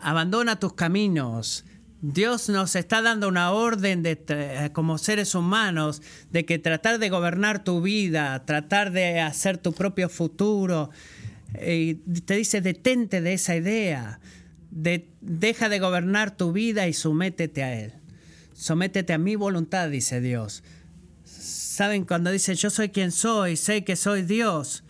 Abandona 0.00 0.60
tus 0.60 0.74
caminos. 0.74 1.64
Dios 2.00 2.48
nos 2.50 2.76
está 2.76 3.02
dando 3.02 3.26
una 3.26 3.50
orden 3.50 4.02
de, 4.02 4.70
como 4.72 4.98
seres 4.98 5.34
humanos 5.34 6.00
de 6.30 6.44
que 6.44 6.58
tratar 6.60 6.98
de 7.00 7.08
gobernar 7.08 7.64
tu 7.64 7.80
vida, 7.80 8.44
tratar 8.44 8.92
de 8.92 9.18
hacer 9.20 9.58
tu 9.58 9.72
propio 9.72 10.08
futuro. 10.08 10.90
Y 11.66 11.94
te 11.94 12.36
dice, 12.36 12.60
detente 12.60 13.22
de 13.22 13.32
esa 13.32 13.56
idea. 13.56 14.20
deja 14.70 15.68
de 15.70 15.78
gobernar 15.80 16.36
tu 16.36 16.52
vida 16.52 16.86
y 16.86 16.92
sométete 16.92 17.64
a 17.64 17.80
Él. 17.80 17.94
Sométete 18.52 19.14
a 19.14 19.18
mi 19.18 19.36
voluntad, 19.36 19.88
dice 19.88 20.20
Dios. 20.20 20.62
Saben, 21.78 22.04
cuando 22.06 22.32
dice 22.32 22.56
yo 22.56 22.70
soy 22.70 22.88
quien 22.88 23.12
soy, 23.12 23.56
sé 23.56 23.84
que 23.84 23.94
soy 23.94 24.22
Dios, 24.22 24.82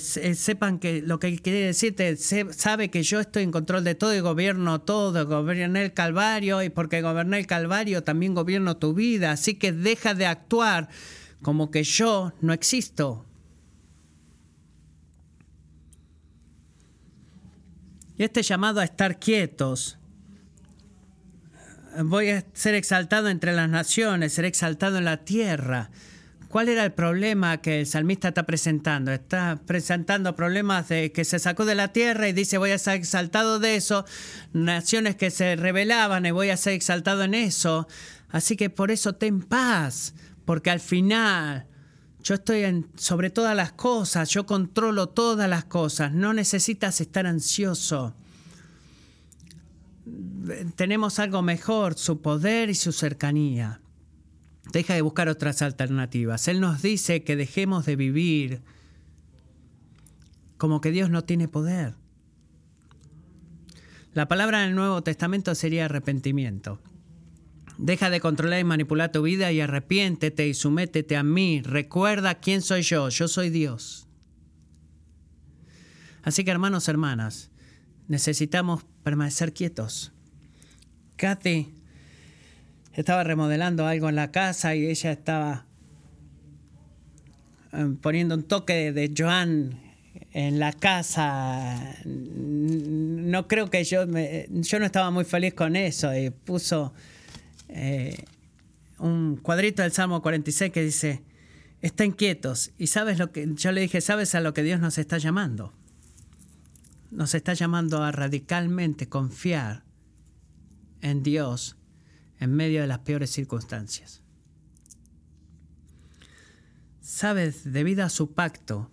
sepan 0.00 0.80
que 0.80 1.00
lo 1.00 1.20
que 1.20 1.38
quiere 1.38 1.60
decirte, 1.60 2.16
sabe 2.16 2.90
que 2.90 3.04
yo 3.04 3.20
estoy 3.20 3.44
en 3.44 3.52
control 3.52 3.84
de 3.84 3.94
todo 3.94 4.12
y 4.12 4.18
gobierno 4.18 4.80
todo, 4.80 5.24
gobierno 5.28 5.78
el 5.78 5.94
Calvario 5.94 6.60
y 6.64 6.70
porque 6.70 7.02
goberné 7.02 7.38
el 7.38 7.46
Calvario 7.46 8.02
también 8.02 8.34
gobierno 8.34 8.76
tu 8.76 8.94
vida, 8.94 9.30
así 9.30 9.54
que 9.54 9.70
deja 9.70 10.14
de 10.14 10.26
actuar 10.26 10.88
como 11.40 11.70
que 11.70 11.84
yo 11.84 12.32
no 12.40 12.52
existo. 12.52 13.24
Y 18.18 18.24
este 18.24 18.42
llamado 18.42 18.80
a 18.80 18.84
estar 18.84 19.20
quietos 19.20 19.98
voy 22.04 22.30
a 22.30 22.44
ser 22.52 22.74
exaltado 22.74 23.28
entre 23.28 23.52
las 23.52 23.68
naciones, 23.68 24.32
ser 24.32 24.44
exaltado 24.44 24.98
en 24.98 25.04
la 25.04 25.18
tierra. 25.18 25.90
¿Cuál 26.48 26.68
era 26.68 26.84
el 26.84 26.92
problema 26.92 27.58
que 27.58 27.80
el 27.80 27.86
salmista 27.86 28.28
está 28.28 28.44
presentando? 28.44 29.12
Está 29.12 29.60
presentando 29.66 30.36
problemas 30.36 30.88
de 30.88 31.12
que 31.12 31.24
se 31.24 31.38
sacó 31.38 31.64
de 31.64 31.74
la 31.74 31.92
tierra 31.92 32.28
y 32.28 32.32
dice 32.32 32.56
voy 32.56 32.70
a 32.70 32.78
ser 32.78 32.94
exaltado 32.94 33.58
de 33.58 33.76
eso, 33.76 34.04
naciones 34.52 35.16
que 35.16 35.30
se 35.30 35.56
rebelaban 35.56 36.24
y 36.24 36.30
voy 36.30 36.50
a 36.50 36.56
ser 36.56 36.74
exaltado 36.74 37.24
en 37.24 37.34
eso. 37.34 37.88
Así 38.30 38.56
que 38.56 38.70
por 38.70 38.90
eso 38.90 39.14
ten 39.14 39.42
paz, 39.42 40.14
porque 40.44 40.70
al 40.70 40.80
final 40.80 41.66
yo 42.22 42.36
estoy 42.36 42.64
en, 42.64 42.86
sobre 42.96 43.30
todas 43.30 43.56
las 43.56 43.72
cosas, 43.72 44.30
yo 44.30 44.46
controlo 44.46 45.08
todas 45.08 45.50
las 45.50 45.64
cosas, 45.64 46.12
no 46.12 46.32
necesitas 46.32 47.00
estar 47.00 47.26
ansioso 47.26 48.14
tenemos 50.76 51.18
algo 51.18 51.42
mejor, 51.42 51.94
su 51.94 52.20
poder 52.20 52.70
y 52.70 52.74
su 52.74 52.92
cercanía. 52.92 53.80
Deja 54.72 54.94
de 54.94 55.02
buscar 55.02 55.28
otras 55.28 55.62
alternativas. 55.62 56.48
Él 56.48 56.60
nos 56.60 56.82
dice 56.82 57.22
que 57.22 57.36
dejemos 57.36 57.86
de 57.86 57.96
vivir 57.96 58.62
como 60.56 60.80
que 60.80 60.90
Dios 60.90 61.10
no 61.10 61.24
tiene 61.24 61.48
poder. 61.48 61.94
La 64.14 64.28
palabra 64.28 64.62
en 64.62 64.70
el 64.70 64.76
Nuevo 64.76 65.02
Testamento 65.02 65.54
sería 65.54 65.84
arrepentimiento. 65.84 66.80
Deja 67.78 68.08
de 68.08 68.20
controlar 68.20 68.60
y 68.60 68.64
manipular 68.64 69.12
tu 69.12 69.22
vida 69.22 69.52
y 69.52 69.60
arrepiéntete 69.60 70.48
y 70.48 70.54
sumétete 70.54 71.16
a 71.16 71.22
mí. 71.22 71.60
Recuerda 71.60 72.36
quién 72.36 72.62
soy 72.62 72.82
yo. 72.82 73.10
Yo 73.10 73.28
soy 73.28 73.50
Dios. 73.50 74.08
Así 76.22 76.42
que 76.42 76.50
hermanos, 76.50 76.88
hermanas, 76.88 77.50
necesitamos 78.08 78.86
permanecer 79.06 79.52
quietos. 79.52 80.10
Kathy 81.14 81.72
estaba 82.92 83.22
remodelando 83.22 83.86
algo 83.86 84.08
en 84.08 84.16
la 84.16 84.32
casa 84.32 84.74
y 84.74 84.84
ella 84.84 85.12
estaba 85.12 85.64
em, 87.70 87.96
poniendo 87.98 88.34
un 88.34 88.42
toque 88.42 88.90
de 88.90 89.14
Joan 89.16 89.78
en 90.32 90.58
la 90.58 90.72
casa. 90.72 91.94
No 92.04 93.46
creo 93.46 93.70
que 93.70 93.84
yo 93.84 94.06
yo 94.06 94.78
no 94.80 94.84
estaba 94.84 95.12
muy 95.12 95.24
feliz 95.24 95.54
con 95.54 95.76
eso 95.76 96.12
y 96.12 96.30
puso 96.30 96.92
eh, 97.68 98.24
un 98.98 99.36
cuadrito 99.36 99.82
del 99.82 99.92
Salmo 99.92 100.20
46 100.20 100.72
que 100.72 100.82
dice 100.82 101.22
estén 101.80 102.10
quietos 102.10 102.72
y 102.76 102.88
sabes 102.88 103.20
lo 103.20 103.30
que 103.30 103.54
yo 103.54 103.70
le 103.70 103.82
dije 103.82 104.00
sabes 104.00 104.34
a 104.34 104.40
lo 104.40 104.52
que 104.52 104.64
Dios 104.64 104.80
nos 104.80 104.98
está 104.98 105.18
llamando 105.18 105.72
nos 107.16 107.34
está 107.34 107.54
llamando 107.54 108.02
a 108.02 108.12
radicalmente 108.12 109.08
confiar 109.08 109.84
en 111.00 111.22
Dios 111.22 111.78
en 112.38 112.54
medio 112.54 112.82
de 112.82 112.86
las 112.86 112.98
peores 112.98 113.30
circunstancias. 113.30 114.22
Sabes, 117.00 117.72
debido 117.72 118.04
a 118.04 118.10
su 118.10 118.34
pacto, 118.34 118.90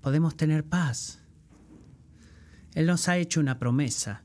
podemos 0.00 0.36
tener 0.36 0.64
paz. 0.64 1.20
Él 2.74 2.86
nos 2.86 3.08
ha 3.08 3.18
hecho 3.18 3.38
una 3.38 3.60
promesa. 3.60 4.24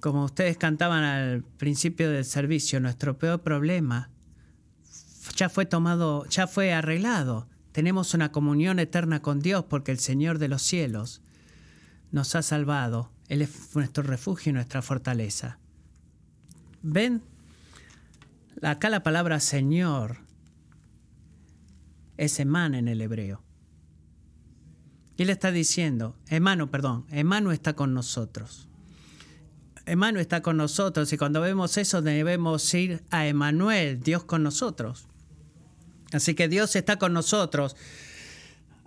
Como 0.00 0.24
ustedes 0.24 0.58
cantaban 0.58 1.04
al 1.04 1.44
principio 1.44 2.10
del 2.10 2.24
servicio, 2.24 2.80
nuestro 2.80 3.18
peor 3.18 3.40
problema 3.42 4.10
ya 5.36 5.48
fue 5.48 5.64
tomado, 5.64 6.26
ya 6.26 6.48
fue 6.48 6.72
arreglado. 6.72 7.47
Tenemos 7.78 8.12
una 8.12 8.32
comunión 8.32 8.80
eterna 8.80 9.22
con 9.22 9.38
Dios 9.38 9.64
porque 9.66 9.92
el 9.92 10.00
Señor 10.00 10.40
de 10.40 10.48
los 10.48 10.62
cielos 10.62 11.22
nos 12.10 12.34
ha 12.34 12.42
salvado. 12.42 13.12
Él 13.28 13.40
es 13.40 13.76
nuestro 13.76 14.02
refugio 14.02 14.50
y 14.50 14.52
nuestra 14.52 14.82
fortaleza. 14.82 15.60
¿Ven? 16.82 17.22
Acá 18.62 18.90
la 18.90 19.04
palabra 19.04 19.38
Señor 19.38 20.16
es 22.16 22.40
Emán 22.40 22.74
en 22.74 22.88
el 22.88 23.00
hebreo. 23.00 23.44
Y 25.16 25.22
él 25.22 25.30
está 25.30 25.52
diciendo, 25.52 26.16
Emano, 26.26 26.72
perdón, 26.72 27.06
Emano 27.10 27.52
está 27.52 27.74
con 27.74 27.94
nosotros. 27.94 28.66
Emano 29.86 30.18
está 30.18 30.42
con 30.42 30.56
nosotros 30.56 31.12
y 31.12 31.16
cuando 31.16 31.40
vemos 31.40 31.76
eso 31.76 32.02
debemos 32.02 32.74
ir 32.74 33.04
a 33.10 33.28
Emanuel, 33.28 34.00
Dios 34.00 34.24
con 34.24 34.42
nosotros. 34.42 35.06
Así 36.12 36.34
que 36.34 36.48
Dios 36.48 36.74
está 36.76 36.96
con 36.96 37.12
nosotros 37.12 37.76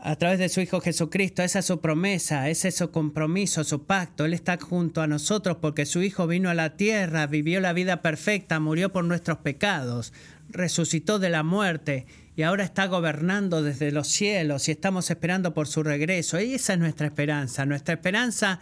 a 0.03 0.15
través 0.15 0.39
de 0.39 0.49
su 0.49 0.61
Hijo 0.61 0.81
Jesucristo. 0.81 1.43
Esa 1.43 1.59
es 1.59 1.65
su 1.65 1.79
promesa, 1.79 2.49
ese 2.49 2.69
es 2.69 2.75
su 2.75 2.89
compromiso, 2.91 3.63
su 3.63 3.85
pacto. 3.85 4.25
Él 4.25 4.33
está 4.33 4.57
junto 4.57 5.01
a 5.01 5.07
nosotros 5.07 5.57
porque 5.61 5.85
su 5.85 6.01
Hijo 6.01 6.27
vino 6.27 6.49
a 6.49 6.55
la 6.55 6.75
tierra, 6.75 7.27
vivió 7.27 7.59
la 7.59 7.73
vida 7.73 8.01
perfecta, 8.01 8.59
murió 8.59 8.91
por 8.91 9.05
nuestros 9.05 9.37
pecados, 9.39 10.11
resucitó 10.49 11.19
de 11.19 11.29
la 11.29 11.43
muerte 11.43 12.07
y 12.35 12.43
ahora 12.43 12.63
está 12.63 12.87
gobernando 12.87 13.61
desde 13.61 13.91
los 13.91 14.07
cielos 14.07 14.67
y 14.67 14.71
estamos 14.71 15.09
esperando 15.11 15.53
por 15.53 15.67
su 15.67 15.83
regreso. 15.83 16.39
Y 16.39 16.55
esa 16.55 16.73
es 16.73 16.79
nuestra 16.79 17.07
esperanza. 17.07 17.65
Nuestra 17.67 17.93
esperanza 17.93 18.59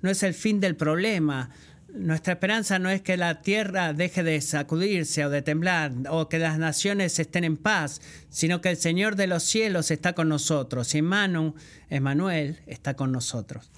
no 0.00 0.10
es 0.10 0.22
el 0.22 0.32
fin 0.32 0.60
del 0.60 0.76
problema. 0.76 1.50
Nuestra 1.94 2.32
esperanza 2.34 2.78
no 2.78 2.88
es 2.88 3.02
que 3.02 3.18
la 3.18 3.42
tierra 3.42 3.92
deje 3.92 4.22
de 4.22 4.40
sacudirse 4.40 5.26
o 5.26 5.30
de 5.30 5.42
temblar 5.42 5.92
o 6.08 6.28
que 6.28 6.38
las 6.38 6.58
naciones 6.58 7.18
estén 7.18 7.44
en 7.44 7.58
paz, 7.58 8.00
sino 8.30 8.62
que 8.62 8.70
el 8.70 8.78
Señor 8.78 9.14
de 9.16 9.26
los 9.26 9.42
cielos 9.42 9.90
está 9.90 10.14
con 10.14 10.30
nosotros 10.30 10.94
y 10.94 10.98
Emmanuel 10.98 12.60
está 12.66 12.94
con 12.94 13.12
nosotros. 13.12 13.70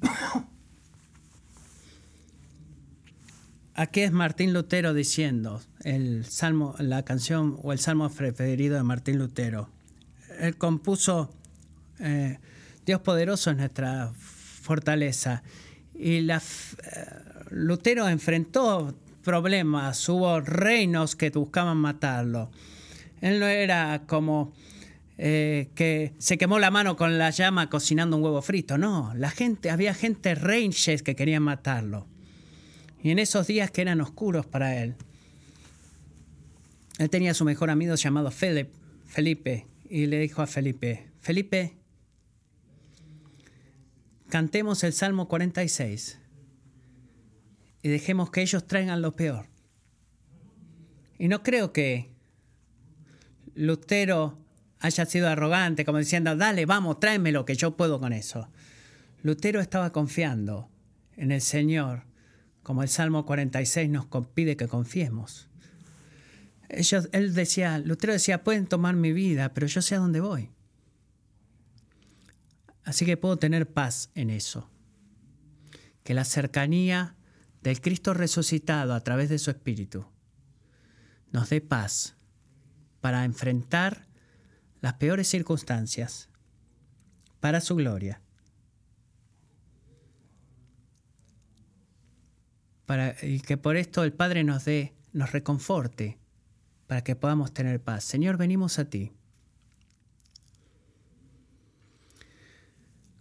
Aquí 3.74 4.00
es 4.00 4.10
Martín 4.10 4.52
Lutero 4.52 4.92
diciendo 4.92 5.62
el 5.84 6.24
salmo, 6.24 6.74
la 6.80 7.04
canción 7.04 7.56
o 7.62 7.72
el 7.72 7.78
salmo 7.78 8.10
preferido 8.10 8.76
de 8.76 8.82
Martín 8.82 9.18
Lutero. 9.18 9.70
Él 10.40 10.56
compuso 10.56 11.32
eh, 12.00 12.38
Dios 12.84 13.00
poderoso 13.00 13.50
es 13.50 13.56
nuestra 13.56 14.10
fortaleza 14.16 15.42
y 15.94 16.20
la, 16.22 16.38
eh, 16.38 16.42
Lutero 17.50 18.08
enfrentó 18.08 18.94
problemas, 19.22 20.08
hubo 20.08 20.40
reinos 20.40 21.16
que 21.16 21.30
buscaban 21.30 21.76
matarlo. 21.76 22.50
Él 23.20 23.40
no 23.40 23.46
era 23.46 24.02
como 24.06 24.52
eh, 25.18 25.68
que 25.74 26.12
se 26.18 26.38
quemó 26.38 26.58
la 26.58 26.70
mano 26.70 26.96
con 26.96 27.18
la 27.18 27.30
llama 27.30 27.68
cocinando 27.68 28.16
un 28.16 28.22
huevo 28.22 28.40
frito, 28.42 28.78
no, 28.78 29.12
la 29.14 29.30
gente, 29.30 29.70
había 29.70 29.92
gente 29.94 30.34
reyes 30.34 31.02
que 31.02 31.16
querían 31.16 31.42
matarlo. 31.42 32.06
Y 33.02 33.10
en 33.10 33.18
esos 33.18 33.46
días 33.46 33.70
que 33.70 33.82
eran 33.82 34.00
oscuros 34.00 34.46
para 34.46 34.82
él, 34.82 34.94
él 36.98 37.10
tenía 37.10 37.32
a 37.32 37.34
su 37.34 37.44
mejor 37.44 37.70
amigo 37.70 37.94
llamado 37.94 38.30
Felipe 38.30 39.66
y 39.88 40.06
le 40.06 40.18
dijo 40.18 40.42
a 40.42 40.46
Felipe, 40.46 41.08
Felipe, 41.20 41.76
cantemos 44.28 44.84
el 44.84 44.92
Salmo 44.92 45.28
46 45.28 46.18
y 47.82 47.88
dejemos 47.88 48.30
que 48.30 48.42
ellos 48.42 48.66
traigan 48.66 49.02
lo 49.02 49.14
peor. 49.16 49.46
Y 51.18 51.28
no 51.28 51.42
creo 51.42 51.72
que 51.72 52.10
Lutero 53.54 54.38
haya 54.80 55.04
sido 55.06 55.28
arrogante, 55.28 55.84
como 55.84 55.98
diciendo, 55.98 56.36
dale, 56.36 56.66
vamos, 56.66 57.00
tráemelo, 57.00 57.44
que 57.44 57.56
yo 57.56 57.76
puedo 57.76 57.98
con 57.98 58.12
eso. 58.12 58.48
Lutero 59.22 59.60
estaba 59.60 59.92
confiando 59.92 60.68
en 61.16 61.32
el 61.32 61.40
Señor, 61.40 62.04
como 62.62 62.82
el 62.82 62.88
Salmo 62.88 63.26
46 63.26 63.90
nos 63.90 64.06
pide 64.34 64.56
que 64.56 64.68
confiemos. 64.68 65.48
Ellos, 66.68 67.08
él 67.12 67.34
decía, 67.34 67.78
Lutero 67.78 68.12
decía, 68.12 68.44
pueden 68.44 68.66
tomar 68.66 68.94
mi 68.94 69.12
vida, 69.12 69.54
pero 69.54 69.66
yo 69.66 69.82
sé 69.82 69.96
a 69.96 69.98
dónde 69.98 70.20
voy. 70.20 70.50
Así 72.84 73.04
que 73.04 73.16
puedo 73.16 73.38
tener 73.38 73.66
paz 73.66 74.10
en 74.14 74.30
eso. 74.30 74.70
Que 76.04 76.14
la 76.14 76.24
cercanía 76.24 77.16
del 77.62 77.80
Cristo 77.80 78.14
resucitado 78.14 78.94
a 78.94 79.00
través 79.00 79.28
de 79.28 79.38
su 79.38 79.50
Espíritu 79.50 80.06
nos 81.32 81.50
dé 81.50 81.60
paz 81.60 82.16
para 83.00 83.24
enfrentar 83.24 84.06
las 84.80 84.94
peores 84.94 85.28
circunstancias 85.28 86.28
para 87.40 87.60
su 87.60 87.76
gloria. 87.76 88.20
Para, 92.86 93.14
y 93.22 93.40
que 93.40 93.56
por 93.56 93.76
esto 93.76 94.02
el 94.02 94.12
Padre 94.12 94.44
nos 94.44 94.64
dé, 94.64 94.94
nos 95.12 95.32
reconforte, 95.32 96.18
para 96.86 97.04
que 97.04 97.16
podamos 97.16 97.52
tener 97.52 97.82
paz. 97.82 98.04
Señor, 98.04 98.38
venimos 98.38 98.78
a 98.78 98.88
ti. 98.88 99.12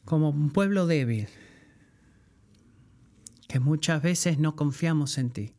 Como 0.06 0.30
un 0.30 0.52
pueblo 0.52 0.88
débil, 0.88 1.28
que 3.58 3.62
muchas 3.62 4.04
veces 4.04 4.38
no 4.38 4.56
confiamos 4.56 5.18
en 5.18 5.32
ti. 5.32 5.56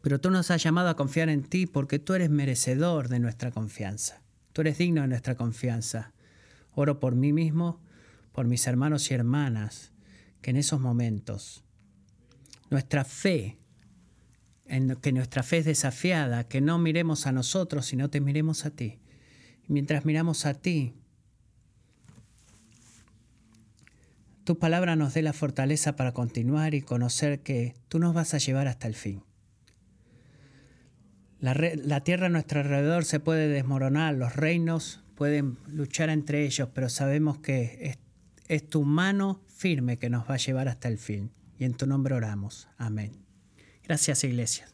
Pero 0.00 0.22
tú 0.22 0.30
nos 0.30 0.50
has 0.50 0.62
llamado 0.62 0.88
a 0.88 0.96
confiar 0.96 1.28
en 1.28 1.42
ti 1.42 1.66
porque 1.66 1.98
tú 1.98 2.14
eres 2.14 2.30
merecedor 2.30 3.08
de 3.08 3.18
nuestra 3.18 3.50
confianza. 3.50 4.22
Tú 4.54 4.62
eres 4.62 4.78
digno 4.78 5.02
de 5.02 5.08
nuestra 5.08 5.34
confianza. 5.34 6.14
Oro 6.72 6.98
por 6.98 7.14
mí 7.14 7.34
mismo, 7.34 7.82
por 8.32 8.46
mis 8.46 8.66
hermanos 8.66 9.10
y 9.10 9.12
hermanas, 9.12 9.92
que 10.40 10.48
en 10.48 10.56
esos 10.56 10.80
momentos 10.80 11.62
nuestra 12.70 13.04
fe, 13.04 13.58
en 14.64 14.96
que 14.96 15.12
nuestra 15.12 15.42
fe 15.42 15.58
es 15.58 15.66
desafiada, 15.66 16.48
que 16.48 16.62
no 16.62 16.78
miremos 16.78 17.26
a 17.26 17.32
nosotros, 17.32 17.84
sino 17.84 18.08
te 18.08 18.22
miremos 18.22 18.64
a 18.64 18.70
ti. 18.70 18.98
Mientras 19.68 20.06
miramos 20.06 20.46
a 20.46 20.54
ti, 20.54 20.94
tu 24.44 24.58
palabra 24.58 24.94
nos 24.94 25.14
dé 25.14 25.22
la 25.22 25.32
fortaleza 25.32 25.96
para 25.96 26.12
continuar 26.12 26.74
y 26.74 26.82
conocer 26.82 27.40
que 27.40 27.74
tú 27.88 27.98
nos 27.98 28.14
vas 28.14 28.34
a 28.34 28.38
llevar 28.38 28.68
hasta 28.68 28.86
el 28.86 28.94
fin. 28.94 29.22
La, 31.40 32.00
tierra 32.00 32.26
a 32.26 32.30
nuestro 32.30 32.60
alrededor 32.60 33.04
se 33.04 33.20
puede 33.20 33.48
desmoronar, 33.48 34.14
los 34.14 34.34
reinos 34.34 35.02
pueden 35.14 35.58
luchar 35.66 36.08
entre 36.08 36.46
ellos, 36.46 36.70
pero 36.72 36.88
sabemos 36.88 37.38
que 37.38 37.78
es, 37.82 37.98
es 38.48 38.68
tu 38.68 38.84
mano 38.84 39.42
firme 39.48 39.98
que 39.98 40.08
nos 40.08 40.28
va 40.28 40.34
a 40.34 40.38
llevar 40.38 40.68
hasta 40.68 40.88
el 40.88 40.98
fin. 40.98 41.32
Y 41.58 41.64
en 41.64 41.74
tu 41.74 41.86
nombre 41.86 42.14
oramos. 42.14 42.68
Amén. 42.78 43.12
Gracias, 43.82 44.24
Iglesia. 44.24 44.73